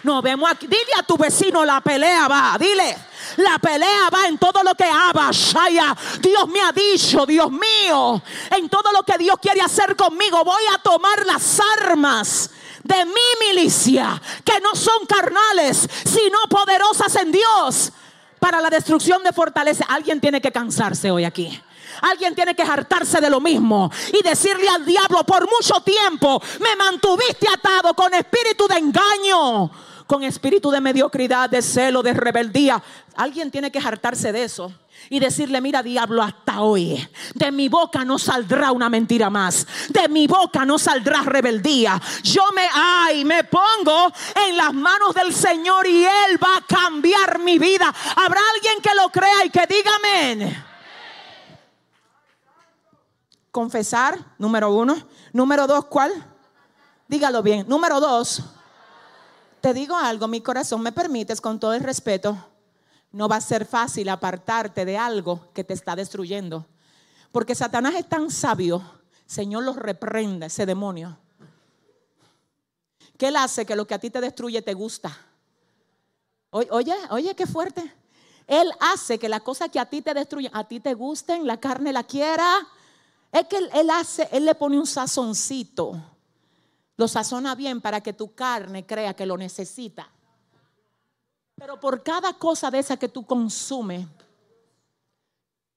Nos 0.02 0.22
vemos 0.22 0.50
aquí. 0.50 0.66
Dile 0.66 0.92
a 0.98 1.02
tu 1.02 1.16
vecino, 1.18 1.64
la 1.64 1.80
pelea 1.80 2.26
va. 2.28 2.56
Dile, 2.58 2.96
la 3.36 3.58
pelea 3.58 4.08
va 4.12 4.26
en 4.28 4.38
todo 4.38 4.62
lo 4.62 4.74
que 4.74 4.84
haga. 4.84 5.30
Shaya. 5.30 5.94
Dios 6.20 6.48
me 6.48 6.60
ha 6.62 6.72
dicho, 6.72 7.26
Dios 7.26 7.50
mío, 7.50 8.22
en 8.50 8.68
todo 8.68 8.90
lo 8.92 9.02
que 9.02 9.18
Dios 9.18 9.36
quiere 9.40 9.60
hacer 9.60 9.94
conmigo, 9.96 10.42
voy 10.42 10.62
a 10.74 10.78
tomar 10.78 11.26
las 11.26 11.60
armas 11.78 12.50
de 12.82 13.04
mi 13.04 13.46
milicia, 13.46 14.20
que 14.42 14.58
no 14.60 14.74
son 14.74 15.04
carnales, 15.06 15.88
sino 16.04 16.38
poderosas 16.48 17.14
en 17.16 17.30
Dios 17.30 17.92
para 18.38 18.60
la 18.62 18.70
destrucción 18.70 19.22
de 19.22 19.32
fortaleza. 19.32 19.84
Alguien 19.86 20.20
tiene 20.20 20.40
que 20.40 20.50
cansarse 20.50 21.10
hoy 21.10 21.24
aquí. 21.24 21.60
Alguien 22.02 22.34
tiene 22.34 22.54
que 22.54 22.62
hartarse 22.62 23.20
de 23.20 23.30
lo 23.30 23.40
mismo 23.40 23.90
y 24.12 24.22
decirle 24.22 24.68
al 24.68 24.84
diablo, 24.84 25.24
por 25.24 25.48
mucho 25.48 25.80
tiempo 25.82 26.42
me 26.60 26.76
mantuviste 26.76 27.46
atado 27.48 27.94
con 27.94 28.12
espíritu 28.14 28.66
de 28.68 28.78
engaño 28.78 29.70
con 30.10 30.24
espíritu 30.24 30.72
de 30.72 30.80
mediocridad, 30.80 31.48
de 31.48 31.62
celo, 31.62 32.02
de 32.02 32.12
rebeldía. 32.12 32.82
Alguien 33.14 33.48
tiene 33.48 33.70
que 33.70 33.78
hartarse 33.78 34.32
de 34.32 34.42
eso 34.42 34.72
y 35.08 35.20
decirle, 35.20 35.60
mira 35.60 35.84
diablo, 35.84 36.20
hasta 36.20 36.62
hoy 36.62 37.08
de 37.32 37.52
mi 37.52 37.68
boca 37.68 38.04
no 38.04 38.18
saldrá 38.18 38.72
una 38.72 38.90
mentira 38.90 39.30
más, 39.30 39.64
de 39.88 40.08
mi 40.08 40.26
boca 40.26 40.64
no 40.64 40.80
saldrá 40.80 41.22
rebeldía. 41.22 42.02
Yo 42.24 42.42
me, 42.52 42.68
ay, 42.72 43.24
me 43.24 43.44
pongo 43.44 44.12
en 44.48 44.56
las 44.56 44.74
manos 44.74 45.14
del 45.14 45.32
Señor 45.32 45.86
y 45.86 46.04
Él 46.04 46.42
va 46.42 46.56
a 46.56 46.62
cambiar 46.62 47.38
mi 47.38 47.60
vida. 47.60 47.94
Habrá 48.16 48.40
alguien 48.56 48.82
que 48.82 48.94
lo 49.00 49.10
crea 49.10 49.44
y 49.44 49.50
que 49.50 49.64
diga 49.68 49.92
amén. 49.94 50.69
Confesar, 53.50 54.34
número 54.38 54.72
uno. 54.74 54.96
Número 55.32 55.66
dos, 55.66 55.86
¿cuál? 55.86 56.12
Dígalo 57.08 57.42
bien. 57.42 57.68
Número 57.68 58.00
dos 58.00 58.42
te 59.60 59.74
digo 59.74 59.94
algo, 59.94 60.26
mi 60.26 60.40
corazón, 60.40 60.80
me 60.80 60.92
permites 60.92 61.40
con 61.40 61.60
todo 61.60 61.74
el 61.74 61.82
respeto, 61.82 62.36
no 63.12 63.28
va 63.28 63.36
a 63.36 63.40
ser 63.40 63.66
fácil 63.66 64.08
apartarte 64.08 64.84
de 64.84 64.96
algo 64.96 65.48
que 65.52 65.64
te 65.64 65.74
está 65.74 65.94
destruyendo. 65.94 66.66
Porque 67.30 67.54
Satanás 67.54 67.94
es 67.94 68.08
tan 68.08 68.30
sabio, 68.30 68.82
Señor 69.26 69.64
los 69.64 69.76
reprende, 69.76 70.46
ese 70.46 70.64
demonio. 70.64 71.18
Que 73.18 73.28
él 73.28 73.36
hace 73.36 73.66
que 73.66 73.76
lo 73.76 73.86
que 73.86 73.94
a 73.94 73.98
ti 73.98 74.10
te 74.10 74.20
destruye 74.20 74.62
te 74.62 74.72
gusta. 74.72 75.16
Oye, 76.50 76.94
oye, 77.10 77.34
qué 77.36 77.46
fuerte. 77.46 77.94
Él 78.46 78.72
hace 78.80 79.18
que 79.18 79.28
las 79.28 79.42
cosas 79.42 79.68
que 79.68 79.78
a 79.78 79.84
ti 79.84 80.00
te 80.02 80.14
destruyen, 80.14 80.50
a 80.54 80.66
ti 80.66 80.80
te 80.80 80.94
gusten, 80.94 81.46
la 81.46 81.60
carne 81.60 81.92
la 81.92 82.02
quiera. 82.02 82.66
Es 83.32 83.46
que 83.46 83.58
él, 83.58 83.90
hace, 83.90 84.28
él 84.32 84.44
le 84.44 84.54
pone 84.54 84.78
un 84.78 84.86
sazoncito 84.86 86.00
lo 87.00 87.08
sazona 87.08 87.54
bien 87.54 87.80
para 87.80 88.02
que 88.02 88.12
tu 88.12 88.34
carne 88.34 88.84
crea 88.84 89.14
que 89.14 89.24
lo 89.24 89.38
necesita. 89.38 90.06
Pero 91.54 91.80
por 91.80 92.02
cada 92.02 92.34
cosa 92.34 92.70
de 92.70 92.78
esa 92.78 92.98
que 92.98 93.08
tú 93.08 93.24
consumes, 93.24 94.06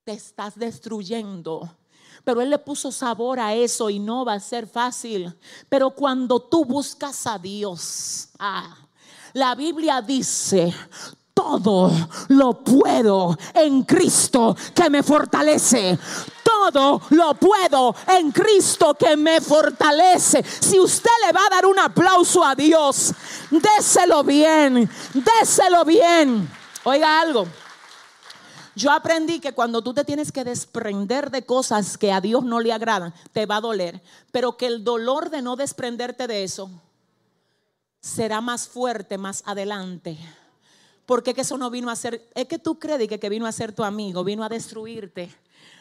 te 0.04 0.12
estás 0.12 0.60
destruyendo. 0.60 1.78
Pero 2.26 2.42
Él 2.42 2.50
le 2.50 2.60
puso 2.60 2.92
sabor 2.92 3.40
a 3.40 3.54
eso 3.54 3.90
y 3.90 4.00
no 4.00 4.26
va 4.26 4.34
a 4.34 4.40
ser 4.42 4.68
fácil. 4.68 5.34
Pero 5.70 5.92
cuando 5.92 6.42
tú 6.42 6.66
buscas 6.66 7.26
a 7.26 7.40
Dios, 7.40 8.28
ah, 8.38 8.76
la 9.32 9.56
Biblia 9.56 10.02
dice, 10.02 10.74
todo 11.34 11.90
lo 12.28 12.66
puedo 12.66 13.38
en 13.54 13.84
Cristo 13.84 14.58
que 14.76 14.90
me 14.90 15.02
fortalece 15.02 15.98
todo 16.72 17.02
lo 17.10 17.34
puedo 17.36 17.96
en 18.08 18.32
Cristo 18.32 18.94
que 18.94 19.16
me 19.18 19.42
fortalece. 19.42 20.44
Si 20.44 20.80
usted 20.80 21.12
le 21.26 21.34
va 21.34 21.46
a 21.46 21.50
dar 21.50 21.66
un 21.66 21.80
aplauso 21.80 22.44
a 22.44 22.56
Dios, 22.56 23.14
déselo 23.50 24.24
bien, 24.24 24.90
déselo 25.14 25.86
bien. 25.86 26.50
Oiga 26.84 27.22
algo. 27.22 27.48
Yo 28.76 28.92
aprendí 28.92 29.40
que 29.40 29.54
cuando 29.54 29.84
tú 29.84 29.94
te 29.94 30.04
tienes 30.04 30.32
que 30.32 30.44
desprender 30.44 31.30
de 31.30 31.46
cosas 31.46 31.98
que 31.98 32.12
a 32.12 32.22
Dios 32.22 32.44
no 32.44 32.60
le 32.60 32.74
agradan, 32.74 33.14
te 33.32 33.46
va 33.46 33.58
a 33.58 33.62
doler, 33.62 34.02
pero 34.32 34.58
que 34.58 34.66
el 34.66 34.84
dolor 34.84 35.30
de 35.30 35.44
no 35.44 35.56
desprenderte 35.56 36.26
de 36.26 36.44
eso 36.44 36.72
será 38.02 38.42
más 38.42 38.68
fuerte 38.68 39.18
más 39.18 39.44
adelante. 39.46 40.18
Porque 41.06 41.34
que 41.34 41.42
eso 41.42 41.58
no 41.58 41.70
vino 41.70 41.90
a 41.90 41.96
ser, 41.96 42.28
es 42.34 42.48
que 42.48 42.58
tú 42.58 42.80
crees 42.80 43.08
que, 43.08 43.20
que 43.20 43.30
vino 43.30 43.46
a 43.46 43.52
ser 43.52 43.74
tu 43.74 43.84
amigo, 43.84 44.24
vino 44.24 44.44
a 44.44 44.50
destruirte. 44.50 45.34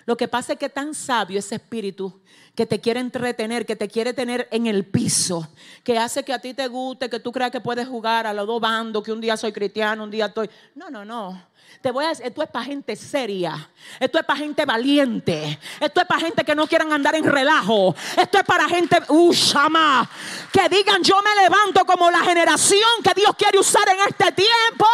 Lo 0.04 0.16
que 0.16 0.28
pasa 0.28 0.54
es 0.54 0.58
que 0.58 0.68
tan 0.68 0.94
sabio 0.94 1.38
ese 1.38 1.56
espíritu 1.56 2.20
que 2.54 2.66
te 2.66 2.80
quiere 2.80 3.00
entretener, 3.00 3.64
que 3.64 3.76
te 3.76 3.88
quiere 3.88 4.12
tener 4.12 4.48
en 4.50 4.66
el 4.66 4.84
piso, 4.84 5.48
que 5.84 5.98
hace 5.98 6.22
que 6.22 6.34
a 6.34 6.38
ti 6.38 6.52
te 6.52 6.66
guste, 6.68 7.08
que 7.08 7.20
tú 7.20 7.32
creas 7.32 7.50
que 7.50 7.60
puedes 7.60 7.88
jugar 7.88 8.26
a 8.26 8.34
los 8.34 8.46
dos 8.46 8.60
bandos, 8.60 9.02
que 9.02 9.12
un 9.12 9.20
día 9.20 9.36
soy 9.36 9.52
cristiano, 9.52 10.04
un 10.04 10.10
día 10.10 10.26
estoy. 10.26 10.50
No, 10.74 10.90
no, 10.90 11.04
no. 11.04 11.50
Te 11.80 11.90
voy 11.90 12.04
a 12.04 12.08
decir, 12.08 12.26
esto 12.26 12.42
es 12.42 12.50
para 12.50 12.64
gente 12.64 12.94
seria, 12.94 13.70
esto 13.98 14.18
es 14.18 14.24
para 14.24 14.38
gente 14.38 14.64
valiente, 14.66 15.58
esto 15.80 16.00
es 16.00 16.06
para 16.06 16.20
gente 16.20 16.44
que 16.44 16.54
no 16.54 16.66
quieran 16.66 16.92
andar 16.92 17.14
en 17.14 17.24
relajo, 17.24 17.94
esto 18.16 18.38
es 18.38 18.44
para 18.44 18.68
gente, 18.68 18.98
uh, 19.08 19.32
shama, 19.32 20.08
que 20.52 20.68
digan 20.68 21.02
yo 21.02 21.16
me 21.22 21.42
levanto 21.42 21.84
como 21.86 22.10
la 22.10 22.20
generación 22.20 23.02
que 23.02 23.14
Dios 23.14 23.34
quiere 23.36 23.58
usar 23.58 23.88
en 23.88 23.96
este 24.08 24.30
tiempo. 24.32 24.86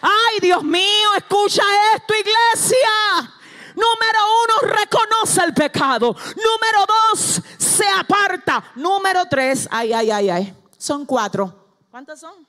Ay, 0.00 0.38
Dios 0.40 0.62
mío, 0.62 1.08
escucha 1.18 1.62
esto, 1.94 2.14
iglesia. 2.14 3.39
Número 3.80 4.20
uno, 4.44 4.74
reconoce 4.74 5.42
el 5.42 5.54
pecado. 5.54 6.14
Número 6.36 6.86
dos, 6.86 7.42
se 7.58 7.86
aparta. 7.88 8.72
Número 8.76 9.24
tres, 9.26 9.68
ay, 9.70 9.92
ay, 9.92 10.10
ay, 10.10 10.30
ay. 10.30 10.54
Son 10.76 11.06
cuatro. 11.06 11.78
¿Cuántos 11.90 12.20
son? 12.20 12.46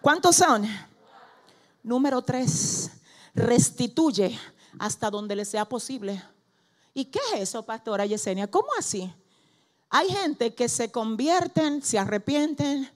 ¿Cuántos 0.00 0.36
son? 0.36 0.66
Número 1.82 2.22
tres, 2.22 2.90
restituye 3.34 4.38
hasta 4.78 5.10
donde 5.10 5.36
le 5.36 5.44
sea 5.44 5.64
posible. 5.64 6.22
¿Y 6.94 7.06
qué 7.06 7.20
es 7.34 7.42
eso, 7.42 7.64
pastora 7.64 8.06
Yesenia? 8.06 8.50
¿Cómo 8.50 8.68
así? 8.78 9.12
Hay 9.90 10.08
gente 10.08 10.54
que 10.54 10.68
se 10.68 10.90
convierten, 10.90 11.82
se 11.82 11.98
arrepienten, 11.98 12.90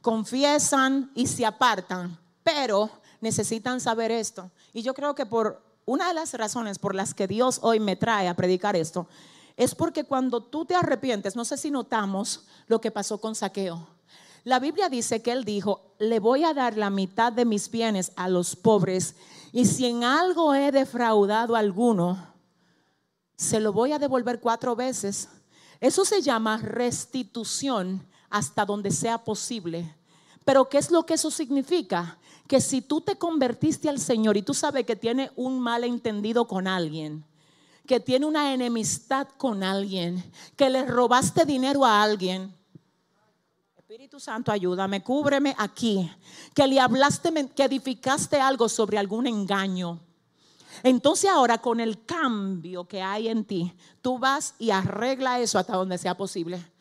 confiesan 0.00 1.10
y 1.14 1.26
se 1.26 1.46
apartan, 1.46 2.18
pero 2.42 2.90
necesitan 3.20 3.80
saber 3.80 4.10
esto. 4.10 4.50
Y 4.72 4.82
yo 4.82 4.94
creo 4.94 5.14
que 5.14 5.26
por 5.26 5.62
una 5.84 6.08
de 6.08 6.14
las 6.14 6.34
razones 6.34 6.78
por 6.78 6.94
las 6.94 7.14
que 7.14 7.26
Dios 7.26 7.58
hoy 7.62 7.80
me 7.80 7.96
trae 7.96 8.28
a 8.28 8.34
predicar 8.34 8.76
esto 8.76 9.08
es 9.56 9.74
porque 9.74 10.04
cuando 10.04 10.42
tú 10.42 10.64
te 10.64 10.74
arrepientes, 10.74 11.36
no 11.36 11.44
sé 11.44 11.56
si 11.56 11.70
notamos 11.70 12.44
lo 12.66 12.80
que 12.80 12.90
pasó 12.90 13.20
con 13.20 13.34
Saqueo. 13.34 13.86
La 14.44 14.58
Biblia 14.58 14.88
dice 14.88 15.22
que 15.22 15.30
él 15.30 15.44
dijo, 15.44 15.94
le 15.98 16.18
voy 16.18 16.44
a 16.44 16.54
dar 16.54 16.76
la 16.76 16.90
mitad 16.90 17.32
de 17.32 17.44
mis 17.44 17.70
bienes 17.70 18.12
a 18.16 18.28
los 18.28 18.56
pobres 18.56 19.14
y 19.52 19.66
si 19.66 19.86
en 19.86 20.02
algo 20.02 20.54
he 20.54 20.72
defraudado 20.72 21.54
a 21.54 21.60
alguno, 21.60 22.32
se 23.36 23.60
lo 23.60 23.72
voy 23.72 23.92
a 23.92 23.98
devolver 23.98 24.40
cuatro 24.40 24.74
veces. 24.74 25.28
Eso 25.80 26.04
se 26.04 26.22
llama 26.22 26.58
restitución 26.58 28.06
hasta 28.30 28.64
donde 28.64 28.90
sea 28.90 29.18
posible. 29.18 29.94
Pero 30.44 30.68
¿qué 30.68 30.78
es 30.78 30.90
lo 30.90 31.04
que 31.04 31.14
eso 31.14 31.30
significa? 31.30 32.18
Que 32.46 32.60
si 32.60 32.82
tú 32.82 33.00
te 33.00 33.16
convertiste 33.16 33.88
al 33.88 33.98
Señor 33.98 34.36
y 34.36 34.42
tú 34.42 34.54
sabes 34.54 34.84
que 34.84 34.96
tiene 34.96 35.30
un 35.36 35.60
malentendido 35.60 36.46
con 36.46 36.66
alguien, 36.66 37.24
que 37.86 38.00
tiene 38.00 38.26
una 38.26 38.52
enemistad 38.52 39.28
con 39.38 39.62
alguien, 39.62 40.22
que 40.56 40.70
le 40.70 40.84
robaste 40.86 41.44
dinero 41.44 41.84
a 41.84 42.02
alguien, 42.02 42.54
Espíritu 43.92 44.18
Santo, 44.18 44.50
ayúdame, 44.50 45.02
cúbreme 45.02 45.54
aquí, 45.58 46.10
que 46.54 46.66
le 46.66 46.80
hablaste, 46.80 47.50
que 47.54 47.64
edificaste 47.64 48.40
algo 48.40 48.66
sobre 48.70 48.96
algún 48.96 49.26
engaño. 49.26 50.00
Entonces 50.82 51.28
ahora 51.28 51.58
con 51.58 51.78
el 51.78 52.04
cambio 52.06 52.88
que 52.88 53.02
hay 53.02 53.28
en 53.28 53.44
ti, 53.44 53.70
tú 54.00 54.18
vas 54.18 54.54
y 54.58 54.70
arregla 54.70 55.40
eso 55.40 55.58
hasta 55.58 55.76
donde 55.76 55.98
sea 55.98 56.16
posible. 56.16 56.71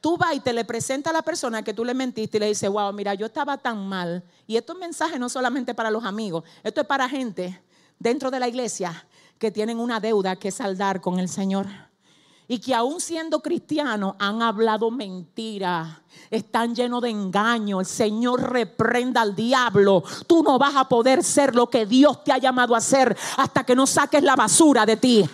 Tú 0.00 0.16
vas 0.16 0.34
y 0.34 0.40
te 0.40 0.52
le 0.52 0.64
presenta 0.64 1.10
a 1.10 1.12
la 1.12 1.22
persona 1.22 1.62
que 1.62 1.74
tú 1.74 1.84
le 1.84 1.92
mentiste 1.92 2.38
y 2.38 2.40
le 2.40 2.46
dices, 2.46 2.70
wow, 2.70 2.92
mira, 2.92 3.14
yo 3.14 3.26
estaba 3.26 3.58
tan 3.58 3.86
mal. 3.86 4.24
Y 4.46 4.56
estos 4.56 4.78
mensajes 4.78 5.20
no 5.20 5.28
solamente 5.28 5.74
para 5.74 5.90
los 5.90 6.04
amigos, 6.04 6.44
esto 6.62 6.80
es 6.80 6.86
para 6.86 7.08
gente 7.08 7.60
dentro 7.98 8.30
de 8.30 8.40
la 8.40 8.48
iglesia 8.48 9.06
que 9.38 9.50
tienen 9.50 9.78
una 9.78 10.00
deuda 10.00 10.36
que 10.36 10.50
saldar 10.50 11.00
con 11.00 11.18
el 11.18 11.28
Señor. 11.28 11.66
Y 12.50 12.58
que 12.58 12.74
aún 12.74 13.00
siendo 13.00 13.38
cristianos 13.38 14.16
han 14.18 14.42
hablado 14.42 14.90
mentira, 14.90 16.02
están 16.32 16.74
llenos 16.74 17.00
de 17.00 17.08
engaño. 17.08 17.78
El 17.78 17.86
Señor 17.86 18.42
reprenda 18.42 19.20
al 19.20 19.36
diablo. 19.36 20.02
Tú 20.26 20.42
no 20.42 20.58
vas 20.58 20.74
a 20.74 20.88
poder 20.88 21.22
ser 21.22 21.54
lo 21.54 21.70
que 21.70 21.86
Dios 21.86 22.24
te 22.24 22.32
ha 22.32 22.38
llamado 22.38 22.74
a 22.74 22.80
ser 22.80 23.16
hasta 23.36 23.62
que 23.62 23.76
no 23.76 23.86
saques 23.86 24.24
la 24.24 24.34
basura 24.34 24.84
de 24.84 24.96
ti. 24.96 25.24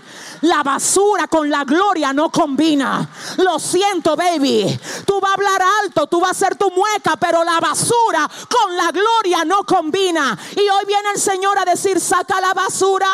La 0.43 0.63
basura 0.63 1.27
con 1.27 1.49
la 1.49 1.65
gloria 1.65 2.13
no 2.13 2.31
combina. 2.31 3.09
Lo 3.39 3.59
siento, 3.59 4.15
baby. 4.15 4.79
Tú 5.07 5.19
vas 5.19 5.31
a 5.31 5.35
hablar 5.37 5.63
alto, 5.85 6.07
tú 6.09 6.21
vas 6.21 6.29
a 6.29 6.33
hacer 6.33 6.57
tu 6.57 6.71
mueca, 6.71 7.17
pero 7.17 7.43
la 7.43 7.61
basura 7.61 8.31
con 8.51 8.77
la 8.77 8.93
gloria 8.93 9.43
no 9.47 9.65
combina. 9.65 10.39
Y 10.55 10.69
hoy 10.69 10.85
viene 10.87 11.13
el 11.15 11.21
Señor 11.23 11.59
a 11.59 11.65
decir, 11.65 11.99
saca 11.99 12.43
la 12.43 12.53
basura 12.53 13.09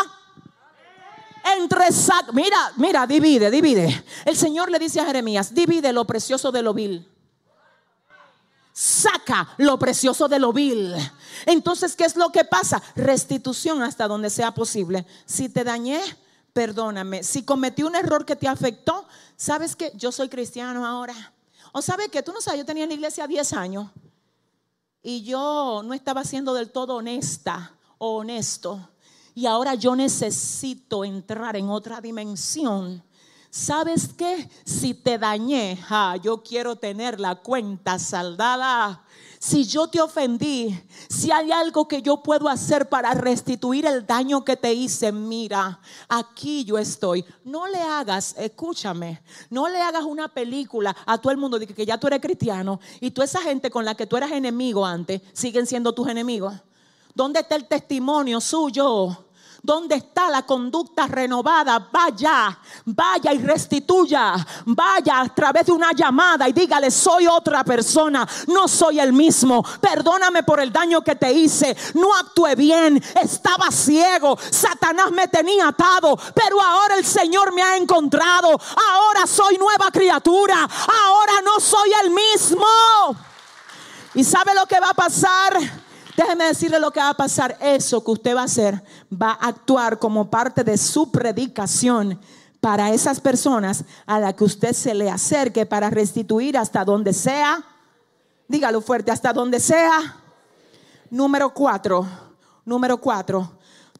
entre 1.44 1.86
mira, 2.32 2.72
mira, 2.76 3.06
divide, 3.06 3.50
divide. 3.50 4.04
El 4.24 4.36
Señor 4.36 4.70
le 4.70 4.78
dice 4.78 5.00
a 5.00 5.06
Jeremías, 5.06 5.54
divide 5.54 5.92
lo 5.92 6.04
precioso 6.06 6.52
de 6.52 6.62
lo 6.62 6.74
vil. 6.74 7.08
Saca 8.72 9.54
lo 9.58 9.78
precioso 9.78 10.28
de 10.28 10.38
lo 10.38 10.52
vil. 10.52 10.94
Entonces, 11.46 11.94
¿qué 11.94 12.04
es 12.04 12.16
lo 12.16 12.30
que 12.30 12.44
pasa? 12.44 12.82
Restitución 12.94 13.82
hasta 13.82 14.08
donde 14.08 14.30
sea 14.30 14.52
posible. 14.54 15.06
Si 15.26 15.48
te 15.48 15.64
dañé, 15.64 16.00
perdóname. 16.52 17.22
Si 17.22 17.44
cometí 17.44 17.82
un 17.82 17.96
error 17.96 18.24
que 18.24 18.36
te 18.36 18.48
afectó, 18.48 19.06
¿sabes 19.36 19.76
que 19.76 19.92
Yo 19.94 20.12
soy 20.12 20.28
cristiano 20.28 20.86
ahora. 20.86 21.32
O 21.72 21.82
sabes 21.82 22.08
que 22.08 22.22
tú 22.22 22.32
no 22.32 22.40
sabes, 22.40 22.60
yo 22.60 22.66
tenía 22.66 22.84
en 22.84 22.90
la 22.90 22.94
iglesia 22.94 23.26
10 23.26 23.52
años 23.54 23.90
y 25.02 25.22
yo 25.22 25.82
no 25.84 25.94
estaba 25.94 26.22
siendo 26.22 26.54
del 26.54 26.70
todo 26.70 26.96
honesta 26.96 27.74
o 27.98 28.18
honesto 28.18 28.91
y 29.34 29.46
ahora 29.46 29.74
yo 29.74 29.96
necesito 29.96 31.04
entrar 31.04 31.56
en 31.56 31.68
otra 31.70 32.00
dimensión. 32.00 33.02
¿Sabes 33.54 34.08
qué? 34.16 34.48
Si 34.64 34.94
te 34.94 35.18
dañé, 35.18 35.78
yo 36.22 36.42
quiero 36.42 36.76
tener 36.76 37.20
la 37.20 37.34
cuenta 37.34 37.98
saldada. 37.98 39.04
Si 39.38 39.64
yo 39.66 39.88
te 39.88 40.00
ofendí, 40.00 40.80
si 41.10 41.30
hay 41.30 41.52
algo 41.52 41.86
que 41.86 42.00
yo 42.00 42.22
puedo 42.22 42.48
hacer 42.48 42.88
para 42.88 43.12
restituir 43.12 43.84
el 43.84 44.06
daño 44.06 44.42
que 44.42 44.56
te 44.56 44.72
hice, 44.72 45.12
mira, 45.12 45.80
aquí 46.08 46.64
yo 46.64 46.78
estoy. 46.78 47.26
No 47.44 47.66
le 47.66 47.78
hagas, 47.78 48.34
escúchame, 48.38 49.20
no 49.50 49.68
le 49.68 49.82
hagas 49.82 50.04
una 50.04 50.28
película 50.28 50.96
a 51.04 51.18
todo 51.18 51.30
el 51.30 51.38
mundo 51.38 51.58
de 51.58 51.66
que 51.66 51.84
ya 51.84 51.98
tú 51.98 52.06
eres 52.06 52.20
cristiano 52.20 52.80
y 53.00 53.10
toda 53.10 53.26
esa 53.26 53.42
gente 53.42 53.70
con 53.70 53.84
la 53.84 53.94
que 53.94 54.06
tú 54.06 54.16
eras 54.16 54.32
enemigo 54.32 54.86
antes 54.86 55.20
siguen 55.34 55.66
siendo 55.66 55.92
tus 55.92 56.08
enemigos. 56.08 56.54
¿Dónde 57.14 57.40
está 57.40 57.56
el 57.56 57.68
testimonio 57.68 58.40
suyo? 58.40 59.16
¿Dónde 59.64 59.94
está 59.94 60.28
la 60.28 60.42
conducta 60.42 61.06
renovada? 61.06 61.88
Vaya, 61.92 62.58
vaya 62.86 63.32
y 63.32 63.38
restituya. 63.38 64.34
Vaya 64.66 65.20
a 65.20 65.28
través 65.28 65.66
de 65.66 65.72
una 65.72 65.92
llamada 65.92 66.48
y 66.48 66.52
dígale, 66.52 66.90
soy 66.90 67.28
otra 67.28 67.62
persona, 67.62 68.26
no 68.48 68.66
soy 68.66 68.98
el 68.98 69.12
mismo. 69.12 69.62
Perdóname 69.80 70.42
por 70.42 70.58
el 70.58 70.72
daño 70.72 71.02
que 71.02 71.14
te 71.14 71.32
hice. 71.32 71.76
No 71.94 72.12
actué 72.12 72.56
bien, 72.56 73.00
estaba 73.22 73.70
ciego. 73.70 74.36
Satanás 74.50 75.12
me 75.12 75.28
tenía 75.28 75.68
atado, 75.68 76.18
pero 76.34 76.60
ahora 76.60 76.96
el 76.96 77.04
Señor 77.04 77.54
me 77.54 77.62
ha 77.62 77.76
encontrado. 77.76 78.48
Ahora 78.48 79.28
soy 79.28 79.58
nueva 79.58 79.92
criatura. 79.92 80.56
Ahora 81.04 81.34
no 81.44 81.60
soy 81.60 81.92
el 82.02 82.10
mismo. 82.10 82.66
¿Y 84.14 84.24
sabe 84.24 84.54
lo 84.54 84.66
que 84.66 84.80
va 84.80 84.90
a 84.90 84.94
pasar? 84.94 85.91
Déjeme 86.16 86.44
decirle 86.44 86.78
lo 86.78 86.90
que 86.90 87.00
va 87.00 87.10
a 87.10 87.16
pasar. 87.16 87.56
Eso 87.60 88.04
que 88.04 88.10
usted 88.10 88.36
va 88.36 88.42
a 88.42 88.44
hacer 88.44 88.82
va 89.10 89.32
a 89.32 89.48
actuar 89.48 89.98
como 89.98 90.30
parte 90.30 90.62
de 90.62 90.76
su 90.76 91.10
predicación 91.10 92.20
para 92.60 92.92
esas 92.92 93.20
personas 93.20 93.84
a 94.06 94.20
las 94.20 94.34
que 94.34 94.44
usted 94.44 94.72
se 94.72 94.94
le 94.94 95.10
acerque 95.10 95.66
para 95.66 95.90
restituir 95.90 96.56
hasta 96.56 96.84
donde 96.84 97.12
sea. 97.12 97.64
Dígalo 98.46 98.80
fuerte, 98.80 99.10
hasta 99.10 99.32
donde 99.32 99.58
sea. 99.58 100.20
Número 101.10 101.52
cuatro, 101.52 102.06
número 102.64 102.98
cuatro, 102.98 103.58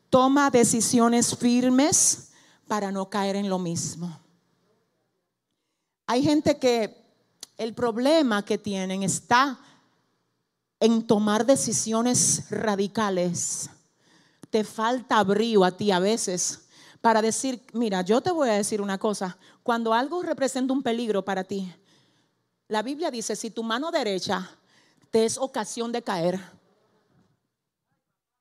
toma 0.08 0.50
decisiones 0.50 1.36
firmes 1.36 2.30
para 2.68 2.92
no 2.92 3.08
caer 3.10 3.36
en 3.36 3.48
lo 3.48 3.58
mismo. 3.58 4.18
Hay 6.06 6.22
gente 6.22 6.58
que 6.58 7.02
el 7.58 7.74
problema 7.74 8.44
que 8.44 8.58
tienen 8.58 9.02
está 9.02 9.58
en 10.82 11.06
tomar 11.06 11.46
decisiones 11.46 12.50
radicales. 12.50 13.70
Te 14.50 14.64
falta 14.64 15.22
brío 15.22 15.64
a 15.64 15.70
ti 15.70 15.92
a 15.92 16.00
veces 16.00 16.66
para 17.00 17.22
decir, 17.22 17.64
mira, 17.72 18.02
yo 18.02 18.20
te 18.20 18.32
voy 18.32 18.48
a 18.48 18.54
decir 18.54 18.82
una 18.82 18.98
cosa, 18.98 19.38
cuando 19.62 19.94
algo 19.94 20.24
representa 20.24 20.72
un 20.72 20.82
peligro 20.82 21.24
para 21.24 21.44
ti, 21.44 21.72
la 22.66 22.82
Biblia 22.82 23.12
dice, 23.12 23.36
si 23.36 23.50
tu 23.50 23.62
mano 23.62 23.92
derecha 23.92 24.50
te 25.12 25.24
es 25.24 25.38
ocasión 25.38 25.92
de 25.92 26.02
caer, 26.02 26.40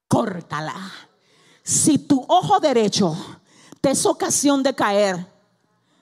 córtala. 0.08 0.92
Si 1.62 2.00
tu 2.00 2.26
ojo 2.28 2.60
derecho 2.60 3.16
te 3.82 3.92
es 3.92 4.04
ocasión 4.04 4.64
de 4.64 4.74
caer, 4.74 5.28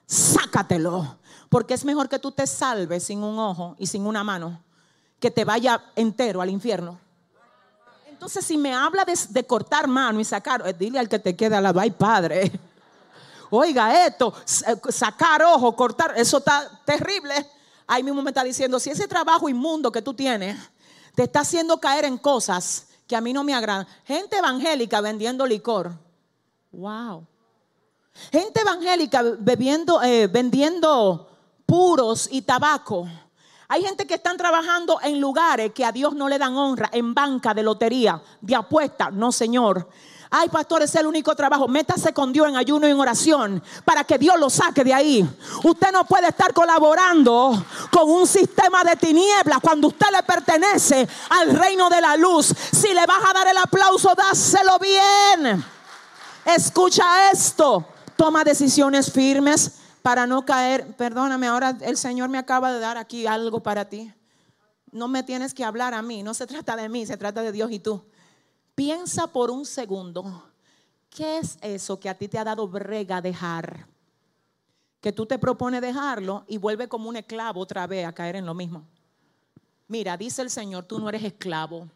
sácatelo. 0.05 1.17
Porque 1.49 1.73
es 1.73 1.83
mejor 1.83 2.07
que 2.07 2.19
tú 2.19 2.31
te 2.31 2.47
salves 2.47 3.03
sin 3.03 3.23
un 3.23 3.39
ojo 3.39 3.75
y 3.77 3.87
sin 3.87 4.05
una 4.05 4.23
mano 4.23 4.68
que 5.19 5.31
te 5.31 5.45
vaya 5.45 5.81
entero 5.95 6.41
al 6.41 6.49
infierno. 6.49 6.99
Entonces, 8.07 8.45
si 8.45 8.57
me 8.57 8.73
habla 8.73 9.05
de, 9.05 9.45
cortar 9.45 9.87
mano 9.87 10.19
y 10.19 10.25
sacar, 10.25 10.61
eh, 10.67 10.73
dile 10.77 10.99
al 10.99 11.07
que 11.07 11.19
te 11.19 11.35
queda 11.35 11.61
la 11.61 11.73
ay 11.77 11.91
padre. 11.91 12.51
Oiga, 13.49 14.05
esto, 14.05 14.33
eh, 14.67 14.91
sacar 14.91 15.41
ojo, 15.43 15.75
cortar, 15.75 16.13
eso 16.17 16.39
está 16.39 16.81
terrible. 16.85 17.33
Ahí 17.87 18.03
mismo 18.03 18.21
me 18.21 18.31
está 18.31 18.43
diciendo, 18.43 18.79
si 18.79 18.89
ese 18.89 19.07
trabajo 19.07 19.49
inmundo 19.49 19.91
que 19.91 20.01
tú 20.01 20.13
tienes 20.13 20.57
te 21.15 21.23
está 21.23 21.41
haciendo 21.41 21.79
caer 21.79 22.05
en 22.05 22.17
cosas 22.17 22.87
que 23.07 23.15
a 23.15 23.21
mí 23.21 23.33
no 23.33 23.43
me 23.43 23.53
agradan. 23.53 23.87
Gente 24.05 24.37
evangélica 24.37 25.01
vendiendo 25.01 25.45
licor. 25.45 25.91
Wow. 26.71 27.25
Gente 28.31 28.61
evangélica 28.61 29.23
bebiendo, 29.39 30.01
eh, 30.03 30.27
vendiendo 30.27 31.29
puros 31.65 32.29
y 32.31 32.43
tabaco. 32.43 33.07
Hay 33.71 33.83
gente 33.83 34.07
que 34.07 34.15
están 34.15 34.35
trabajando 34.35 34.99
en 35.03 35.21
lugares 35.21 35.71
que 35.73 35.85
a 35.85 35.91
Dios 35.91 36.15
no 36.15 36.27
le 36.27 36.39
dan 36.39 36.57
honra, 36.57 36.89
en 36.91 37.13
banca 37.13 37.53
de 37.53 37.61
lotería, 37.61 38.19
de 38.41 38.55
apuesta. 38.55 39.11
No, 39.11 39.31
Señor. 39.31 39.87
Ay, 40.31 40.49
pastor, 40.49 40.81
es 40.81 40.95
el 40.95 41.05
único 41.05 41.35
trabajo. 41.35 41.67
Métase 41.67 42.11
con 42.11 42.33
Dios 42.33 42.49
en 42.49 42.55
ayuno 42.55 42.87
y 42.87 42.91
en 42.91 42.99
oración 42.99 43.63
para 43.85 44.03
que 44.05 44.17
Dios 44.17 44.39
lo 44.39 44.49
saque 44.49 44.83
de 44.83 44.91
ahí. 44.91 45.29
Usted 45.63 45.91
no 45.91 46.03
puede 46.05 46.29
estar 46.29 46.51
colaborando 46.51 47.63
con 47.91 48.09
un 48.09 48.25
sistema 48.25 48.83
de 48.83 48.95
tinieblas 48.95 49.59
cuando 49.61 49.89
usted 49.89 50.07
le 50.13 50.23
pertenece 50.23 51.07
al 51.29 51.55
reino 51.55 51.91
de 51.91 52.01
la 52.01 52.17
luz. 52.17 52.47
Si 52.71 52.91
le 52.91 53.05
vas 53.05 53.21
a 53.23 53.33
dar 53.33 53.47
el 53.49 53.57
aplauso, 53.57 54.15
dáselo 54.15 54.79
bien. 54.79 55.63
Escucha 56.43 57.29
esto. 57.31 57.85
Toma 58.15 58.43
decisiones 58.43 59.11
firmes 59.11 59.78
para 60.01 60.25
no 60.27 60.45
caer, 60.45 60.95
perdóname, 60.95 61.47
ahora 61.47 61.77
el 61.81 61.97
Señor 61.97 62.29
me 62.29 62.37
acaba 62.37 62.71
de 62.71 62.79
dar 62.79 62.97
aquí 62.97 63.27
algo 63.27 63.61
para 63.61 63.85
ti. 63.85 64.13
No 64.91 65.07
me 65.07 65.23
tienes 65.23 65.53
que 65.53 65.63
hablar 65.63 65.93
a 65.93 66.01
mí, 66.01 66.23
no 66.23 66.33
se 66.33 66.47
trata 66.47 66.75
de 66.75 66.89
mí, 66.89 67.05
se 67.05 67.17
trata 67.17 67.41
de 67.41 67.51
Dios 67.51 67.71
y 67.71 67.79
tú. 67.79 68.03
Piensa 68.75 69.27
por 69.27 69.51
un 69.51 69.65
segundo, 69.65 70.43
¿qué 71.09 71.39
es 71.39 71.57
eso 71.61 71.99
que 71.99 72.09
a 72.09 72.17
ti 72.17 72.27
te 72.27 72.39
ha 72.39 72.43
dado 72.43 72.67
brega 72.67 73.21
dejar? 73.21 73.87
Que 75.01 75.11
tú 75.11 75.25
te 75.25 75.37
propones 75.37 75.81
dejarlo 75.81 76.43
y 76.47 76.57
vuelve 76.57 76.87
como 76.87 77.09
un 77.09 77.17
esclavo 77.17 77.61
otra 77.61 77.87
vez 77.87 78.05
a 78.05 78.13
caer 78.13 78.35
en 78.35 78.45
lo 78.45 78.53
mismo. 78.53 78.85
Mira, 79.87 80.17
dice 80.17 80.41
el 80.41 80.49
Señor, 80.49 80.85
tú 80.85 80.99
no 80.99 81.09
eres 81.09 81.23
esclavo. 81.23 81.87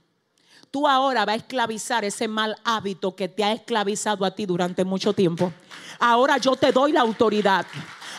Tú 0.71 0.87
ahora 0.87 1.25
vas 1.25 1.33
a 1.33 1.37
esclavizar 1.37 2.03
ese 2.03 2.27
mal 2.27 2.57
hábito 2.63 3.15
que 3.15 3.27
te 3.27 3.43
ha 3.43 3.51
esclavizado 3.51 4.25
a 4.25 4.31
ti 4.31 4.45
durante 4.45 4.83
mucho 4.83 5.13
tiempo. 5.13 5.53
Ahora 5.99 6.37
yo 6.37 6.55
te 6.55 6.71
doy 6.71 6.91
la 6.91 7.01
autoridad. 7.01 7.65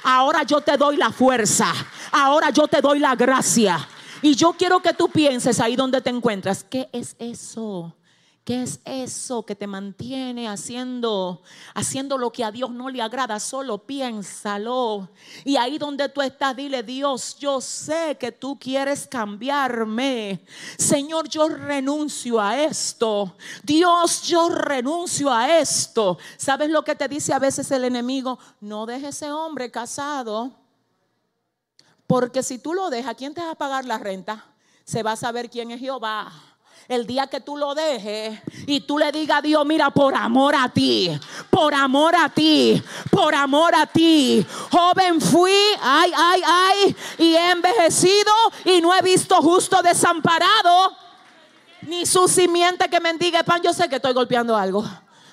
Ahora 0.05 0.45
yo 0.45 0.61
te 0.61 0.77
doy 0.77 0.97
la 0.97 1.11
fuerza. 1.11 1.73
Ahora 2.13 2.51
yo 2.51 2.69
te 2.69 2.81
doy 2.81 3.01
la 3.01 3.17
gracia. 3.17 3.89
Y 4.23 4.35
yo 4.37 4.53
quiero 4.53 4.81
que 4.81 4.93
tú 4.93 5.09
pienses 5.09 5.61
ahí 5.61 5.77
donde 5.77 6.01
te 6.01 6.11
encuentras, 6.11 6.65
¿qué 6.65 6.89
es 6.93 7.17
eso? 7.19 7.93
¿Qué 8.45 8.63
es 8.63 8.81
eso 8.85 9.47
que 9.47 9.57
te 9.57 9.67
mantiene 9.67 10.47
haciendo, 10.51 11.41
haciendo 11.73 12.19
lo 12.19 12.31
que 12.31 12.45
a 12.45 12.53
Dios 12.53 12.71
no 12.71 12.91
le 12.91 13.01
agrada? 13.01 13.41
Solo 13.41 13.79
piénsalo. 13.79 15.09
Y 15.47 15.57
ahí 15.57 15.79
donde 15.79 16.11
tú 16.11 16.21
estás, 16.21 16.55
dile, 16.55 16.83
Dios, 16.83 17.39
yo 17.39 17.63
sé 17.63 18.19
que 18.21 18.33
tú 18.33 18.59
quieres 18.59 19.07
cambiarme. 19.07 20.45
Señor, 20.77 21.27
yo 21.27 21.49
renuncio 21.49 22.39
a 22.39 22.61
esto. 22.61 23.35
Dios, 23.63 24.21
yo 24.25 24.51
renuncio 24.51 25.33
a 25.33 25.59
esto. 25.59 26.19
¿Sabes 26.37 26.69
lo 26.69 26.85
que 26.85 26.95
te 26.95 27.09
dice 27.09 27.33
a 27.33 27.39
veces 27.39 27.71
el 27.71 27.85
enemigo? 27.85 28.39
No 28.61 28.85
dejes 28.85 29.17
ese 29.17 29.33
hombre 29.33 29.71
casado. 29.71 30.53
Porque 32.07 32.43
si 32.43 32.59
tú 32.59 32.75
lo 32.75 32.91
dejas, 32.91 33.15
¿quién 33.15 33.33
te 33.33 33.41
va 33.41 33.53
a 33.53 33.55
pagar 33.55 33.87
la 33.87 33.97
renta? 33.97 34.45
Se 34.85 35.03
va 35.03 35.13
a 35.13 35.17
saber 35.17 35.49
quién 35.49 35.71
es 35.71 35.81
Jehová. 35.81 36.31
El 36.87 37.07
día 37.07 37.27
que 37.27 37.41
tú 37.41 37.57
lo 37.57 37.75
dejes 37.75 38.39
y 38.67 38.81
tú 38.83 38.99
le 38.99 39.11
digas 39.11 39.39
a 39.39 39.43
Dios, 39.43 39.65
mira, 39.65 39.91
por 39.91 40.15
amor 40.15 40.55
a 40.55 40.69
ti, 40.69 41.11
por 41.49 41.73
amor 41.73 42.15
a 42.15 42.29
ti, 42.29 42.83
por 43.11 43.35
amor 43.35 43.75
a 43.75 43.87
ti. 43.87 44.45
Joven 44.71 45.19
fui, 45.21 45.53
ay, 45.81 46.13
ay, 46.15 46.43
ay, 46.47 46.97
y 47.19 47.35
he 47.35 47.51
envejecido 47.53 48.33
y 48.67 48.83
no 48.83 48.95
he 48.95 49.01
visto 49.01 49.37
justo 49.37 49.81
desamparado, 49.81 50.95
ni 51.83 52.05
su 52.05 52.29
simiente 52.29 52.89
que 52.91 53.01
mendigue 53.01 53.43
pan. 53.45 53.63
Yo 53.63 53.73
sé 53.73 53.89
que 53.89 53.97
estoy 53.97 54.13
golpeando 54.13 54.55
algo. 54.55 54.85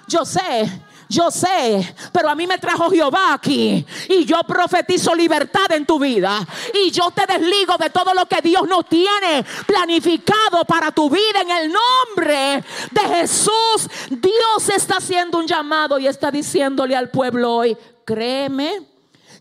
Yo 0.07 0.25
sé, 0.25 0.71
yo 1.11 1.29
sé, 1.29 1.93
pero 2.13 2.29
a 2.29 2.35
mí 2.35 2.47
me 2.47 2.57
trajo 2.57 2.89
Jehová 2.89 3.33
aquí 3.33 3.85
y 4.07 4.25
yo 4.25 4.39
profetizo 4.47 5.13
libertad 5.13 5.69
en 5.71 5.85
tu 5.85 5.99
vida 5.99 6.47
y 6.73 6.89
yo 6.89 7.11
te 7.11 7.25
desligo 7.25 7.75
de 7.77 7.89
todo 7.89 8.13
lo 8.13 8.25
que 8.25 8.41
Dios 8.41 8.63
no 8.67 8.83
tiene 8.83 9.45
planificado 9.67 10.63
para 10.65 10.91
tu 10.91 11.09
vida 11.09 11.41
en 11.41 11.51
el 11.51 11.71
nombre 11.71 12.63
de 12.91 13.01
Jesús. 13.15 13.89
Dios 14.09 14.69
está 14.73 14.97
haciendo 14.97 15.37
un 15.37 15.47
llamado 15.47 15.99
y 15.99 16.07
está 16.07 16.31
diciéndole 16.31 16.95
al 16.95 17.09
pueblo 17.09 17.55
hoy, 17.55 17.77
créeme 18.05 18.90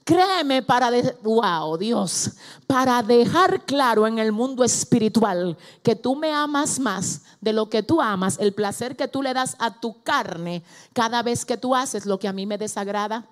Créeme 0.05 0.63
para, 0.63 0.91
wow, 1.23 1.77
Dios, 1.77 2.33
para 2.67 3.03
dejar 3.03 3.65
claro 3.65 4.07
en 4.07 4.19
el 4.19 4.33
mundo 4.33 4.65
espiritual 4.65 5.57
que 5.83 5.95
tú 5.95 6.17
me 6.17 6.33
amas 6.33 6.81
más 6.81 7.23
de 7.41 7.53
lo 7.53 7.69
que 7.69 7.83
tú 7.83 8.01
amas, 8.01 8.39
el 8.39 8.53
placer 8.53 8.97
que 8.97 9.09
tú 9.09 9.23
le 9.23 9.35
das 9.35 9.57
a 9.59 9.81
tu 9.81 10.03
carne 10.03 10.63
cada 10.93 11.23
vez 11.23 11.45
que 11.45 11.57
tú 11.57 11.75
haces 11.75 12.07
lo 12.07 12.19
que 12.19 12.29
a 12.29 12.33
mí 12.33 12.47
me 12.47 12.59
desagrada. 12.59 13.29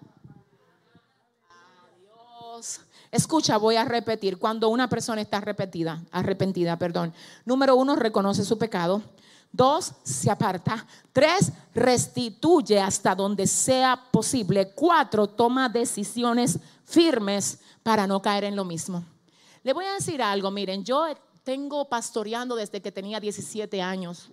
Dios. 1.98 2.80
Escucha, 3.10 3.56
voy 3.56 3.76
a 3.76 3.84
repetir. 3.84 4.38
Cuando 4.38 4.68
una 4.68 4.88
persona 4.88 5.20
está 5.20 5.38
arrepentida, 5.38 6.02
arrepentida, 6.10 6.78
perdón. 6.78 7.14
Número 7.44 7.74
uno, 7.76 7.96
reconoce 7.96 8.44
su 8.44 8.58
pecado. 8.58 9.02
Dos, 9.50 9.92
se 10.02 10.30
aparta. 10.30 10.86
Tres, 11.12 11.52
restituye 11.74 12.80
hasta 12.80 13.14
donde 13.14 13.46
sea 13.46 14.00
posible. 14.10 14.72
Cuatro, 14.74 15.26
toma 15.26 15.68
decisiones 15.68 16.58
firmes 16.84 17.60
para 17.82 18.06
no 18.06 18.20
caer 18.20 18.44
en 18.44 18.56
lo 18.56 18.64
mismo. 18.64 19.04
Le 19.62 19.72
voy 19.72 19.84
a 19.84 19.94
decir 19.94 20.22
algo, 20.22 20.50
miren, 20.50 20.84
yo 20.84 21.06
tengo 21.44 21.88
pastoreando 21.88 22.56
desde 22.56 22.80
que 22.80 22.92
tenía 22.92 23.20
17 23.20 23.80
años. 23.80 24.28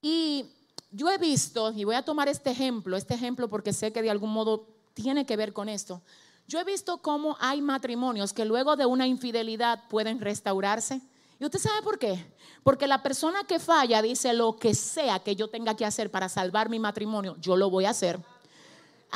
Y 0.00 0.44
yo 0.90 1.10
he 1.10 1.18
visto, 1.18 1.72
y 1.72 1.84
voy 1.84 1.94
a 1.94 2.04
tomar 2.04 2.28
este 2.28 2.50
ejemplo, 2.50 2.96
este 2.96 3.14
ejemplo 3.14 3.48
porque 3.48 3.72
sé 3.72 3.92
que 3.92 4.02
de 4.02 4.10
algún 4.10 4.30
modo 4.30 4.68
tiene 4.92 5.26
que 5.26 5.36
ver 5.36 5.52
con 5.52 5.68
esto. 5.68 6.02
Yo 6.46 6.60
he 6.60 6.64
visto 6.64 6.98
cómo 6.98 7.36
hay 7.40 7.62
matrimonios 7.62 8.32
que 8.32 8.44
luego 8.44 8.76
de 8.76 8.86
una 8.86 9.06
infidelidad 9.06 9.88
pueden 9.88 10.20
restaurarse. 10.20 11.00
¿Y 11.38 11.44
usted 11.44 11.58
sabe 11.58 11.82
por 11.82 11.98
qué? 11.98 12.24
Porque 12.62 12.86
la 12.86 13.02
persona 13.02 13.44
que 13.44 13.58
falla 13.58 14.00
dice 14.00 14.32
lo 14.32 14.56
que 14.56 14.74
sea 14.74 15.18
que 15.18 15.36
yo 15.36 15.48
tenga 15.48 15.76
que 15.76 15.84
hacer 15.84 16.10
para 16.10 16.28
salvar 16.28 16.68
mi 16.68 16.78
matrimonio, 16.78 17.36
yo 17.40 17.56
lo 17.56 17.70
voy 17.70 17.84
a 17.84 17.90
hacer. 17.90 18.20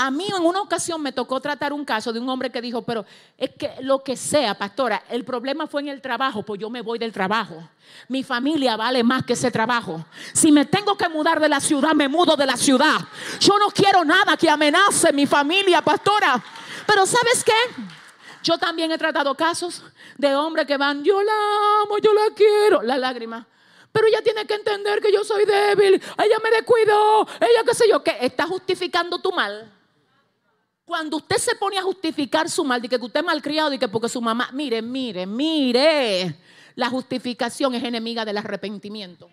A 0.00 0.12
mí 0.12 0.28
en 0.28 0.44
una 0.44 0.60
ocasión 0.60 1.02
me 1.02 1.10
tocó 1.10 1.40
tratar 1.40 1.72
un 1.72 1.84
caso 1.84 2.12
de 2.12 2.20
un 2.20 2.28
hombre 2.28 2.50
que 2.50 2.60
dijo, 2.60 2.82
pero 2.82 3.04
es 3.36 3.50
que 3.58 3.72
lo 3.80 4.04
que 4.04 4.16
sea, 4.16 4.54
pastora, 4.56 5.02
el 5.08 5.24
problema 5.24 5.66
fue 5.66 5.80
en 5.80 5.88
el 5.88 6.00
trabajo, 6.00 6.44
pues 6.44 6.60
yo 6.60 6.70
me 6.70 6.82
voy 6.82 7.00
del 7.00 7.12
trabajo. 7.12 7.68
Mi 8.06 8.22
familia 8.22 8.76
vale 8.76 9.02
más 9.02 9.24
que 9.24 9.32
ese 9.32 9.50
trabajo. 9.50 10.04
Si 10.32 10.52
me 10.52 10.66
tengo 10.66 10.96
que 10.96 11.08
mudar 11.08 11.40
de 11.40 11.48
la 11.48 11.58
ciudad, 11.58 11.94
me 11.94 12.06
mudo 12.06 12.36
de 12.36 12.46
la 12.46 12.56
ciudad. 12.56 13.00
Yo 13.40 13.58
no 13.58 13.70
quiero 13.70 14.04
nada 14.04 14.36
que 14.36 14.48
amenace 14.48 15.12
mi 15.12 15.26
familia, 15.26 15.82
pastora. 15.82 16.40
Pero 16.86 17.04
¿sabes 17.04 17.42
qué? 17.42 17.52
Yo 18.42 18.58
también 18.58 18.90
he 18.92 18.98
tratado 18.98 19.34
casos 19.34 19.82
de 20.16 20.34
hombres 20.34 20.66
que 20.66 20.76
van, 20.76 21.02
yo 21.02 21.22
la 21.22 21.82
amo, 21.82 21.98
yo 21.98 22.12
la 22.12 22.34
quiero, 22.34 22.82
la 22.82 22.96
lágrima. 22.96 23.46
Pero 23.92 24.06
ella 24.06 24.22
tiene 24.22 24.46
que 24.46 24.54
entender 24.54 25.00
que 25.00 25.12
yo 25.12 25.24
soy 25.24 25.44
débil, 25.44 25.94
ella 25.94 26.36
me 26.42 26.50
descuidó, 26.50 27.26
ella 27.40 27.64
qué 27.66 27.74
sé 27.74 27.88
yo, 27.88 28.02
que 28.02 28.16
está 28.20 28.46
justificando 28.46 29.18
tu 29.18 29.32
mal. 29.32 29.72
Cuando 30.84 31.18
usted 31.18 31.36
se 31.36 31.54
pone 31.56 31.78
a 31.78 31.82
justificar 31.82 32.48
su 32.48 32.64
mal, 32.64 32.80
de 32.80 32.88
que 32.88 32.96
usted 32.96 33.20
es 33.20 33.26
malcriado 33.26 33.72
y 33.72 33.78
que 33.78 33.88
porque 33.88 34.08
su 34.08 34.20
mamá, 34.20 34.50
mire, 34.52 34.80
mire, 34.80 35.26
mire, 35.26 36.38
la 36.74 36.88
justificación 36.88 37.74
es 37.74 37.82
enemiga 37.82 38.24
del 38.24 38.38
arrepentimiento. 38.38 39.28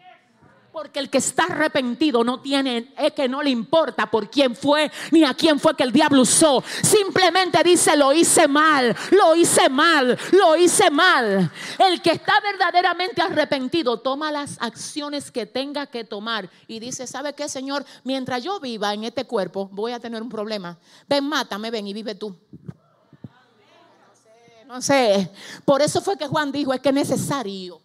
Porque 0.76 1.00
el 1.00 1.10
que 1.10 1.20
está 1.20 1.46
arrepentido 1.46 2.22
no 2.26 2.42
tiene, 2.42 2.92
es 2.98 3.14
que 3.14 3.30
no 3.30 3.42
le 3.42 3.50
importa 3.50 4.12
por 4.12 4.30
quién 4.30 4.54
fue 4.54 4.92
ni 5.10 5.24
a 5.24 5.34
quién 5.34 5.58
fue 5.58 5.74
que 5.74 5.84
el 5.84 5.94
diablo 5.94 6.24
usó. 6.24 6.62
Simplemente 6.84 7.64
dice, 7.64 7.96
lo 7.96 8.12
hice 8.12 8.46
mal, 8.46 8.94
lo 9.12 9.38
hice 9.38 9.70
mal, 9.70 10.20
lo 10.34 10.58
hice 10.58 10.92
mal. 10.92 11.50
El 11.80 12.02
que 12.02 12.12
está 12.12 12.34
verdaderamente 12.42 13.22
arrepentido 13.22 14.02
toma 14.02 14.34
las 14.34 14.62
acciones 14.62 15.32
que 15.32 15.46
tenga 15.46 15.88
que 15.88 16.04
tomar 16.04 16.50
y 16.68 16.82
dice, 16.82 17.08
¿sabe 17.08 17.32
qué, 17.32 17.48
Señor? 17.48 17.86
Mientras 18.04 18.44
yo 18.44 18.60
viva 18.60 18.94
en 18.94 19.06
este 19.06 19.24
cuerpo, 19.24 19.70
voy 19.72 19.94
a 19.94 20.00
tener 20.02 20.22
un 20.22 20.28
problema. 20.28 20.78
Ven, 21.08 21.24
mátame, 21.24 21.72
ven 21.72 21.88
y 21.88 21.94
vive 21.94 22.16
tú. 22.16 22.36
No 24.68 24.82
sé. 24.82 25.32
Por 25.64 25.82
eso 25.82 26.02
fue 26.02 26.18
que 26.18 26.28
Juan 26.28 26.52
dijo, 26.52 26.74
es 26.74 26.82
que 26.82 26.90
es 26.90 26.96
necesario 26.96 27.85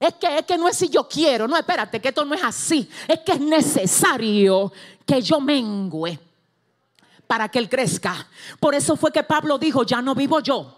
es 0.00 0.14
que, 0.14 0.38
es 0.38 0.44
que 0.44 0.56
no 0.56 0.68
es 0.68 0.76
si 0.76 0.88
yo 0.88 1.08
quiero, 1.08 1.48
no, 1.48 1.56
espérate, 1.56 2.00
que 2.00 2.08
esto 2.08 2.24
no 2.24 2.34
es 2.34 2.44
así. 2.44 2.88
Es 3.06 3.20
que 3.20 3.32
es 3.32 3.40
necesario 3.40 4.72
que 5.04 5.20
yo 5.20 5.40
mengüe 5.40 6.18
para 7.26 7.48
que 7.48 7.58
Él 7.58 7.68
crezca. 7.68 8.28
Por 8.60 8.74
eso 8.74 8.96
fue 8.96 9.10
que 9.10 9.24
Pablo 9.24 9.58
dijo, 9.58 9.82
ya 9.82 10.00
no 10.00 10.14
vivo 10.14 10.40
yo. 10.40 10.74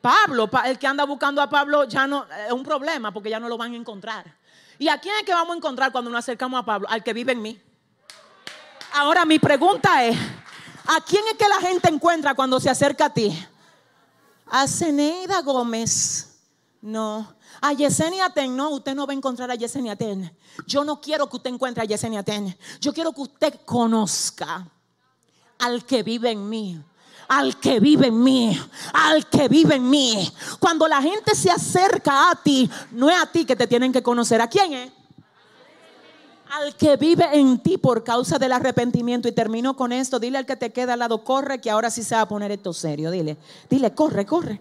Pablo, 0.00 0.48
el 0.64 0.78
que 0.78 0.86
anda 0.86 1.04
buscando 1.04 1.42
a 1.42 1.50
Pablo, 1.50 1.84
ya 1.84 2.06
no 2.06 2.24
es 2.46 2.52
un 2.52 2.62
problema 2.62 3.12
porque 3.12 3.30
ya 3.30 3.40
no 3.40 3.48
lo 3.48 3.58
van 3.58 3.74
a 3.74 3.76
encontrar. 3.76 4.24
¿Y 4.78 4.88
a 4.88 4.98
quién 4.98 5.14
es 5.16 5.24
que 5.24 5.34
vamos 5.34 5.54
a 5.54 5.56
encontrar 5.58 5.92
cuando 5.92 6.10
nos 6.10 6.20
acercamos 6.20 6.58
a 6.60 6.64
Pablo? 6.64 6.88
Al 6.88 7.02
que 7.04 7.12
vive 7.12 7.32
en 7.32 7.42
mí. 7.42 7.60
Ahora 8.94 9.24
mi 9.24 9.38
pregunta 9.38 10.04
es, 10.04 10.16
¿a 10.86 11.00
quién 11.02 11.22
es 11.30 11.34
que 11.34 11.48
la 11.48 11.60
gente 11.60 11.90
encuentra 11.90 12.34
cuando 12.34 12.58
se 12.58 12.70
acerca 12.70 13.06
a 13.06 13.12
ti? 13.12 13.46
A 14.46 14.66
Zeneida 14.66 15.42
Gómez. 15.42 16.28
No, 16.80 17.34
a 17.60 17.72
Yesenia 17.72 18.30
Ten, 18.30 18.56
no, 18.56 18.70
usted 18.70 18.94
no 18.94 19.06
va 19.06 19.12
a 19.12 19.16
encontrar 19.16 19.50
a 19.50 19.54
Yesenia 19.54 19.96
Ten. 19.96 20.32
Yo 20.66 20.84
no 20.84 21.00
quiero 21.00 21.28
que 21.28 21.36
usted 21.36 21.50
encuentre 21.50 21.82
a 21.82 21.86
Yesenia 21.86 22.22
Ten. 22.22 22.56
Yo 22.80 22.92
quiero 22.92 23.12
que 23.12 23.20
usted 23.22 23.54
conozca 23.64 24.66
al 25.58 25.84
que 25.84 26.02
vive 26.02 26.30
en 26.30 26.48
mí. 26.48 26.80
Al 27.28 27.60
que 27.60 27.78
vive 27.78 28.08
en 28.08 28.20
mí, 28.20 28.60
al 28.92 29.24
que 29.28 29.46
vive 29.46 29.76
en 29.76 29.88
mí. 29.88 30.32
Cuando 30.58 30.88
la 30.88 31.00
gente 31.00 31.36
se 31.36 31.48
acerca 31.48 32.28
a 32.28 32.34
ti, 32.34 32.68
no 32.90 33.08
es 33.08 33.22
a 33.22 33.26
ti 33.26 33.44
que 33.44 33.54
te 33.54 33.68
tienen 33.68 33.92
que 33.92 34.02
conocer. 34.02 34.40
¿A 34.40 34.48
quién 34.48 34.72
es? 34.72 34.92
al 36.50 36.74
que 36.74 36.96
vive 36.96 37.24
en 37.32 37.60
ti 37.60 37.78
por 37.78 38.02
causa 38.02 38.38
del 38.38 38.52
arrepentimiento. 38.52 39.28
Y 39.28 39.32
termino 39.32 39.76
con 39.76 39.92
esto. 39.92 40.18
Dile 40.18 40.38
al 40.38 40.46
que 40.46 40.56
te 40.56 40.72
queda 40.72 40.94
al 40.94 40.98
lado, 40.98 41.24
corre, 41.24 41.60
que 41.60 41.70
ahora 41.70 41.90
sí 41.90 42.02
se 42.02 42.14
va 42.14 42.22
a 42.22 42.28
poner 42.28 42.50
esto 42.50 42.72
serio. 42.72 43.10
Dile, 43.10 43.36
dile, 43.68 43.94
corre, 43.94 44.26
corre. 44.26 44.60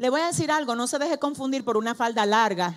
Le 0.00 0.08
voy 0.08 0.22
a 0.22 0.28
decir 0.28 0.50
algo, 0.50 0.74
no 0.74 0.86
se 0.86 0.98
deje 0.98 1.18
confundir 1.18 1.62
por 1.62 1.76
una 1.76 1.94
falda 1.94 2.24
larga, 2.24 2.74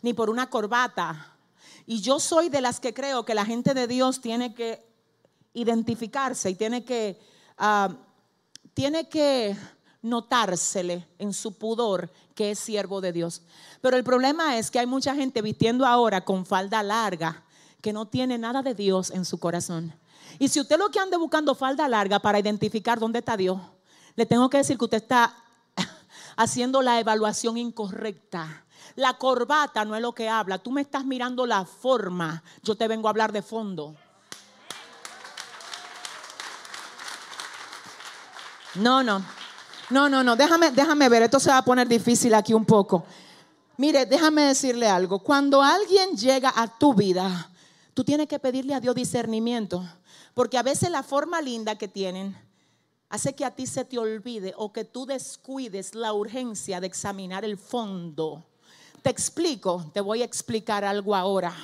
ni 0.00 0.14
por 0.14 0.30
una 0.30 0.48
corbata. 0.48 1.36
Y 1.84 2.00
yo 2.00 2.18
soy 2.18 2.48
de 2.48 2.62
las 2.62 2.80
que 2.80 2.94
creo 2.94 3.26
que 3.26 3.34
la 3.34 3.44
gente 3.44 3.74
de 3.74 3.86
Dios 3.86 4.22
tiene 4.22 4.54
que 4.54 4.82
identificarse 5.52 6.48
y 6.48 6.54
tiene 6.54 6.82
que, 6.82 7.20
ah, 7.58 7.94
tiene 8.72 9.06
que 9.06 9.54
notársele 10.00 11.06
en 11.18 11.34
su 11.34 11.58
pudor 11.58 12.10
que 12.34 12.52
es 12.52 12.58
siervo 12.58 13.02
de 13.02 13.12
Dios. 13.12 13.42
Pero 13.82 13.98
el 13.98 14.02
problema 14.02 14.56
es 14.56 14.70
que 14.70 14.78
hay 14.78 14.86
mucha 14.86 15.14
gente 15.14 15.42
vistiendo 15.42 15.84
ahora 15.84 16.24
con 16.24 16.46
falda 16.46 16.82
larga 16.82 17.44
que 17.82 17.92
no 17.92 18.06
tiene 18.06 18.38
nada 18.38 18.62
de 18.62 18.74
Dios 18.74 19.10
en 19.10 19.26
su 19.26 19.38
corazón. 19.38 19.92
Y 20.38 20.48
si 20.48 20.58
usted 20.58 20.78
lo 20.78 20.88
que 20.88 21.00
anda 21.00 21.18
buscando 21.18 21.54
falda 21.54 21.86
larga 21.86 22.18
para 22.18 22.38
identificar 22.38 22.98
dónde 22.98 23.18
está 23.18 23.36
Dios, 23.36 23.60
le 24.16 24.26
tengo 24.26 24.48
que 24.48 24.58
decir 24.58 24.78
que 24.78 24.84
usted 24.84 24.98
está 24.98 25.34
haciendo 26.36 26.82
la 26.82 27.00
evaluación 27.00 27.56
incorrecta. 27.56 28.64
La 28.96 29.14
corbata 29.14 29.84
no 29.84 29.96
es 29.96 30.02
lo 30.02 30.12
que 30.12 30.28
habla. 30.28 30.58
Tú 30.58 30.70
me 30.70 30.80
estás 30.80 31.04
mirando 31.04 31.46
la 31.46 31.64
forma. 31.64 32.42
Yo 32.62 32.76
te 32.76 32.86
vengo 32.86 33.08
a 33.08 33.10
hablar 33.10 33.32
de 33.32 33.42
fondo. 33.42 33.96
No, 38.76 39.02
no. 39.02 39.24
No, 39.90 40.08
no, 40.08 40.22
no. 40.22 40.36
Déjame, 40.36 40.70
déjame 40.70 41.08
ver. 41.08 41.22
Esto 41.22 41.40
se 41.40 41.50
va 41.50 41.58
a 41.58 41.64
poner 41.64 41.88
difícil 41.88 42.34
aquí 42.34 42.54
un 42.54 42.64
poco. 42.64 43.04
Mire, 43.76 44.06
déjame 44.06 44.42
decirle 44.42 44.88
algo. 44.88 45.18
Cuando 45.18 45.60
alguien 45.60 46.16
llega 46.16 46.52
a 46.54 46.68
tu 46.78 46.94
vida, 46.94 47.50
tú 47.94 48.04
tienes 48.04 48.28
que 48.28 48.38
pedirle 48.38 48.74
a 48.74 48.80
Dios 48.80 48.94
discernimiento. 48.94 49.84
Porque 50.34 50.58
a 50.58 50.62
veces 50.62 50.90
la 50.90 51.02
forma 51.02 51.40
linda 51.40 51.76
que 51.76 51.88
tienen 51.88 52.36
hace 53.14 53.32
que 53.32 53.44
a 53.44 53.54
ti 53.54 53.64
se 53.66 53.84
te 53.84 53.96
olvide 53.96 54.54
o 54.56 54.72
que 54.72 54.84
tú 54.84 55.06
descuides 55.06 55.94
la 55.94 56.12
urgencia 56.12 56.80
de 56.80 56.88
examinar 56.88 57.44
el 57.44 57.56
fondo. 57.56 58.44
Te 59.02 59.10
explico, 59.10 59.88
te 59.94 60.00
voy 60.00 60.22
a 60.22 60.24
explicar 60.24 60.84
algo 60.84 61.14
ahora. 61.14 61.54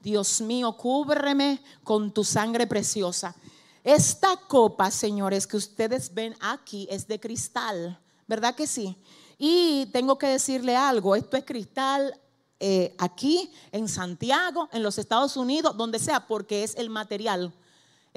Dios 0.00 0.40
mío, 0.40 0.76
cúbreme 0.76 1.62
con 1.84 2.12
tu 2.12 2.24
sangre 2.24 2.66
preciosa. 2.66 3.36
Esta 3.84 4.36
copa, 4.48 4.90
señores, 4.90 5.46
que 5.46 5.56
ustedes 5.56 6.12
ven 6.12 6.34
aquí 6.40 6.88
es 6.90 7.06
de 7.06 7.20
cristal, 7.20 8.00
¿verdad 8.26 8.56
que 8.56 8.66
sí? 8.66 8.96
Y 9.38 9.86
tengo 9.92 10.18
que 10.18 10.26
decirle 10.26 10.74
algo, 10.74 11.14
esto 11.14 11.36
es 11.36 11.44
cristal 11.44 12.20
eh, 12.58 12.96
aquí, 12.98 13.52
en 13.70 13.86
Santiago, 13.86 14.68
en 14.72 14.82
los 14.82 14.98
Estados 14.98 15.36
Unidos, 15.36 15.76
donde 15.76 16.00
sea, 16.00 16.26
porque 16.26 16.64
es 16.64 16.74
el 16.74 16.90
material, 16.90 17.54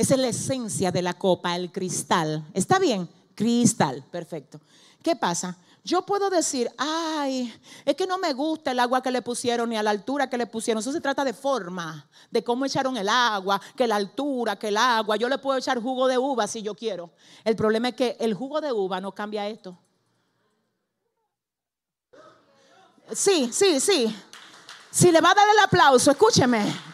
esa 0.01 0.15
es 0.15 0.19
la 0.19 0.27
esencia 0.27 0.91
de 0.91 1.01
la 1.01 1.13
copa, 1.13 1.55
el 1.55 1.71
cristal. 1.71 2.45
¿Está 2.53 2.79
bien? 2.79 3.07
Cristal, 3.35 4.03
perfecto. 4.11 4.59
¿Qué 5.01 5.15
pasa? 5.15 5.57
Yo 5.83 6.03
puedo 6.05 6.29
decir, 6.29 6.69
ay, 6.77 7.51
es 7.85 7.95
que 7.95 8.05
no 8.05 8.19
me 8.19 8.33
gusta 8.33 8.71
el 8.71 8.79
agua 8.79 9.01
que 9.01 9.09
le 9.09 9.23
pusieron 9.23 9.69
ni 9.69 9.77
a 9.77 9.83
la 9.83 9.89
altura 9.89 10.29
que 10.29 10.37
le 10.37 10.45
pusieron. 10.45 10.79
Eso 10.81 10.91
se 10.91 11.01
trata 11.01 11.23
de 11.23 11.33
forma, 11.33 12.07
de 12.29 12.43
cómo 12.43 12.65
echaron 12.65 12.97
el 12.97 13.09
agua, 13.09 13.59
que 13.75 13.87
la 13.87 13.95
altura, 13.95 14.57
que 14.57 14.67
el 14.67 14.77
agua. 14.77 15.15
Yo 15.15 15.27
le 15.27 15.39
puedo 15.39 15.57
echar 15.57 15.81
jugo 15.81 16.07
de 16.07 16.19
uva 16.19 16.47
si 16.47 16.61
yo 16.61 16.75
quiero. 16.75 17.11
El 17.43 17.55
problema 17.55 17.89
es 17.89 17.95
que 17.95 18.17
el 18.19 18.35
jugo 18.35 18.61
de 18.61 18.71
uva 18.71 19.01
no 19.01 19.13
cambia 19.13 19.47
esto. 19.47 19.77
Sí, 23.13 23.49
sí, 23.51 23.79
sí. 23.79 24.15
Si 24.91 25.11
le 25.11 25.19
va 25.19 25.31
a 25.31 25.35
dar 25.35 25.47
el 25.49 25.59
aplauso, 25.59 26.11
escúcheme. 26.11 26.90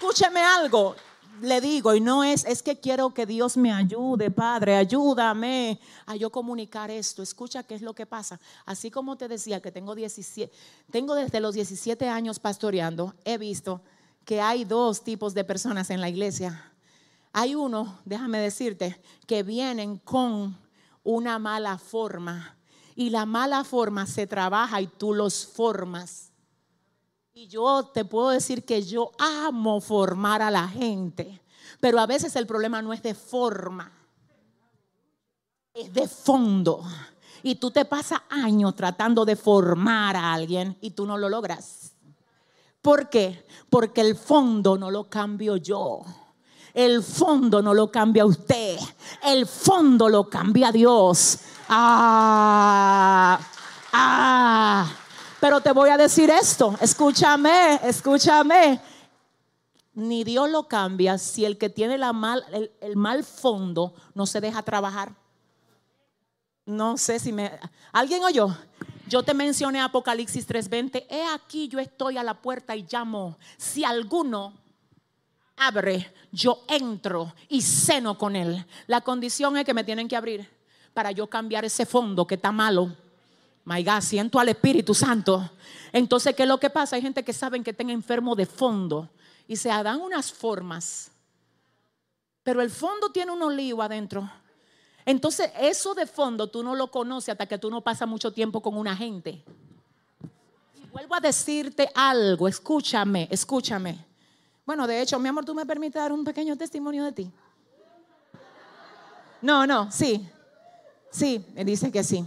Escúcheme 0.00 0.40
algo 0.40 0.96
le 1.42 1.60
digo, 1.60 1.94
y 1.94 2.00
no 2.00 2.24
es, 2.24 2.44
es 2.44 2.62
que 2.62 2.78
quiero 2.78 3.14
que 3.14 3.26
Dios 3.26 3.56
me 3.56 3.72
ayude, 3.72 4.30
Padre, 4.30 4.76
ayúdame 4.76 5.80
a 6.06 6.16
yo 6.16 6.30
comunicar 6.30 6.90
esto. 6.90 7.22
Escucha 7.22 7.62
qué 7.62 7.74
es 7.74 7.82
lo 7.82 7.94
que 7.94 8.06
pasa. 8.06 8.40
Así 8.66 8.90
como 8.90 9.16
te 9.16 9.28
decía 9.28 9.60
que 9.60 9.72
tengo 9.72 9.94
17, 9.94 10.52
tengo 10.90 11.14
desde 11.14 11.40
los 11.40 11.54
17 11.54 12.08
años 12.08 12.38
pastoreando, 12.38 13.14
he 13.24 13.38
visto 13.38 13.80
que 14.24 14.40
hay 14.40 14.64
dos 14.64 15.02
tipos 15.02 15.34
de 15.34 15.44
personas 15.44 15.90
en 15.90 16.00
la 16.00 16.08
iglesia. 16.08 16.72
Hay 17.32 17.54
uno, 17.54 17.98
déjame 18.04 18.38
decirte, 18.38 19.00
que 19.26 19.42
vienen 19.42 19.98
con 19.98 20.58
una 21.04 21.38
mala 21.38 21.78
forma 21.78 22.56
y 22.94 23.10
la 23.10 23.24
mala 23.24 23.64
forma 23.64 24.06
se 24.06 24.26
trabaja 24.26 24.80
y 24.80 24.88
tú 24.88 25.14
los 25.14 25.46
formas. 25.46 26.29
Y 27.32 27.46
yo 27.46 27.84
te 27.94 28.04
puedo 28.04 28.30
decir 28.30 28.64
que 28.64 28.82
yo 28.82 29.12
amo 29.18 29.80
formar 29.80 30.42
a 30.42 30.50
la 30.50 30.66
gente, 30.66 31.40
pero 31.78 32.00
a 32.00 32.06
veces 32.06 32.34
el 32.34 32.46
problema 32.46 32.82
no 32.82 32.92
es 32.92 33.02
de 33.02 33.14
forma, 33.14 33.92
es 35.72 35.92
de 35.92 36.08
fondo. 36.08 36.82
Y 37.42 37.54
tú 37.54 37.70
te 37.70 37.84
pasas 37.84 38.20
años 38.28 38.74
tratando 38.74 39.24
de 39.24 39.36
formar 39.36 40.16
a 40.16 40.32
alguien 40.32 40.76
y 40.80 40.90
tú 40.90 41.06
no 41.06 41.16
lo 41.16 41.28
logras. 41.28 41.92
¿Por 42.82 43.08
qué? 43.08 43.46
Porque 43.70 44.00
el 44.00 44.16
fondo 44.16 44.76
no 44.76 44.90
lo 44.90 45.08
cambio 45.08 45.56
yo. 45.56 46.02
El 46.74 47.02
fondo 47.02 47.62
no 47.62 47.74
lo 47.74 47.90
cambia 47.90 48.24
usted. 48.24 48.76
El 49.22 49.46
fondo 49.46 50.08
lo 50.08 50.28
cambia 50.28 50.72
Dios. 50.72 51.38
Ah. 51.68 52.69
Te 55.62 55.72
voy 55.72 55.90
a 55.90 55.96
decir 55.96 56.30
esto, 56.30 56.76
escúchame, 56.80 57.80
escúchame. 57.82 58.80
Ni 59.94 60.24
Dios 60.24 60.48
lo 60.48 60.68
cambia 60.68 61.18
si 61.18 61.44
el 61.44 61.58
que 61.58 61.68
tiene 61.68 61.98
la 61.98 62.12
mal, 62.12 62.44
el, 62.80 62.96
mal 62.96 63.24
fondo 63.24 63.94
no 64.14 64.26
se 64.26 64.40
deja 64.40 64.62
trabajar. 64.62 65.12
No 66.64 66.96
sé 66.96 67.18
si 67.18 67.32
me... 67.32 67.58
¿Alguien 67.92 68.22
oyó? 68.22 68.56
Yo 69.08 69.22
te 69.22 69.34
mencioné 69.34 69.80
Apocalipsis 69.80 70.48
3:20. 70.48 71.06
He 71.10 71.24
aquí 71.34 71.68
yo 71.68 71.78
estoy 71.78 72.16
a 72.16 72.22
la 72.22 72.34
puerta 72.34 72.76
y 72.76 72.86
llamo. 72.90 73.36
Si 73.56 73.84
alguno 73.84 74.54
abre, 75.56 76.12
yo 76.30 76.62
entro 76.68 77.34
y 77.48 77.60
ceno 77.60 78.16
con 78.16 78.36
él. 78.36 78.64
La 78.86 79.00
condición 79.00 79.56
es 79.56 79.64
que 79.64 79.74
me 79.74 79.84
tienen 79.84 80.08
que 80.08 80.16
abrir 80.16 80.48
para 80.94 81.10
yo 81.10 81.26
cambiar 81.26 81.64
ese 81.64 81.84
fondo 81.84 82.26
que 82.26 82.36
está 82.36 82.52
malo 82.52 82.94
My 83.64 83.84
God, 83.84 84.00
siento 84.00 84.38
al 84.38 84.48
Espíritu 84.48 84.94
Santo. 84.94 85.50
Entonces, 85.92 86.34
¿qué 86.34 86.42
es 86.42 86.48
lo 86.48 86.58
que 86.58 86.70
pasa? 86.70 86.96
Hay 86.96 87.02
gente 87.02 87.22
que 87.22 87.32
saben 87.32 87.62
que 87.62 87.70
están 87.70 87.90
enfermo 87.90 88.34
de 88.34 88.46
fondo 88.46 89.08
y 89.46 89.56
se 89.56 89.68
dan 89.68 90.00
unas 90.00 90.32
formas. 90.32 91.10
Pero 92.42 92.62
el 92.62 92.70
fondo 92.70 93.10
tiene 93.10 93.32
un 93.32 93.42
olivo 93.42 93.82
adentro. 93.82 94.30
Entonces, 95.04 95.50
eso 95.58 95.94
de 95.94 96.06
fondo 96.06 96.48
tú 96.48 96.62
no 96.62 96.74
lo 96.74 96.90
conoces 96.90 97.30
hasta 97.30 97.46
que 97.46 97.58
tú 97.58 97.70
no 97.70 97.80
pasas 97.80 98.08
mucho 98.08 98.32
tiempo 98.32 98.62
con 98.62 98.76
una 98.76 98.96
gente. 98.96 99.42
Y 100.74 100.86
vuelvo 100.92 101.14
a 101.14 101.20
decirte 101.20 101.90
algo, 101.94 102.48
escúchame, 102.48 103.28
escúchame. 103.30 104.04
Bueno, 104.64 104.86
de 104.86 105.02
hecho, 105.02 105.18
mi 105.18 105.28
amor, 105.28 105.44
¿tú 105.44 105.54
me 105.54 105.66
permites 105.66 106.00
dar 106.00 106.12
un 106.12 106.24
pequeño 106.24 106.56
testimonio 106.56 107.04
de 107.04 107.12
ti? 107.12 107.30
No, 109.42 109.66
no, 109.66 109.90
sí. 109.90 110.28
Sí, 111.10 111.44
me 111.54 111.64
dice 111.64 111.90
que 111.90 112.04
sí. 112.04 112.24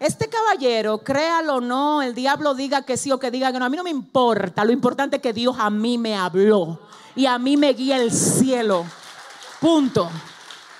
Este 0.00 0.28
caballero, 0.28 0.98
créalo 0.98 1.56
o 1.56 1.60
no, 1.60 2.02
el 2.02 2.14
diablo 2.14 2.54
diga 2.54 2.82
que 2.82 2.96
sí 2.96 3.12
o 3.12 3.18
que 3.18 3.30
diga 3.30 3.52
que 3.52 3.58
no, 3.58 3.64
a 3.64 3.68
mí 3.68 3.76
no 3.76 3.84
me 3.84 3.90
importa. 3.90 4.64
Lo 4.64 4.72
importante 4.72 5.16
es 5.16 5.22
que 5.22 5.32
Dios 5.32 5.56
a 5.58 5.70
mí 5.70 5.98
me 5.98 6.16
habló 6.16 6.80
y 7.14 7.26
a 7.26 7.38
mí 7.38 7.56
me 7.56 7.72
guía 7.72 7.96
el 7.96 8.10
cielo. 8.10 8.84
Punto. 9.60 10.10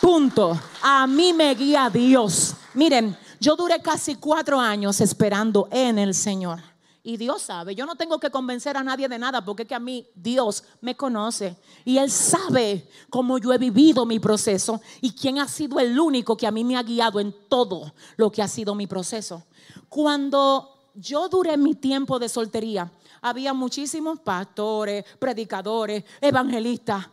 Punto. 0.00 0.60
A 0.82 1.06
mí 1.06 1.32
me 1.32 1.54
guía 1.54 1.88
Dios. 1.90 2.54
Miren, 2.74 3.16
yo 3.40 3.56
duré 3.56 3.80
casi 3.80 4.16
cuatro 4.16 4.60
años 4.60 5.00
esperando 5.00 5.68
en 5.70 5.98
el 5.98 6.12
Señor. 6.12 6.73
Y 7.06 7.18
Dios 7.18 7.42
sabe, 7.42 7.74
yo 7.74 7.84
no 7.84 7.96
tengo 7.96 8.18
que 8.18 8.30
convencer 8.30 8.78
a 8.78 8.82
nadie 8.82 9.06
de 9.08 9.18
nada 9.18 9.44
porque 9.44 9.64
es 9.64 9.68
que 9.68 9.74
a 9.74 9.78
mí 9.78 10.08
Dios 10.14 10.64
me 10.80 10.96
conoce 10.96 11.54
y 11.84 11.98
Él 11.98 12.10
sabe 12.10 12.88
cómo 13.10 13.36
yo 13.36 13.52
he 13.52 13.58
vivido 13.58 14.06
mi 14.06 14.18
proceso 14.18 14.80
y 15.02 15.12
quién 15.12 15.38
ha 15.38 15.46
sido 15.46 15.78
el 15.78 16.00
único 16.00 16.34
que 16.34 16.46
a 16.46 16.50
mí 16.50 16.64
me 16.64 16.78
ha 16.78 16.82
guiado 16.82 17.20
en 17.20 17.34
todo 17.46 17.92
lo 18.16 18.32
que 18.32 18.40
ha 18.40 18.48
sido 18.48 18.74
mi 18.74 18.86
proceso. 18.86 19.44
Cuando 19.90 20.88
yo 20.94 21.28
duré 21.28 21.58
mi 21.58 21.74
tiempo 21.74 22.18
de 22.18 22.30
soltería, 22.30 22.90
había 23.20 23.52
muchísimos 23.52 24.20
pastores, 24.20 25.04
predicadores, 25.18 26.04
evangelistas. 26.22 27.04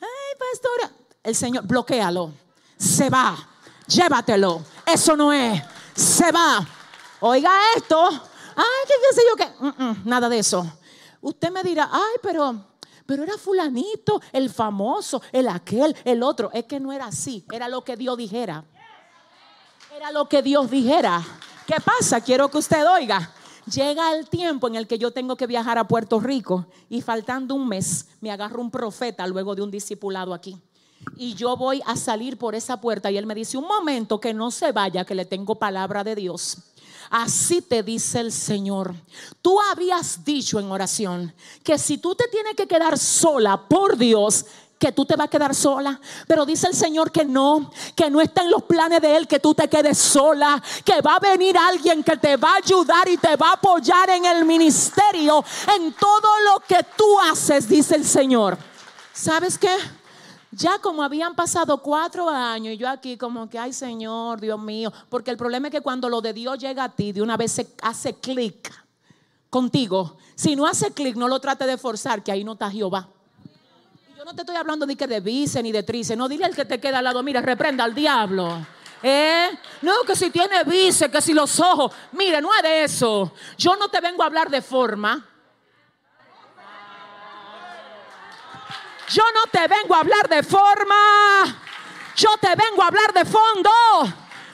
Ay, 0.00 0.36
pastora, 0.36 0.90
el 1.22 1.36
Señor, 1.36 1.64
bloquealo, 1.64 2.32
se 2.76 3.08
va, 3.08 3.38
llévatelo, 3.86 4.62
eso 4.84 5.16
no 5.16 5.32
es, 5.32 5.62
se 5.94 6.32
va. 6.32 6.66
Oiga 7.20 7.52
esto, 7.76 8.08
ay, 8.58 8.86
qué, 8.86 9.14
sé 9.14 9.22
yo 9.28 9.36
qué. 9.36 9.96
Nada 10.04 10.28
de 10.28 10.38
eso. 10.38 10.70
Usted 11.20 11.50
me 11.50 11.62
dirá, 11.62 11.88
ay, 11.90 12.16
pero, 12.22 12.64
pero 13.06 13.22
era 13.22 13.36
fulanito, 13.38 14.20
el 14.32 14.50
famoso, 14.50 15.22
el 15.32 15.48
aquel, 15.48 15.96
el 16.04 16.22
otro. 16.22 16.50
Es 16.52 16.64
que 16.64 16.80
no 16.80 16.92
era 16.92 17.06
así, 17.06 17.44
era 17.50 17.68
lo 17.68 17.82
que 17.82 17.96
Dios 17.96 18.16
dijera. 18.16 18.64
Era 19.96 20.12
lo 20.12 20.28
que 20.28 20.42
Dios 20.42 20.70
dijera. 20.70 21.24
¿Qué 21.66 21.76
pasa? 21.84 22.20
Quiero 22.20 22.48
que 22.48 22.58
usted 22.58 22.86
oiga. 22.88 23.32
Llega 23.66 24.14
el 24.14 24.28
tiempo 24.28 24.68
en 24.68 24.76
el 24.76 24.86
que 24.86 24.98
yo 24.98 25.10
tengo 25.10 25.36
que 25.36 25.46
viajar 25.46 25.76
a 25.76 25.86
Puerto 25.86 26.20
Rico 26.20 26.66
y 26.88 27.02
faltando 27.02 27.54
un 27.54 27.68
mes 27.68 28.06
me 28.20 28.30
agarro 28.30 28.62
un 28.62 28.70
profeta 28.70 29.26
luego 29.26 29.54
de 29.54 29.62
un 29.62 29.70
discipulado 29.70 30.32
aquí. 30.32 30.58
Y 31.16 31.34
yo 31.34 31.56
voy 31.56 31.82
a 31.84 31.96
salir 31.96 32.38
por 32.38 32.54
esa 32.54 32.80
puerta 32.80 33.10
y 33.10 33.18
él 33.18 33.26
me 33.26 33.34
dice, 33.34 33.58
un 33.58 33.66
momento 33.66 34.20
que 34.20 34.32
no 34.32 34.50
se 34.50 34.72
vaya, 34.72 35.04
que 35.04 35.14
le 35.14 35.24
tengo 35.24 35.56
palabra 35.56 36.02
de 36.02 36.14
Dios. 36.14 36.58
Así 37.10 37.62
te 37.62 37.82
dice 37.82 38.20
el 38.20 38.32
Señor. 38.32 38.94
Tú 39.40 39.58
habías 39.60 40.24
dicho 40.24 40.58
en 40.58 40.70
oración 40.70 41.34
que 41.62 41.78
si 41.78 41.98
tú 41.98 42.14
te 42.14 42.28
tienes 42.28 42.54
que 42.54 42.66
quedar 42.66 42.98
sola 42.98 43.68
por 43.68 43.96
Dios, 43.96 44.44
que 44.78 44.92
tú 44.92 45.04
te 45.04 45.16
vas 45.16 45.26
a 45.26 45.30
quedar 45.30 45.54
sola. 45.54 46.00
Pero 46.26 46.46
dice 46.46 46.68
el 46.68 46.74
Señor 46.74 47.10
que 47.10 47.24
no, 47.24 47.70
que 47.96 48.10
no 48.10 48.20
está 48.20 48.42
en 48.42 48.50
los 48.50 48.62
planes 48.62 49.00
de 49.00 49.16
Él 49.16 49.26
que 49.26 49.40
tú 49.40 49.54
te 49.54 49.68
quedes 49.68 49.98
sola, 49.98 50.62
que 50.84 51.00
va 51.00 51.16
a 51.16 51.18
venir 51.18 51.56
alguien 51.58 52.02
que 52.02 52.16
te 52.16 52.36
va 52.36 52.52
a 52.52 52.56
ayudar 52.56 53.08
y 53.08 53.16
te 53.16 53.36
va 53.36 53.50
a 53.50 53.54
apoyar 53.54 54.10
en 54.10 54.24
el 54.24 54.44
ministerio, 54.44 55.44
en 55.76 55.92
todo 55.94 56.28
lo 56.52 56.60
que 56.60 56.84
tú 56.96 57.18
haces, 57.20 57.68
dice 57.68 57.96
el 57.96 58.04
Señor. 58.04 58.56
¿Sabes 59.12 59.58
qué? 59.58 59.76
Ya 60.50 60.78
como 60.78 61.02
habían 61.02 61.34
pasado 61.34 61.82
cuatro 61.82 62.28
años 62.28 62.74
y 62.74 62.78
yo 62.78 62.88
aquí 62.88 63.18
como 63.18 63.48
que, 63.50 63.58
ay 63.58 63.72
Señor, 63.72 64.40
Dios 64.40 64.58
mío, 64.58 64.92
porque 65.10 65.30
el 65.30 65.36
problema 65.36 65.68
es 65.68 65.72
que 65.72 65.80
cuando 65.82 66.08
lo 66.08 66.20
de 66.20 66.32
Dios 66.32 66.58
llega 66.58 66.84
a 66.84 66.88
ti, 66.88 67.12
de 67.12 67.20
una 67.20 67.36
vez 67.36 67.52
se 67.52 67.68
hace 67.82 68.14
clic 68.14 68.72
contigo. 69.50 70.16
Si 70.34 70.56
no 70.56 70.66
hace 70.66 70.92
clic, 70.92 71.16
no 71.16 71.28
lo 71.28 71.38
trate 71.38 71.66
de 71.66 71.76
forzar, 71.76 72.22
que 72.22 72.32
ahí 72.32 72.44
no 72.44 72.52
está 72.52 72.70
Jehová. 72.70 73.08
yo 74.16 74.24
no 74.24 74.34
te 74.34 74.40
estoy 74.42 74.56
hablando 74.56 74.86
ni 74.86 74.96
que 74.96 75.06
de 75.06 75.20
vice 75.20 75.62
ni 75.62 75.70
de 75.70 75.82
trice, 75.82 76.16
no 76.16 76.28
dile 76.28 76.46
al 76.46 76.54
que 76.54 76.64
te 76.64 76.80
queda 76.80 76.98
al 76.98 77.04
lado, 77.04 77.22
mira, 77.22 77.42
reprenda 77.42 77.84
al 77.84 77.94
diablo. 77.94 78.66
¿Eh? 79.02 79.50
No, 79.82 80.02
que 80.06 80.16
si 80.16 80.30
tiene 80.30 80.64
vice, 80.64 81.10
que 81.10 81.20
si 81.20 81.32
los 81.32 81.60
ojos. 81.60 81.92
Mire, 82.12 82.40
no 82.40 82.52
es 82.54 82.62
de 82.62 82.84
eso. 82.84 83.32
Yo 83.56 83.76
no 83.76 83.88
te 83.88 84.00
vengo 84.00 84.22
a 84.22 84.26
hablar 84.26 84.50
de 84.50 84.60
forma. 84.60 85.24
Yo 89.10 89.22
no 89.34 89.50
te 89.50 89.66
vengo 89.66 89.94
a 89.94 90.00
hablar 90.00 90.28
de 90.28 90.42
forma. 90.42 90.94
Yo 92.16 92.30
te 92.40 92.48
vengo 92.48 92.82
a 92.82 92.86
hablar 92.86 93.12
de 93.12 93.24
fondo. 93.24 93.70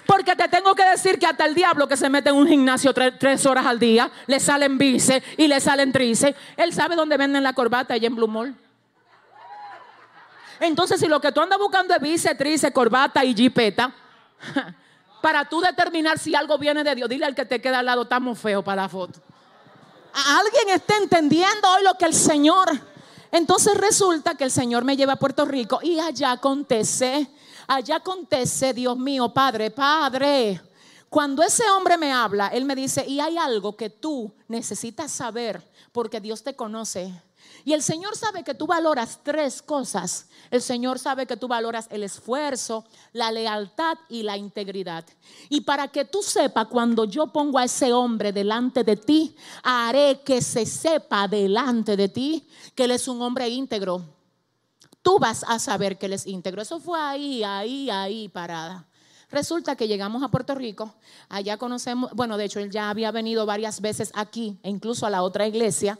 Porque 0.06 0.36
te 0.36 0.48
tengo 0.48 0.74
que 0.74 0.84
decir 0.84 1.18
que 1.18 1.26
hasta 1.26 1.46
el 1.46 1.54
diablo 1.54 1.88
que 1.88 1.96
se 1.96 2.10
mete 2.10 2.28
en 2.28 2.36
un 2.36 2.46
gimnasio 2.46 2.92
tres, 2.92 3.46
horas 3.46 3.66
al 3.66 3.78
día, 3.78 4.10
le 4.26 4.38
salen 4.38 4.76
bice 4.76 5.22
y 5.38 5.48
le 5.48 5.60
salen 5.60 5.92
trice. 5.92 6.36
Él 6.56 6.72
sabe 6.72 6.94
dónde 6.94 7.16
venden 7.16 7.42
la 7.42 7.54
corbata 7.54 7.94
allá 7.94 8.06
en 8.06 8.14
Blue 8.14 8.28
Mall. 8.28 8.54
Entonces, 10.60 11.00
si 11.00 11.08
lo 11.08 11.20
que 11.20 11.32
tú 11.32 11.40
andas 11.40 11.58
buscando 11.58 11.94
es 11.94 12.00
bice, 12.00 12.34
trice, 12.34 12.72
corbata 12.72 13.24
y 13.24 13.34
jipeta, 13.34 13.92
para 15.22 15.46
tú 15.46 15.60
determinar 15.60 16.18
si 16.18 16.34
algo 16.34 16.58
viene 16.58 16.84
de 16.84 16.94
Dios, 16.94 17.08
dile 17.08 17.24
al 17.24 17.34
que 17.34 17.46
te 17.46 17.60
queda 17.60 17.80
al 17.80 17.86
lado, 17.86 18.02
estamos 18.02 18.38
feo 18.38 18.62
para 18.62 18.82
la 18.82 18.88
foto. 18.88 19.18
¿Alguien 20.12 20.76
está 20.76 20.96
entendiendo 20.98 21.68
hoy 21.70 21.82
lo 21.82 21.94
que 21.94 22.04
el 22.04 22.14
Señor? 22.14 22.68
Entonces 23.34 23.76
resulta 23.76 24.36
que 24.36 24.44
el 24.44 24.52
Señor 24.52 24.84
me 24.84 24.96
lleva 24.96 25.14
a 25.14 25.18
Puerto 25.18 25.44
Rico 25.44 25.80
y 25.82 25.98
allá 25.98 26.30
acontece, 26.30 27.28
allá 27.66 27.96
acontece, 27.96 28.72
Dios 28.72 28.96
mío, 28.96 29.34
Padre, 29.34 29.72
Padre. 29.72 30.60
Cuando 31.08 31.42
ese 31.42 31.68
hombre 31.68 31.98
me 31.98 32.12
habla, 32.12 32.46
él 32.46 32.64
me 32.64 32.76
dice, 32.76 33.04
y 33.04 33.18
hay 33.18 33.36
algo 33.36 33.76
que 33.76 33.90
tú 33.90 34.32
necesitas 34.46 35.10
saber 35.10 35.68
porque 35.90 36.20
Dios 36.20 36.44
te 36.44 36.54
conoce. 36.54 37.12
Y 37.64 37.72
el 37.72 37.82
Señor 37.82 38.14
sabe 38.14 38.44
que 38.44 38.54
tú 38.54 38.66
valoras 38.66 39.20
tres 39.22 39.62
cosas. 39.62 40.28
El 40.50 40.60
Señor 40.60 40.98
sabe 40.98 41.26
que 41.26 41.36
tú 41.36 41.48
valoras 41.48 41.88
el 41.90 42.02
esfuerzo, 42.02 42.84
la 43.12 43.32
lealtad 43.32 43.96
y 44.10 44.22
la 44.22 44.36
integridad. 44.36 45.04
Y 45.48 45.62
para 45.62 45.88
que 45.88 46.04
tú 46.04 46.22
sepas, 46.22 46.66
cuando 46.66 47.04
yo 47.06 47.28
pongo 47.28 47.58
a 47.58 47.64
ese 47.64 47.92
hombre 47.94 48.32
delante 48.32 48.84
de 48.84 48.96
ti, 48.96 49.34
haré 49.62 50.20
que 50.24 50.42
se 50.42 50.66
sepa 50.66 51.26
delante 51.26 51.96
de 51.96 52.08
ti 52.08 52.46
que 52.74 52.84
él 52.84 52.90
es 52.90 53.08
un 53.08 53.22
hombre 53.22 53.48
íntegro. 53.48 54.02
Tú 55.00 55.18
vas 55.18 55.42
a 55.48 55.58
saber 55.58 55.98
que 55.98 56.06
él 56.06 56.12
es 56.12 56.26
íntegro. 56.26 56.60
Eso 56.60 56.80
fue 56.80 57.00
ahí, 57.00 57.42
ahí, 57.44 57.88
ahí 57.88 58.28
parada. 58.28 58.86
Resulta 59.30 59.74
que 59.74 59.88
llegamos 59.88 60.22
a 60.22 60.28
Puerto 60.28 60.54
Rico, 60.54 60.94
allá 61.28 61.56
conocemos, 61.56 62.12
bueno, 62.12 62.36
de 62.36 62.44
hecho 62.44 62.60
él 62.60 62.70
ya 62.70 62.90
había 62.90 63.10
venido 63.10 63.46
varias 63.46 63.80
veces 63.80 64.12
aquí 64.14 64.60
e 64.62 64.70
incluso 64.70 65.06
a 65.06 65.10
la 65.10 65.22
otra 65.22 65.46
iglesia 65.46 65.98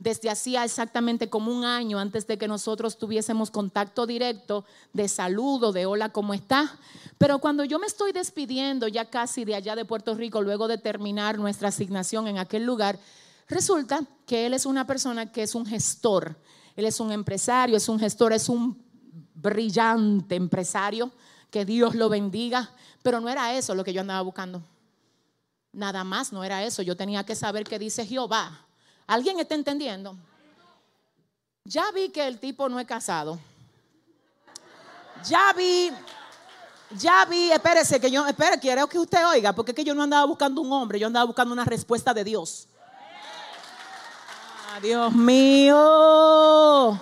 desde 0.00 0.30
hacía 0.30 0.64
exactamente 0.64 1.28
como 1.28 1.52
un 1.52 1.62
año 1.62 1.98
antes 1.98 2.26
de 2.26 2.38
que 2.38 2.48
nosotros 2.48 2.96
tuviésemos 2.96 3.50
contacto 3.50 4.06
directo 4.06 4.64
de 4.94 5.06
saludo, 5.08 5.72
de 5.72 5.84
hola, 5.84 6.08
¿cómo 6.08 6.32
está? 6.32 6.74
Pero 7.18 7.38
cuando 7.38 7.64
yo 7.64 7.78
me 7.78 7.86
estoy 7.86 8.12
despidiendo 8.12 8.88
ya 8.88 9.04
casi 9.04 9.44
de 9.44 9.54
allá 9.54 9.76
de 9.76 9.84
Puerto 9.84 10.14
Rico, 10.14 10.40
luego 10.40 10.68
de 10.68 10.78
terminar 10.78 11.38
nuestra 11.38 11.68
asignación 11.68 12.28
en 12.28 12.38
aquel 12.38 12.64
lugar, 12.64 12.98
resulta 13.46 14.00
que 14.24 14.46
él 14.46 14.54
es 14.54 14.64
una 14.64 14.86
persona 14.86 15.30
que 15.30 15.42
es 15.42 15.54
un 15.54 15.66
gestor, 15.66 16.34
él 16.76 16.86
es 16.86 16.98
un 16.98 17.12
empresario, 17.12 17.76
es 17.76 17.86
un 17.86 18.00
gestor, 18.00 18.32
es 18.32 18.48
un 18.48 18.82
brillante 19.34 20.34
empresario, 20.34 21.12
que 21.50 21.66
Dios 21.66 21.94
lo 21.94 22.08
bendiga, 22.08 22.70
pero 23.02 23.20
no 23.20 23.28
era 23.28 23.54
eso 23.54 23.74
lo 23.74 23.84
que 23.84 23.92
yo 23.92 24.00
andaba 24.00 24.22
buscando. 24.22 24.62
Nada 25.72 26.04
más 26.04 26.32
no 26.32 26.42
era 26.42 26.64
eso, 26.64 26.80
yo 26.80 26.96
tenía 26.96 27.26
que 27.26 27.34
saber 27.34 27.64
qué 27.64 27.78
dice 27.78 28.06
Jehová 28.06 28.66
¿Alguien 29.10 29.40
está 29.40 29.56
entendiendo? 29.56 30.16
Ya 31.64 31.90
vi 31.90 32.10
que 32.10 32.24
el 32.28 32.38
tipo 32.38 32.68
no 32.68 32.78
es 32.78 32.86
casado. 32.86 33.40
Ya 35.28 35.52
vi, 35.52 35.90
ya 36.92 37.24
vi, 37.24 37.50
espérese 37.50 38.00
que 38.00 38.08
yo, 38.08 38.24
espere, 38.28 38.60
quiero 38.60 38.86
que 38.86 39.00
usted 39.00 39.26
oiga, 39.26 39.52
porque 39.52 39.72
es 39.72 39.74
que 39.74 39.82
yo 39.82 39.96
no 39.96 40.04
andaba 40.04 40.24
buscando 40.26 40.60
un 40.60 40.72
hombre, 40.72 41.00
yo 41.00 41.08
andaba 41.08 41.26
buscando 41.26 41.52
una 41.52 41.64
respuesta 41.64 42.14
de 42.14 42.22
Dios. 42.22 42.68
Ah, 44.68 44.78
Dios 44.80 45.12
mío. 45.12 47.00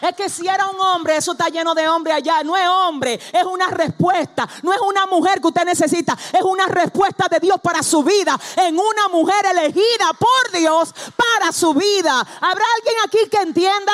Es 0.00 0.14
que 0.14 0.28
si 0.28 0.46
era 0.46 0.66
un 0.68 0.80
hombre, 0.80 1.16
eso 1.16 1.32
está 1.32 1.48
lleno 1.48 1.74
de 1.74 1.88
hombre 1.88 2.12
allá. 2.12 2.42
No 2.42 2.56
es 2.56 2.68
hombre, 2.68 3.20
es 3.32 3.44
una 3.44 3.68
respuesta. 3.68 4.48
No 4.62 4.72
es 4.72 4.80
una 4.80 5.06
mujer 5.06 5.40
que 5.40 5.48
usted 5.48 5.64
necesita, 5.64 6.16
es 6.32 6.42
una 6.42 6.66
respuesta 6.66 7.28
de 7.28 7.40
Dios 7.40 7.60
para 7.60 7.82
su 7.82 8.02
vida. 8.02 8.38
En 8.56 8.78
una 8.78 9.08
mujer 9.08 9.46
elegida 9.46 10.12
por 10.18 10.58
Dios 10.58 10.94
para 11.16 11.52
su 11.52 11.74
vida. 11.74 12.20
¿Habrá 12.20 12.64
alguien 12.76 12.96
aquí 13.04 13.18
que 13.30 13.38
entienda? 13.38 13.92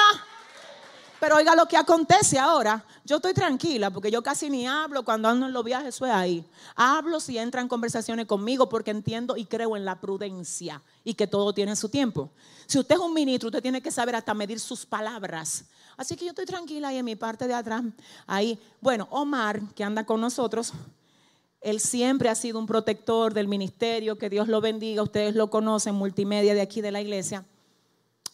Pero 1.21 1.37
oiga 1.37 1.55
lo 1.55 1.67
que 1.67 1.77
acontece 1.77 2.39
ahora. 2.39 2.85
Yo 3.07 3.17
estoy 3.17 3.35
tranquila 3.35 3.91
porque 3.91 4.11
yo 4.11 4.23
casi 4.23 4.49
ni 4.49 4.67
hablo 4.67 5.05
cuando 5.05 5.29
ando 5.29 5.47
en 5.47 5.53
los 5.53 5.63
viajes, 5.63 5.95
eso 5.95 6.07
es 6.07 6.13
ahí. 6.13 6.45
Hablo 6.75 7.21
si 7.21 7.37
entran 7.37 7.69
conversaciones 7.69 8.27
conmigo 8.27 8.69
porque 8.69 8.91
entiendo 8.91 9.37
y 9.37 9.45
creo 9.45 9.77
en 9.77 9.85
la 9.85 10.01
prudencia 10.01 10.83
y 11.05 11.13
que 11.15 11.27
todo 11.27 11.53
tiene 11.53 11.77
su 11.77 11.91
tiempo. 11.91 12.31
Si 12.67 12.79
usted 12.79 12.95
es 12.95 13.01
un 13.01 13.13
ministro, 13.13 13.49
usted 13.49 13.61
tiene 13.61 13.83
que 13.83 13.91
saber 13.91 14.17
hasta 14.17 14.33
medir 14.33 14.59
sus 14.59 14.87
palabras. 14.87 15.65
Así 15.97 16.17
que 16.17 16.25
yo 16.25 16.31
estoy 16.31 16.47
tranquila 16.47 16.89
ahí 16.89 16.97
en 16.97 17.05
mi 17.05 17.17
parte 17.17 17.47
de 17.47 17.55
atrás. 17.55 17.83
Ahí, 18.27 18.59
bueno, 18.81 19.07
Omar, 19.11 19.61
que 19.75 19.85
anda 19.85 20.05
con 20.05 20.21
nosotros, 20.21 20.73
él 21.61 21.81
siempre 21.81 22.29
ha 22.29 22.35
sido 22.35 22.59
un 22.59 22.67
protector 22.67 23.33
del 23.33 23.49
ministerio, 23.49 24.19
que 24.19 24.29
Dios 24.29 24.49
lo 24.49 24.61
bendiga, 24.61 25.03
ustedes 25.03 25.35
lo 25.35 25.49
conocen, 25.49 25.95
multimedia 25.95 26.55
de 26.55 26.61
aquí 26.61 26.81
de 26.81 26.91
la 26.91 27.01
iglesia. 27.01 27.45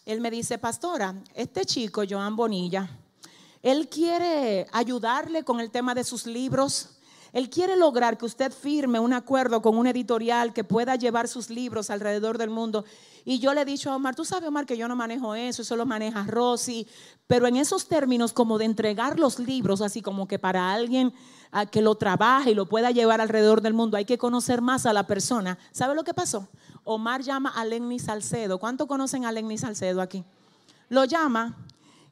Él 0.05 0.19
me 0.19 0.31
dice, 0.31 0.57
pastora, 0.57 1.15
este 1.33 1.63
chico, 1.65 2.03
Joan 2.09 2.35
Bonilla, 2.35 2.89
él 3.61 3.87
quiere 3.87 4.67
ayudarle 4.71 5.43
con 5.43 5.59
el 5.59 5.69
tema 5.69 5.93
de 5.93 6.03
sus 6.03 6.25
libros. 6.25 6.89
Él 7.33 7.49
quiere 7.49 7.77
lograr 7.77 8.17
que 8.17 8.25
usted 8.25 8.51
firme 8.51 8.99
un 8.99 9.13
acuerdo 9.13 9.61
con 9.61 9.77
un 9.77 9.87
editorial 9.87 10.51
que 10.51 10.63
pueda 10.63 10.95
llevar 10.95 11.27
sus 11.27 11.49
libros 11.49 11.89
alrededor 11.89 12.37
del 12.37 12.49
mundo. 12.49 12.83
Y 13.23 13.39
yo 13.39 13.53
le 13.53 13.61
he 13.61 13.65
dicho 13.65 13.89
a 13.89 13.95
Omar, 13.95 14.15
tú 14.15 14.25
sabes, 14.25 14.49
Omar, 14.49 14.65
que 14.65 14.75
yo 14.75 14.87
no 14.87 14.95
manejo 14.95 15.33
eso, 15.35 15.61
eso 15.61 15.75
lo 15.77 15.85
maneja 15.85 16.25
Rosy. 16.27 16.87
Pero 17.27 17.47
en 17.47 17.55
esos 17.55 17.87
términos, 17.87 18.33
como 18.33 18.57
de 18.57 18.65
entregar 18.65 19.17
los 19.17 19.39
libros, 19.39 19.81
así 19.81 20.01
como 20.01 20.27
que 20.27 20.39
para 20.39 20.73
alguien 20.73 21.13
que 21.71 21.81
lo 21.81 21.95
trabaje 21.95 22.51
y 22.51 22.55
lo 22.55 22.67
pueda 22.67 22.91
llevar 22.91 23.21
alrededor 23.21 23.61
del 23.61 23.73
mundo, 23.73 23.95
hay 23.95 24.05
que 24.05 24.17
conocer 24.17 24.61
más 24.61 24.85
a 24.85 24.93
la 24.93 25.07
persona. 25.07 25.57
¿Sabe 25.71 25.95
lo 25.95 26.03
que 26.03 26.13
pasó? 26.13 26.49
Omar 26.83 27.21
llama 27.21 27.49
a 27.49 27.63
Lenny 27.63 27.99
Salcedo. 27.99 28.59
¿Cuánto 28.59 28.87
conocen 28.87 29.25
a 29.25 29.31
Lenny 29.31 29.57
Salcedo 29.57 30.01
aquí? 30.01 30.23
Lo 30.89 31.05
llama 31.05 31.55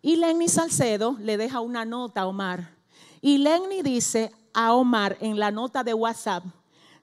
y 0.01 0.15
Lenny 0.15 0.47
Salcedo 0.47 1.17
le 1.19 1.35
deja 1.35 1.59
una 1.59 1.83
nota 1.83 2.21
a 2.21 2.27
Omar. 2.27 2.77
Y 3.21 3.39
Lenny 3.39 3.81
dice 3.81 4.31
a 4.53 4.73
Omar 4.73 5.17
en 5.21 5.39
la 5.39 5.51
nota 5.51 5.83
de 5.83 5.93
WhatsApp, 5.93 6.43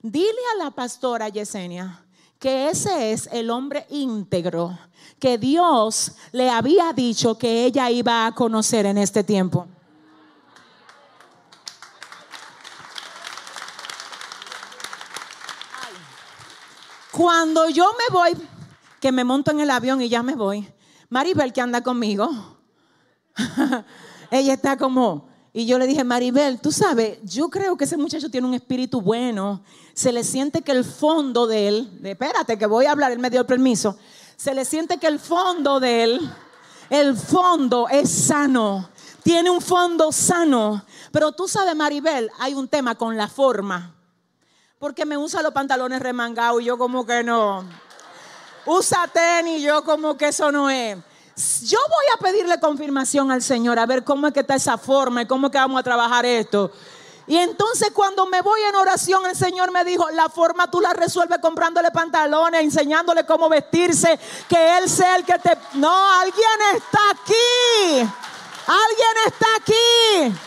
dile 0.02 0.40
a 0.54 0.64
la 0.64 0.70
pastora 0.70 1.28
Yesenia 1.28 2.02
que 2.38 2.68
ese 2.68 3.12
es 3.12 3.28
el 3.32 3.50
hombre 3.50 3.86
íntegro 3.88 4.78
que 5.18 5.38
Dios 5.38 6.12
le 6.32 6.50
había 6.50 6.92
dicho 6.92 7.38
que 7.38 7.64
ella 7.64 7.90
iba 7.90 8.26
a 8.26 8.32
conocer 8.32 8.86
en 8.86 8.98
este 8.98 9.24
tiempo. 9.24 9.66
Cuando 17.10 17.70
yo 17.70 17.90
me 17.96 18.14
voy, 18.14 18.48
que 19.00 19.10
me 19.10 19.24
monto 19.24 19.50
en 19.50 19.60
el 19.60 19.70
avión 19.70 20.02
y 20.02 20.08
ya 20.10 20.22
me 20.22 20.34
voy, 20.34 20.70
Maribel 21.08 21.52
que 21.54 21.62
anda 21.62 21.82
conmigo, 21.82 22.30
ella 24.30 24.52
está 24.52 24.76
como, 24.76 25.26
y 25.58 25.64
yo 25.64 25.78
le 25.78 25.86
dije, 25.86 26.04
Maribel, 26.04 26.60
tú 26.60 26.70
sabes, 26.70 27.16
yo 27.22 27.48
creo 27.48 27.78
que 27.78 27.84
ese 27.84 27.96
muchacho 27.96 28.28
tiene 28.28 28.46
un 28.46 28.52
espíritu 28.52 29.00
bueno. 29.00 29.62
Se 29.94 30.12
le 30.12 30.22
siente 30.22 30.60
que 30.60 30.70
el 30.70 30.84
fondo 30.84 31.46
de 31.46 31.68
él, 31.68 31.98
espérate 32.04 32.58
que 32.58 32.66
voy 32.66 32.84
a 32.84 32.90
hablar, 32.90 33.10
él 33.10 33.18
me 33.18 33.30
dio 33.30 33.40
el 33.40 33.46
permiso. 33.46 33.96
Se 34.36 34.52
le 34.52 34.66
siente 34.66 34.98
que 34.98 35.06
el 35.06 35.18
fondo 35.18 35.80
de 35.80 36.02
él, 36.02 36.30
el 36.90 37.16
fondo 37.16 37.88
es 37.88 38.10
sano. 38.10 38.90
Tiene 39.22 39.48
un 39.48 39.62
fondo 39.62 40.12
sano. 40.12 40.84
Pero 41.10 41.32
tú 41.32 41.48
sabes, 41.48 41.74
Maribel, 41.74 42.30
hay 42.38 42.52
un 42.52 42.68
tema 42.68 42.94
con 42.94 43.16
la 43.16 43.26
forma. 43.26 43.94
Porque 44.78 45.06
me 45.06 45.16
usa 45.16 45.40
los 45.40 45.54
pantalones 45.54 46.00
remangados 46.00 46.60
y 46.60 46.66
yo 46.66 46.76
como 46.76 47.06
que 47.06 47.24
no. 47.24 47.64
Usa 48.66 49.08
tenis 49.10 49.60
y 49.60 49.62
yo 49.62 49.82
como 49.84 50.18
que 50.18 50.28
eso 50.28 50.52
no 50.52 50.68
es 50.68 50.98
yo 51.36 51.78
voy 51.88 52.04
a 52.14 52.22
pedirle 52.22 52.58
confirmación 52.58 53.30
al 53.30 53.42
Señor 53.42 53.78
a 53.78 53.84
ver 53.84 54.04
cómo 54.04 54.26
es 54.26 54.32
que 54.32 54.40
está 54.40 54.54
esa 54.54 54.78
forma 54.78 55.22
y 55.22 55.26
cómo 55.26 55.48
es 55.48 55.52
que 55.52 55.58
vamos 55.58 55.78
a 55.78 55.82
trabajar 55.82 56.24
esto. 56.24 56.72
Y 57.26 57.36
entonces 57.36 57.90
cuando 57.92 58.24
me 58.26 58.40
voy 58.40 58.62
en 58.62 58.74
oración, 58.76 59.26
el 59.26 59.36
Señor 59.36 59.70
me 59.72 59.84
dijo, 59.84 60.08
la 60.10 60.28
forma 60.28 60.70
tú 60.70 60.80
la 60.80 60.94
resuelves 60.94 61.38
comprándole 61.40 61.90
pantalones, 61.90 62.62
enseñándole 62.62 63.26
cómo 63.26 63.48
vestirse, 63.48 64.18
que 64.48 64.78
Él 64.78 64.88
sea 64.88 65.16
el 65.16 65.24
que 65.24 65.38
te... 65.38 65.58
No, 65.74 66.12
alguien 66.20 66.60
está 66.74 67.00
aquí. 67.10 68.08
Alguien 68.66 69.16
está 69.26 69.46
aquí. 69.56 70.38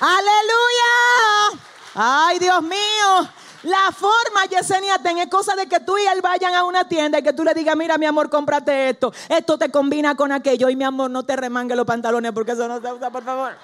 Aleluya. 0.00 1.62
Ay, 1.94 2.38
Dios 2.38 2.62
mío. 2.62 3.37
La 3.64 3.90
forma, 3.92 4.46
Yesenia, 4.48 4.98
ten 4.98 5.18
es 5.18 5.28
cosa 5.28 5.56
de 5.56 5.66
que 5.66 5.80
tú 5.80 5.98
y 5.98 6.06
él 6.06 6.22
vayan 6.22 6.54
a 6.54 6.62
una 6.62 6.88
tienda 6.88 7.18
y 7.18 7.22
que 7.22 7.32
tú 7.32 7.42
le 7.42 7.54
digas, 7.54 7.76
mira 7.76 7.98
mi 7.98 8.06
amor, 8.06 8.30
cómprate 8.30 8.90
esto. 8.90 9.12
Esto 9.28 9.58
te 9.58 9.70
combina 9.70 10.14
con 10.14 10.30
aquello. 10.30 10.68
Y 10.68 10.76
mi 10.76 10.84
amor, 10.84 11.10
no 11.10 11.24
te 11.24 11.34
remangue 11.34 11.74
los 11.74 11.84
pantalones 11.84 12.32
porque 12.32 12.52
eso 12.52 12.68
no 12.68 12.80
se 12.80 12.92
usa, 12.92 13.10
por 13.10 13.24
favor. 13.24 13.56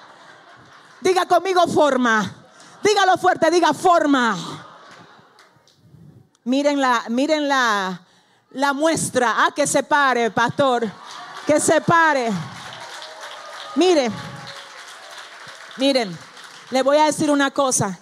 Diga 0.99 1.25
conmigo 1.25 1.65
forma. 1.67 2.29
Dígalo 2.83 3.17
fuerte, 3.17 3.49
diga 3.49 3.73
forma. 3.73 4.37
Miren 6.43 6.81
la, 6.81 7.03
miren 7.09 7.47
la, 7.47 8.01
la 8.51 8.73
muestra. 8.73 9.45
Ah, 9.45 9.51
que 9.55 9.65
se 9.65 9.81
pare, 9.81 10.29
pastor. 10.29 10.85
Que 11.47 11.59
se 11.59 11.79
pare. 11.79 12.31
Miren. 13.75 14.11
Miren. 15.77 16.17
Le 16.71 16.83
voy 16.83 16.97
a 16.97 17.05
decir 17.05 17.31
una 17.31 17.51
cosa 17.51 17.97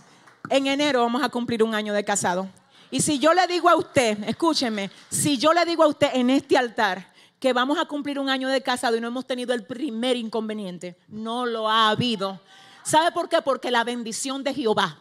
en 0.50 0.68
enero 0.68 1.02
vamos 1.02 1.24
a 1.24 1.30
cumplir 1.30 1.64
un 1.64 1.74
año 1.74 1.94
de 1.94 2.04
casado. 2.04 2.50
Y 2.92 3.02
si 3.02 3.18
yo 3.18 3.34
le 3.34 3.48
digo 3.48 3.70
a 3.70 3.76
usted, 3.76 4.24
escúcheme, 4.28 4.92
si 5.10 5.38
yo 5.38 5.54
le 5.54 5.66
digo 5.66 5.84
a 5.84 5.88
usted 5.88 6.10
en 6.14 6.30
este 6.30 6.58
altar 6.58 7.12
que 7.40 7.52
vamos 7.52 7.78
a 7.78 7.86
cumplir 7.86 8.20
un 8.20 8.30
año 8.30 8.48
de 8.48 8.62
casado 8.62 8.96
y 8.96 9.02
no 9.02 9.08
hemos 9.08 9.28
tenido 9.28 9.54
el 9.54 9.66
primer 9.66 10.16
inconveniente. 10.16 10.98
No 11.10 11.46
lo 11.46 11.70
ha 11.70 11.90
habido. 11.90 12.40
¿Sabe 12.84 13.12
por 13.12 13.28
qué? 13.28 13.42
Porque 13.42 13.70
la 13.70 13.84
bendición 13.84 14.44
de 14.44 14.54
Jehová 14.54 14.98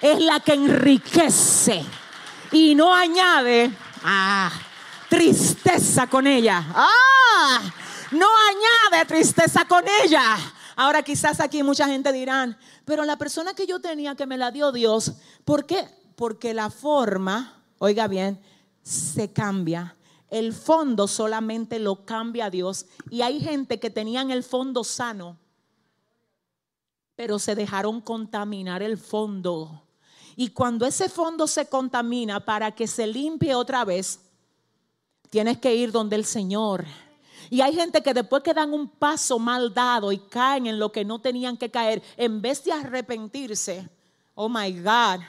es 0.00 0.18
la 0.20 0.40
que 0.40 0.54
enriquece 0.54 1.84
y 2.52 2.74
no 2.74 2.94
añade 2.94 3.70
ah, 4.02 4.50
tristeza 5.08 6.06
con 6.06 6.26
ella. 6.26 6.64
Ah, 6.74 7.60
no 8.12 8.26
añade 8.48 9.04
tristeza 9.06 9.64
con 9.66 9.84
ella. 10.02 10.36
Ahora 10.76 11.02
quizás 11.02 11.40
aquí 11.40 11.62
mucha 11.62 11.86
gente 11.86 12.12
dirán, 12.12 12.58
pero 12.84 13.04
la 13.04 13.16
persona 13.16 13.54
que 13.54 13.66
yo 13.66 13.80
tenía 13.80 14.14
que 14.14 14.26
me 14.26 14.36
la 14.36 14.50
dio 14.50 14.72
Dios, 14.72 15.12
¿por 15.44 15.66
qué? 15.66 15.88
Porque 16.16 16.54
la 16.54 16.70
forma, 16.70 17.62
oiga 17.78 18.08
bien, 18.08 18.40
se 18.82 19.32
cambia. 19.32 19.96
El 20.30 20.52
fondo 20.52 21.06
solamente 21.06 21.78
lo 21.78 22.04
cambia 22.04 22.50
Dios. 22.50 22.86
Y 23.10 23.22
hay 23.22 23.40
gente 23.40 23.78
que 23.78 23.90
tenían 23.90 24.30
el 24.30 24.42
fondo 24.42 24.82
sano, 24.82 25.38
pero 27.14 27.38
se 27.38 27.54
dejaron 27.54 28.00
contaminar 28.00 28.82
el 28.82 28.98
fondo. 28.98 29.82
Y 30.36 30.48
cuando 30.48 30.86
ese 30.86 31.08
fondo 31.08 31.46
se 31.46 31.68
contamina 31.68 32.44
para 32.44 32.72
que 32.72 32.88
se 32.88 33.06
limpie 33.06 33.54
otra 33.54 33.84
vez, 33.84 34.20
tienes 35.30 35.58
que 35.58 35.74
ir 35.74 35.92
donde 35.92 36.16
el 36.16 36.24
Señor. 36.24 36.84
Y 37.50 37.60
hay 37.60 37.74
gente 37.74 38.02
que 38.02 38.14
después 38.14 38.42
que 38.42 38.54
dan 38.54 38.72
un 38.72 38.88
paso 38.88 39.38
mal 39.38 39.72
dado 39.72 40.12
y 40.12 40.18
caen 40.18 40.66
en 40.66 40.78
lo 40.78 40.90
que 40.92 41.04
no 41.04 41.20
tenían 41.20 41.56
que 41.56 41.70
caer, 41.70 42.02
en 42.16 42.40
vez 42.40 42.64
de 42.64 42.72
arrepentirse, 42.72 43.88
oh 44.34 44.48
my 44.48 44.72
God, 44.80 45.20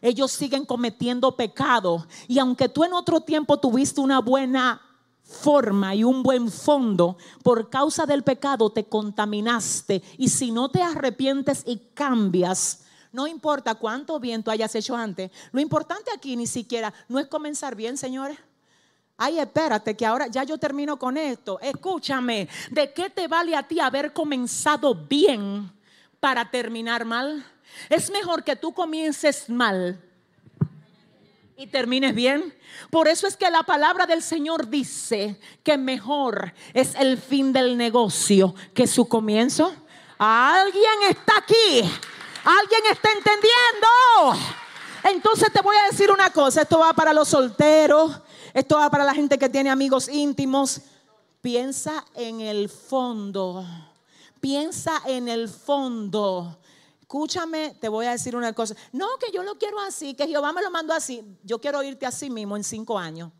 ellos 0.00 0.30
siguen 0.32 0.64
cometiendo 0.64 1.36
pecado. 1.36 2.06
Y 2.26 2.38
aunque 2.38 2.68
tú 2.68 2.84
en 2.84 2.92
otro 2.92 3.20
tiempo 3.20 3.58
tuviste 3.58 4.00
una 4.00 4.20
buena 4.20 4.80
forma 5.22 5.94
y 5.94 6.04
un 6.04 6.22
buen 6.22 6.50
fondo, 6.50 7.18
por 7.42 7.68
causa 7.68 8.06
del 8.06 8.22
pecado 8.22 8.70
te 8.70 8.84
contaminaste. 8.84 10.02
Y 10.16 10.28
si 10.28 10.50
no 10.50 10.70
te 10.70 10.82
arrepientes 10.82 11.62
y 11.66 11.76
cambias, 11.94 12.84
no 13.12 13.26
importa 13.26 13.74
cuánto 13.74 14.18
bien 14.20 14.42
tú 14.42 14.50
hayas 14.50 14.74
hecho 14.74 14.96
antes, 14.96 15.30
lo 15.52 15.60
importante 15.60 16.10
aquí 16.14 16.36
ni 16.36 16.46
siquiera 16.46 16.92
no 17.08 17.18
es 17.18 17.26
comenzar 17.26 17.74
bien, 17.74 17.96
señores. 17.96 18.38
Ay, 19.20 19.40
espérate, 19.40 19.96
que 19.96 20.06
ahora 20.06 20.28
ya 20.28 20.44
yo 20.44 20.58
termino 20.58 20.96
con 20.96 21.16
esto. 21.16 21.58
Escúchame, 21.60 22.48
¿de 22.70 22.92
qué 22.92 23.10
te 23.10 23.26
vale 23.26 23.56
a 23.56 23.64
ti 23.64 23.80
haber 23.80 24.12
comenzado 24.12 24.94
bien 24.94 25.72
para 26.20 26.48
terminar 26.48 27.04
mal? 27.04 27.44
Es 27.88 28.12
mejor 28.12 28.44
que 28.44 28.54
tú 28.54 28.72
comiences 28.72 29.50
mal 29.50 30.00
y 31.56 31.66
termines 31.66 32.14
bien. 32.14 32.56
Por 32.90 33.08
eso 33.08 33.26
es 33.26 33.36
que 33.36 33.50
la 33.50 33.64
palabra 33.64 34.06
del 34.06 34.22
Señor 34.22 34.68
dice 34.68 35.40
que 35.64 35.76
mejor 35.76 36.54
es 36.72 36.94
el 36.94 37.18
fin 37.18 37.52
del 37.52 37.76
negocio 37.76 38.54
que 38.72 38.86
su 38.86 39.08
comienzo. 39.08 39.74
Alguien 40.16 41.10
está 41.10 41.38
aquí. 41.38 41.80
Alguien 42.44 42.82
está 42.92 43.08
entendiendo. 43.10 44.46
Entonces 45.02 45.52
te 45.52 45.60
voy 45.60 45.76
a 45.76 45.90
decir 45.90 46.12
una 46.12 46.30
cosa. 46.30 46.62
Esto 46.62 46.78
va 46.78 46.92
para 46.92 47.12
los 47.12 47.26
solteros. 47.26 48.20
Esto 48.58 48.74
va 48.78 48.90
para 48.90 49.04
la 49.04 49.14
gente 49.14 49.38
que 49.38 49.48
tiene 49.48 49.70
amigos 49.70 50.08
íntimos. 50.08 50.80
Piensa 51.40 52.04
en 52.16 52.40
el 52.40 52.68
fondo. 52.68 53.64
Piensa 54.40 55.00
en 55.06 55.28
el 55.28 55.48
fondo. 55.48 56.58
Escúchame, 57.00 57.76
te 57.80 57.88
voy 57.88 58.06
a 58.06 58.10
decir 58.10 58.34
una 58.34 58.52
cosa. 58.52 58.74
No, 58.90 59.16
que 59.20 59.30
yo 59.30 59.44
lo 59.44 59.56
quiero 59.58 59.78
así, 59.78 60.12
que 60.14 60.26
Jehová 60.26 60.52
me 60.52 60.60
lo 60.60 60.72
mandó 60.72 60.92
así. 60.92 61.22
Yo 61.44 61.60
quiero 61.60 61.84
irte 61.84 62.04
así 62.04 62.30
mismo 62.30 62.56
en 62.56 62.64
cinco 62.64 62.98
años. 62.98 63.30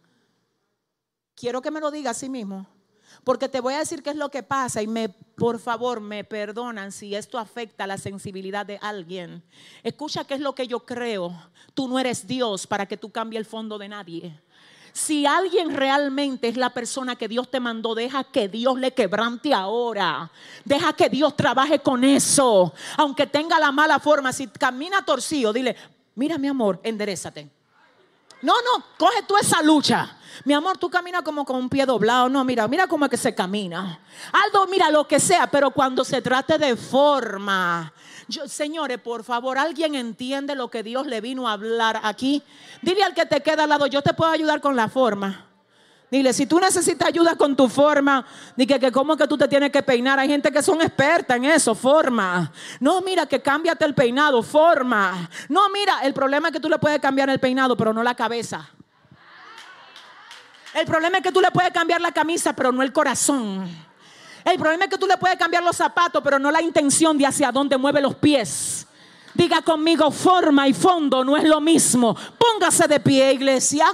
Quiero 1.34 1.60
que 1.62 1.72
me 1.72 1.80
lo 1.80 1.90
diga 1.90 2.12
así 2.12 2.28
mismo. 2.28 2.68
Porque 3.24 3.48
te 3.48 3.60
voy 3.60 3.74
a 3.74 3.80
decir 3.80 4.04
qué 4.04 4.10
es 4.10 4.16
lo 4.16 4.30
que 4.30 4.44
pasa 4.44 4.82
y 4.82 4.86
me, 4.86 5.08
por 5.08 5.58
favor, 5.58 6.00
me 6.00 6.22
perdonan 6.22 6.92
si 6.92 7.16
esto 7.16 7.38
afecta 7.38 7.88
la 7.88 7.98
sensibilidad 7.98 8.64
de 8.64 8.78
alguien. 8.80 9.42
Escucha 9.82 10.22
qué 10.22 10.34
es 10.34 10.40
lo 10.40 10.54
que 10.54 10.68
yo 10.68 10.86
creo. 10.86 11.36
Tú 11.74 11.88
no 11.88 11.98
eres 11.98 12.24
Dios 12.24 12.68
para 12.68 12.86
que 12.86 12.96
tú 12.96 13.10
cambie 13.10 13.40
el 13.40 13.46
fondo 13.46 13.78
de 13.78 13.88
nadie. 13.88 14.40
Si 14.98 15.26
alguien 15.26 15.76
realmente 15.76 16.48
es 16.48 16.56
la 16.56 16.70
persona 16.70 17.14
que 17.14 17.28
Dios 17.28 17.48
te 17.48 17.60
mandó, 17.60 17.94
deja 17.94 18.24
que 18.24 18.48
Dios 18.48 18.80
le 18.80 18.92
quebrante 18.94 19.54
ahora. 19.54 20.28
Deja 20.64 20.92
que 20.92 21.08
Dios 21.08 21.36
trabaje 21.36 21.78
con 21.78 22.02
eso. 22.02 22.74
Aunque 22.96 23.28
tenga 23.28 23.60
la 23.60 23.70
mala 23.70 24.00
forma, 24.00 24.32
si 24.32 24.48
camina 24.48 25.04
torcido, 25.04 25.52
dile, 25.52 25.76
mira 26.16 26.36
mi 26.36 26.48
amor, 26.48 26.80
enderezate. 26.82 27.48
No, 28.42 28.54
no, 28.54 28.86
coge 28.98 29.22
tú 29.22 29.36
esa 29.36 29.62
lucha. 29.62 30.16
Mi 30.44 30.52
amor, 30.52 30.76
tú 30.78 30.90
caminas 30.90 31.22
como 31.22 31.44
con 31.44 31.54
un 31.54 31.68
pie 31.68 31.86
doblado. 31.86 32.28
No, 32.28 32.42
mira, 32.42 32.66
mira 32.66 32.88
cómo 32.88 33.04
es 33.04 33.10
que 33.12 33.16
se 33.16 33.32
camina. 33.32 34.00
Aldo, 34.32 34.66
mira 34.66 34.90
lo 34.90 35.06
que 35.06 35.20
sea, 35.20 35.46
pero 35.46 35.70
cuando 35.70 36.04
se 36.04 36.20
trate 36.20 36.58
de 36.58 36.74
forma. 36.74 37.92
Señores, 38.46 38.98
por 38.98 39.24
favor, 39.24 39.58
¿alguien 39.58 39.94
entiende 39.94 40.54
lo 40.54 40.70
que 40.70 40.82
Dios 40.82 41.06
le 41.06 41.20
vino 41.20 41.48
a 41.48 41.52
hablar 41.52 42.00
aquí? 42.02 42.42
Dile 42.82 43.02
al 43.02 43.14
que 43.14 43.26
te 43.26 43.40
queda 43.40 43.64
al 43.64 43.70
lado, 43.70 43.86
yo 43.86 44.02
te 44.02 44.14
puedo 44.14 44.30
ayudar 44.30 44.60
con 44.60 44.76
la 44.76 44.88
forma. 44.88 45.46
Dile, 46.10 46.32
si 46.32 46.46
tú 46.46 46.58
necesitas 46.58 47.08
ayuda 47.08 47.36
con 47.36 47.54
tu 47.54 47.68
forma, 47.68 48.24
dile 48.56 48.80
que 48.80 48.90
cómo 48.90 49.16
que 49.16 49.26
tú 49.26 49.36
te 49.36 49.46
tienes 49.46 49.70
que 49.70 49.82
peinar. 49.82 50.18
Hay 50.18 50.28
gente 50.28 50.50
que 50.50 50.62
son 50.62 50.80
expertas 50.80 51.36
en 51.36 51.44
eso, 51.44 51.74
forma. 51.74 52.50
No, 52.80 53.02
mira, 53.02 53.26
que 53.26 53.42
cámbiate 53.42 53.84
el 53.84 53.94
peinado, 53.94 54.42
forma. 54.42 55.28
No, 55.50 55.68
mira, 55.68 56.00
el 56.02 56.14
problema 56.14 56.48
es 56.48 56.54
que 56.54 56.60
tú 56.60 56.68
le 56.68 56.78
puedes 56.78 56.98
cambiar 56.98 57.28
el 57.28 57.38
peinado, 57.38 57.76
pero 57.76 57.92
no 57.92 58.02
la 58.02 58.14
cabeza. 58.14 58.70
El 60.74 60.86
problema 60.86 61.18
es 61.18 61.22
que 61.22 61.32
tú 61.32 61.40
le 61.40 61.50
puedes 61.50 61.72
cambiar 61.72 62.00
la 62.00 62.12
camisa, 62.12 62.54
pero 62.54 62.72
no 62.72 62.82
el 62.82 62.92
corazón. 62.92 63.87
El 64.48 64.58
problema 64.58 64.84
es 64.84 64.90
que 64.90 64.96
tú 64.96 65.06
le 65.06 65.18
puedes 65.18 65.36
cambiar 65.36 65.62
los 65.62 65.76
zapatos, 65.76 66.22
pero 66.24 66.38
no 66.38 66.50
la 66.50 66.62
intención 66.62 67.18
de 67.18 67.26
hacia 67.26 67.52
dónde 67.52 67.76
mueve 67.76 68.00
los 68.00 68.14
pies. 68.14 68.86
Diga 69.34 69.60
conmigo, 69.60 70.10
forma 70.10 70.66
y 70.66 70.72
fondo 70.72 71.22
no 71.22 71.36
es 71.36 71.44
lo 71.44 71.60
mismo. 71.60 72.16
Póngase 72.38 72.88
de 72.88 72.98
pie, 72.98 73.34
iglesia. 73.34 73.86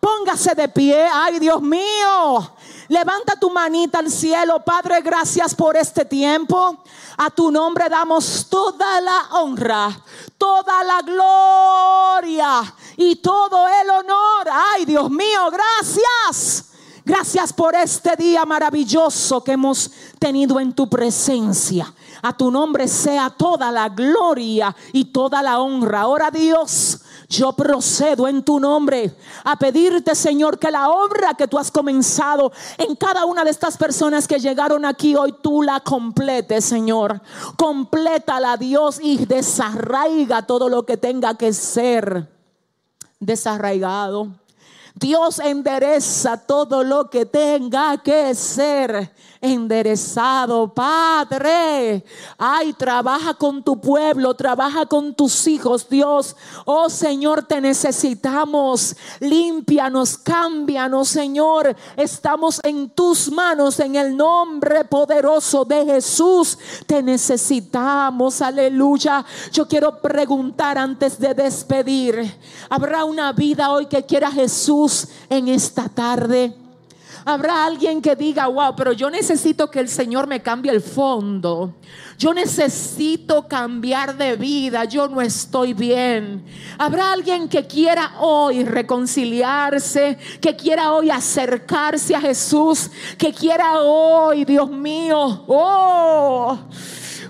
Póngase 0.00 0.56
de 0.56 0.68
pie. 0.68 1.06
Ay, 1.12 1.38
Dios 1.38 1.62
mío. 1.62 2.54
Levanta 2.88 3.38
tu 3.38 3.50
manita 3.50 4.00
al 4.00 4.10
cielo. 4.10 4.64
Padre, 4.64 5.00
gracias 5.00 5.54
por 5.54 5.76
este 5.76 6.04
tiempo. 6.04 6.82
A 7.16 7.30
tu 7.30 7.52
nombre 7.52 7.88
damos 7.88 8.48
toda 8.50 9.00
la 9.00 9.28
honra, 9.32 9.96
toda 10.36 10.82
la 10.82 11.02
gloria 11.02 12.74
y 12.96 13.14
todo 13.16 13.68
el 13.68 13.90
honor. 13.90 14.48
Ay, 14.74 14.86
Dios 14.86 15.08
mío, 15.08 15.50
gracias. 15.52 16.69
Gracias 17.10 17.52
por 17.52 17.74
este 17.74 18.14
día 18.14 18.44
maravilloso 18.44 19.42
que 19.42 19.50
hemos 19.50 19.90
tenido 20.20 20.60
en 20.60 20.72
tu 20.72 20.88
presencia. 20.88 21.92
A 22.22 22.36
tu 22.36 22.52
nombre 22.52 22.86
sea 22.86 23.30
toda 23.30 23.72
la 23.72 23.88
gloria 23.88 24.76
y 24.92 25.06
toda 25.06 25.42
la 25.42 25.58
honra. 25.58 26.02
Ahora 26.02 26.30
Dios, 26.30 27.00
yo 27.28 27.52
procedo 27.54 28.28
en 28.28 28.44
tu 28.44 28.60
nombre 28.60 29.12
a 29.42 29.56
pedirte, 29.56 30.14
Señor, 30.14 30.60
que 30.60 30.70
la 30.70 30.88
obra 30.88 31.34
que 31.34 31.48
tú 31.48 31.58
has 31.58 31.72
comenzado 31.72 32.52
en 32.78 32.94
cada 32.94 33.24
una 33.24 33.42
de 33.42 33.50
estas 33.50 33.76
personas 33.76 34.28
que 34.28 34.38
llegaron 34.38 34.84
aquí 34.84 35.16
hoy, 35.16 35.34
tú 35.42 35.64
la 35.64 35.80
completes, 35.80 36.64
Señor. 36.64 37.20
Complétala, 37.56 38.56
Dios, 38.56 39.00
y 39.02 39.26
desarraiga 39.26 40.46
todo 40.46 40.68
lo 40.68 40.86
que 40.86 40.96
tenga 40.96 41.34
que 41.34 41.52
ser 41.52 42.30
desarraigado. 43.18 44.28
Dios 44.94 45.38
endereza 45.38 46.36
todo 46.36 46.82
lo 46.84 47.10
que 47.10 47.26
tenga 47.26 47.98
que 47.98 48.34
ser 48.34 49.12
enderezado, 49.40 50.72
Padre. 50.72 52.04
Ay, 52.36 52.72
trabaja 52.74 53.34
con 53.34 53.62
tu 53.62 53.80
pueblo, 53.80 54.34
trabaja 54.34 54.86
con 54.86 55.14
tus 55.14 55.46
hijos, 55.46 55.88
Dios. 55.88 56.36
Oh 56.66 56.90
Señor, 56.90 57.44
te 57.44 57.60
necesitamos. 57.60 58.94
Límpianos, 59.20 60.18
cámbianos, 60.18 61.08
Señor. 61.08 61.74
Estamos 61.96 62.60
en 62.62 62.90
tus 62.90 63.30
manos 63.30 63.80
en 63.80 63.96
el 63.96 64.16
nombre 64.16 64.84
poderoso 64.84 65.64
de 65.64 65.86
Jesús. 65.86 66.58
Te 66.86 67.02
necesitamos, 67.02 68.42
aleluya. 68.42 69.24
Yo 69.52 69.66
quiero 69.66 70.00
preguntar 70.00 70.76
antes 70.76 71.18
de 71.18 71.34
despedir, 71.34 72.38
¿habrá 72.68 73.04
una 73.04 73.32
vida 73.32 73.70
hoy 73.72 73.86
que 73.86 74.04
quiera 74.04 74.30
Jesús 74.30 75.08
en 75.28 75.48
esta 75.48 75.88
tarde? 75.88 76.54
Habrá 77.24 77.64
alguien 77.64 78.00
que 78.00 78.16
diga, 78.16 78.46
wow, 78.46 78.74
pero 78.76 78.92
yo 78.92 79.10
necesito 79.10 79.70
que 79.70 79.80
el 79.80 79.88
Señor 79.88 80.26
me 80.26 80.40
cambie 80.40 80.72
el 80.72 80.80
fondo. 80.80 81.74
Yo 82.18 82.34
necesito 82.34 83.48
cambiar 83.48 84.16
de 84.16 84.36
vida. 84.36 84.84
Yo 84.84 85.08
no 85.08 85.20
estoy 85.20 85.72
bien. 85.72 86.44
Habrá 86.78 87.12
alguien 87.12 87.48
que 87.48 87.66
quiera 87.66 88.12
hoy 88.18 88.64
reconciliarse, 88.64 90.18
que 90.40 90.54
quiera 90.54 90.92
hoy 90.92 91.10
acercarse 91.10 92.14
a 92.14 92.20
Jesús, 92.20 92.90
que 93.16 93.32
quiera 93.32 93.80
hoy, 93.80 94.44
Dios 94.44 94.70
mío, 94.70 95.44
oh. 95.46 96.58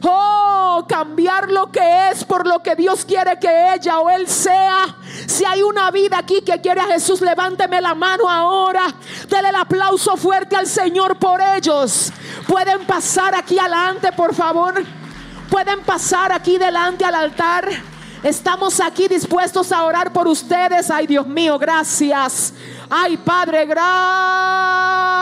Oh, 0.02 0.84
cambiar 0.88 1.50
lo 1.50 1.70
que 1.70 2.10
es 2.10 2.24
por 2.24 2.46
lo 2.46 2.62
que 2.62 2.74
Dios 2.74 3.04
quiere 3.04 3.38
que 3.38 3.74
ella 3.74 3.98
o 4.00 4.08
él 4.08 4.26
sea. 4.28 4.96
Si 5.26 5.44
hay 5.44 5.62
una 5.62 5.90
vida 5.90 6.18
aquí 6.18 6.40
que 6.42 6.60
quiere 6.60 6.80
a 6.80 6.86
Jesús, 6.86 7.20
levánteme 7.20 7.80
la 7.80 7.94
mano 7.94 8.28
ahora. 8.28 8.86
Dele 9.28 9.50
el 9.50 9.56
aplauso 9.56 10.16
fuerte 10.16 10.56
al 10.56 10.66
Señor 10.66 11.18
por 11.18 11.40
ellos. 11.40 12.12
Pueden 12.46 12.86
pasar 12.86 13.34
aquí 13.34 13.58
adelante, 13.58 14.12
por 14.12 14.34
favor. 14.34 14.82
Pueden 15.50 15.80
pasar 15.82 16.32
aquí 16.32 16.56
delante 16.58 17.04
al 17.04 17.14
altar. 17.14 17.68
Estamos 18.22 18.80
aquí 18.80 19.08
dispuestos 19.08 19.72
a 19.72 19.82
orar 19.84 20.12
por 20.12 20.28
ustedes. 20.28 20.90
Ay, 20.90 21.06
Dios 21.06 21.26
mío, 21.26 21.58
gracias. 21.58 22.52
Ay, 22.88 23.16
Padre, 23.16 23.66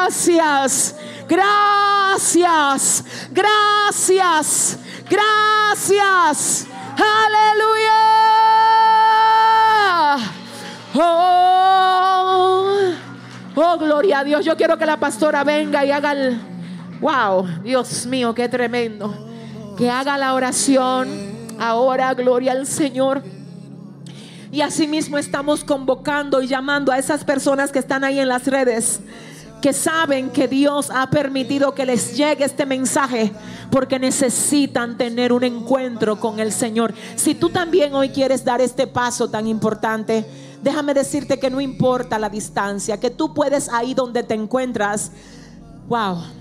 gracias. 0.05 0.17
Gracias. 1.29 3.05
Gracias. 3.31 4.79
Gracias. 5.09 6.67
Aleluya. 6.97 7.99
Oh, 10.95 12.93
oh, 13.55 13.79
gloria 13.79 14.21
a 14.21 14.25
Dios. 14.25 14.45
Yo 14.45 14.57
quiero 14.57 14.77
que 14.79 14.87
la 14.87 14.99
pastora 14.99 15.45
venga 15.45 15.85
y 15.85 15.91
haga 15.91 16.13
el... 16.13 16.41
Wow, 17.01 17.47
Dios 17.63 18.07
mío, 18.07 18.35
qué 18.35 18.49
tremendo. 18.49 19.15
Que 19.77 19.89
haga 19.89 20.19
la 20.19 20.35
oración. 20.35 21.09
Ahora, 21.61 22.15
gloria 22.15 22.53
al 22.53 22.67
Señor. 22.67 23.23
Y 24.51 24.63
asimismo 24.63 25.19
estamos 25.19 25.63
convocando 25.63 26.43
y 26.43 26.47
llamando 26.47 26.91
a 26.91 26.99
esas 26.99 27.23
personas 27.23 27.71
que 27.71 27.79
están 27.79 28.03
ahí 28.03 28.19
en 28.19 28.29
las 28.29 28.47
redes, 28.47 29.01
que 29.61 29.73
saben 29.73 30.31
que 30.31 30.49
Dios 30.49 30.91
ha 30.91 31.11
permitido 31.11 31.75
que 31.75 31.87
les 31.87 32.17
llegue 32.17 32.45
este 32.45 32.65
mensaje, 32.65 33.33
porque 33.71 33.99
necesitan 33.99 34.97
tener 34.97 35.33
un 35.33 35.45
encuentro 35.45 36.19
con 36.21 36.41
el 36.41 36.53
Señor. 36.53 36.95
Si 37.17 37.35
tú 37.35 37.51
también 37.51 37.95
hoy 37.95 38.11
quieres 38.11 38.45
dar 38.45 38.61
este 38.61 38.87
paso 38.87 39.29
tan 39.29 39.47
importante, 39.47 40.25
déjame 40.63 40.95
decirte 40.95 41.39
que 41.39 41.51
no 41.51 41.61
importa 41.61 42.19
la 42.19 42.29
distancia, 42.29 43.01
que 43.01 43.11
tú 43.11 43.35
puedes 43.35 43.69
ahí 43.69 43.95
donde 43.95 44.23
te 44.23 44.35
encuentras. 44.35 45.11
Wow 45.89 46.39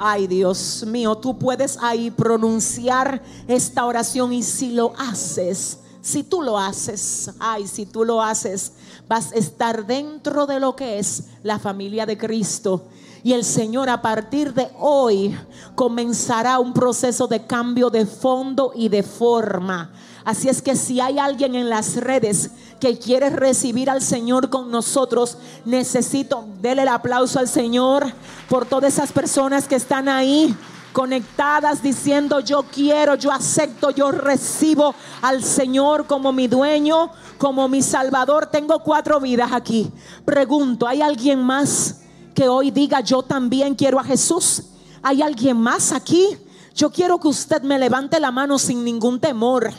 Ay, 0.00 0.28
Dios 0.28 0.84
mío, 0.86 1.16
tú 1.16 1.36
puedes 1.36 1.76
ahí 1.82 2.12
pronunciar 2.12 3.20
esta 3.48 3.84
oración 3.84 4.32
y 4.32 4.44
si 4.44 4.70
lo 4.70 4.92
haces, 4.96 5.80
si 6.00 6.22
tú 6.22 6.40
lo 6.40 6.56
haces, 6.56 7.32
ay, 7.40 7.66
si 7.66 7.84
tú 7.84 8.04
lo 8.04 8.22
haces, 8.22 8.74
vas 9.08 9.32
a 9.32 9.36
estar 9.36 9.86
dentro 9.86 10.46
de 10.46 10.60
lo 10.60 10.76
que 10.76 10.98
es 10.98 11.24
la 11.42 11.58
familia 11.58 12.06
de 12.06 12.18
Cristo. 12.18 12.84
Y 13.24 13.32
el 13.32 13.44
Señor 13.44 13.88
a 13.88 14.00
partir 14.00 14.54
de 14.54 14.68
hoy 14.78 15.36
comenzará 15.74 16.58
un 16.58 16.72
proceso 16.72 17.26
de 17.26 17.44
cambio 17.46 17.90
de 17.90 18.06
fondo 18.06 18.72
y 18.74 18.88
de 18.88 19.02
forma. 19.02 19.90
Así 20.24 20.48
es 20.48 20.62
que 20.62 20.76
si 20.76 21.00
hay 21.00 21.18
alguien 21.18 21.54
en 21.54 21.68
las 21.68 21.96
redes 21.96 22.50
que 22.78 22.98
quiere 22.98 23.30
recibir 23.30 23.90
al 23.90 24.02
Señor 24.02 24.50
con 24.50 24.70
nosotros, 24.70 25.38
necesito, 25.64 26.46
dele 26.60 26.82
el 26.82 26.88
aplauso 26.88 27.38
al 27.38 27.48
Señor 27.48 28.12
por 28.48 28.66
todas 28.66 28.92
esas 28.92 29.10
personas 29.10 29.66
que 29.66 29.76
están 29.76 30.08
ahí 30.08 30.54
conectadas 30.98 31.80
diciendo 31.80 32.40
yo 32.40 32.64
quiero, 32.64 33.14
yo 33.14 33.30
acepto, 33.30 33.90
yo 33.90 34.10
recibo 34.10 34.96
al 35.22 35.44
Señor 35.44 36.08
como 36.08 36.32
mi 36.32 36.48
dueño, 36.48 37.12
como 37.38 37.68
mi 37.68 37.82
salvador. 37.82 38.46
Tengo 38.46 38.80
cuatro 38.80 39.20
vidas 39.20 39.52
aquí. 39.52 39.92
Pregunto, 40.24 40.88
¿hay 40.88 41.00
alguien 41.00 41.40
más 41.40 42.00
que 42.34 42.48
hoy 42.48 42.72
diga 42.72 43.00
yo 43.00 43.22
también 43.22 43.76
quiero 43.76 44.00
a 44.00 44.02
Jesús? 44.02 44.64
¿Hay 45.00 45.22
alguien 45.22 45.56
más 45.56 45.92
aquí? 45.92 46.36
Yo 46.74 46.90
quiero 46.90 47.20
que 47.20 47.28
usted 47.28 47.62
me 47.62 47.78
levante 47.78 48.18
la 48.18 48.32
mano 48.32 48.58
sin 48.58 48.82
ningún 48.82 49.20
temor. 49.20 49.72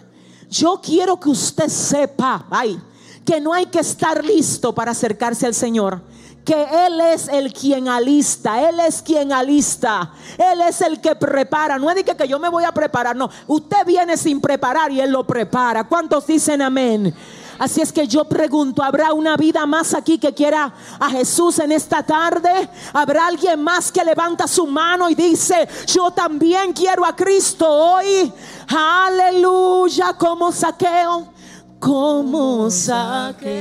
Yo 0.49 0.79
quiero 0.81 1.19
que 1.19 1.27
usted 1.27 1.67
sepa, 1.67 2.45
ay, 2.49 2.79
que 3.25 3.41
no 3.41 3.51
hay 3.51 3.65
que 3.65 3.79
estar 3.79 4.23
listo 4.23 4.73
para 4.73 4.91
acercarse 4.91 5.45
al 5.45 5.53
Señor. 5.53 6.01
Que 6.49 6.87
Él 6.87 6.99
es 6.99 7.27
el 7.27 7.53
quien 7.53 7.87
alista, 7.87 8.67
Él 8.67 8.79
es 8.79 9.03
quien 9.03 9.31
alista, 9.31 10.13
Él 10.35 10.61
es 10.61 10.81
el 10.81 10.99
que 10.99 11.13
prepara. 11.13 11.77
No 11.77 11.91
es 11.91 11.95
de 11.97 12.03
que 12.03 12.27
yo 12.27 12.39
me 12.39 12.49
voy 12.49 12.63
a 12.63 12.71
preparar, 12.71 13.15
no. 13.15 13.29
Usted 13.45 13.85
viene 13.85 14.17
sin 14.17 14.41
preparar 14.41 14.91
y 14.91 14.99
Él 14.99 15.11
lo 15.11 15.27
prepara. 15.27 15.83
¿Cuántos 15.83 16.25
dicen 16.25 16.63
amén? 16.63 17.13
Así 17.59 17.81
es 17.81 17.93
que 17.93 18.07
yo 18.07 18.25
pregunto, 18.25 18.81
¿habrá 18.81 19.13
una 19.13 19.37
vida 19.37 19.67
más 19.67 19.93
aquí 19.93 20.17
que 20.17 20.33
quiera 20.33 20.73
a 20.99 21.09
Jesús 21.11 21.59
en 21.59 21.71
esta 21.71 22.01
tarde? 22.01 22.67
¿Habrá 22.93 23.27
alguien 23.27 23.61
más 23.61 23.91
que 23.91 24.03
levanta 24.03 24.47
su 24.47 24.65
mano 24.65 25.07
y 25.07 25.13
dice, 25.13 25.69
yo 25.85 26.09
también 26.09 26.73
quiero 26.73 27.05
a 27.05 27.15
Cristo 27.15 27.69
hoy? 27.69 28.33
Aleluya, 28.75 30.13
como 30.13 30.51
saqueo, 30.51 31.31
como 31.79 32.71
saqueo. 32.71 33.59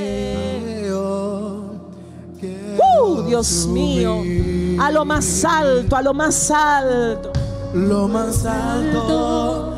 Uh, 2.79 3.21
Dios 3.23 3.67
mío, 3.67 4.23
a 4.79 4.91
lo 4.91 5.03
más 5.05 5.43
alto, 5.43 5.95
a 5.95 6.01
lo 6.01 6.13
más 6.13 6.51
alto. 6.51 7.31
Lo 7.73 8.07
más 8.07 8.45
alto 8.45 9.73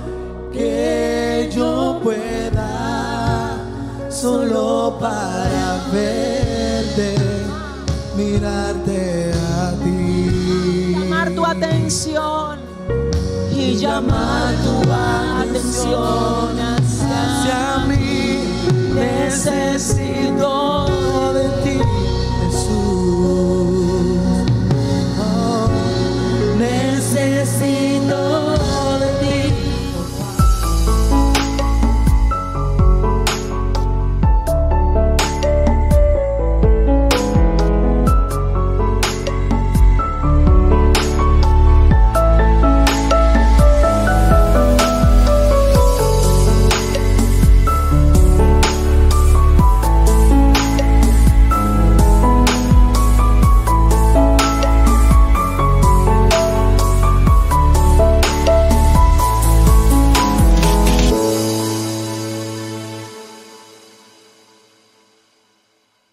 que 0.53 1.49
yo 1.53 1.99
pueda 2.03 3.57
solo 4.09 4.97
para 4.99 5.83
verte, 5.91 7.15
mirarte 8.15 9.31
a 9.33 9.73
ti. 9.83 10.95
Llamar 10.97 11.31
tu 11.31 11.45
atención 11.45 12.59
y 13.55 13.75
llamar 13.75 14.53
tu 14.63 14.81
atención 15.41 16.59
hacia 16.59 17.85
mí. 17.87 18.39
Necesito 18.93 20.85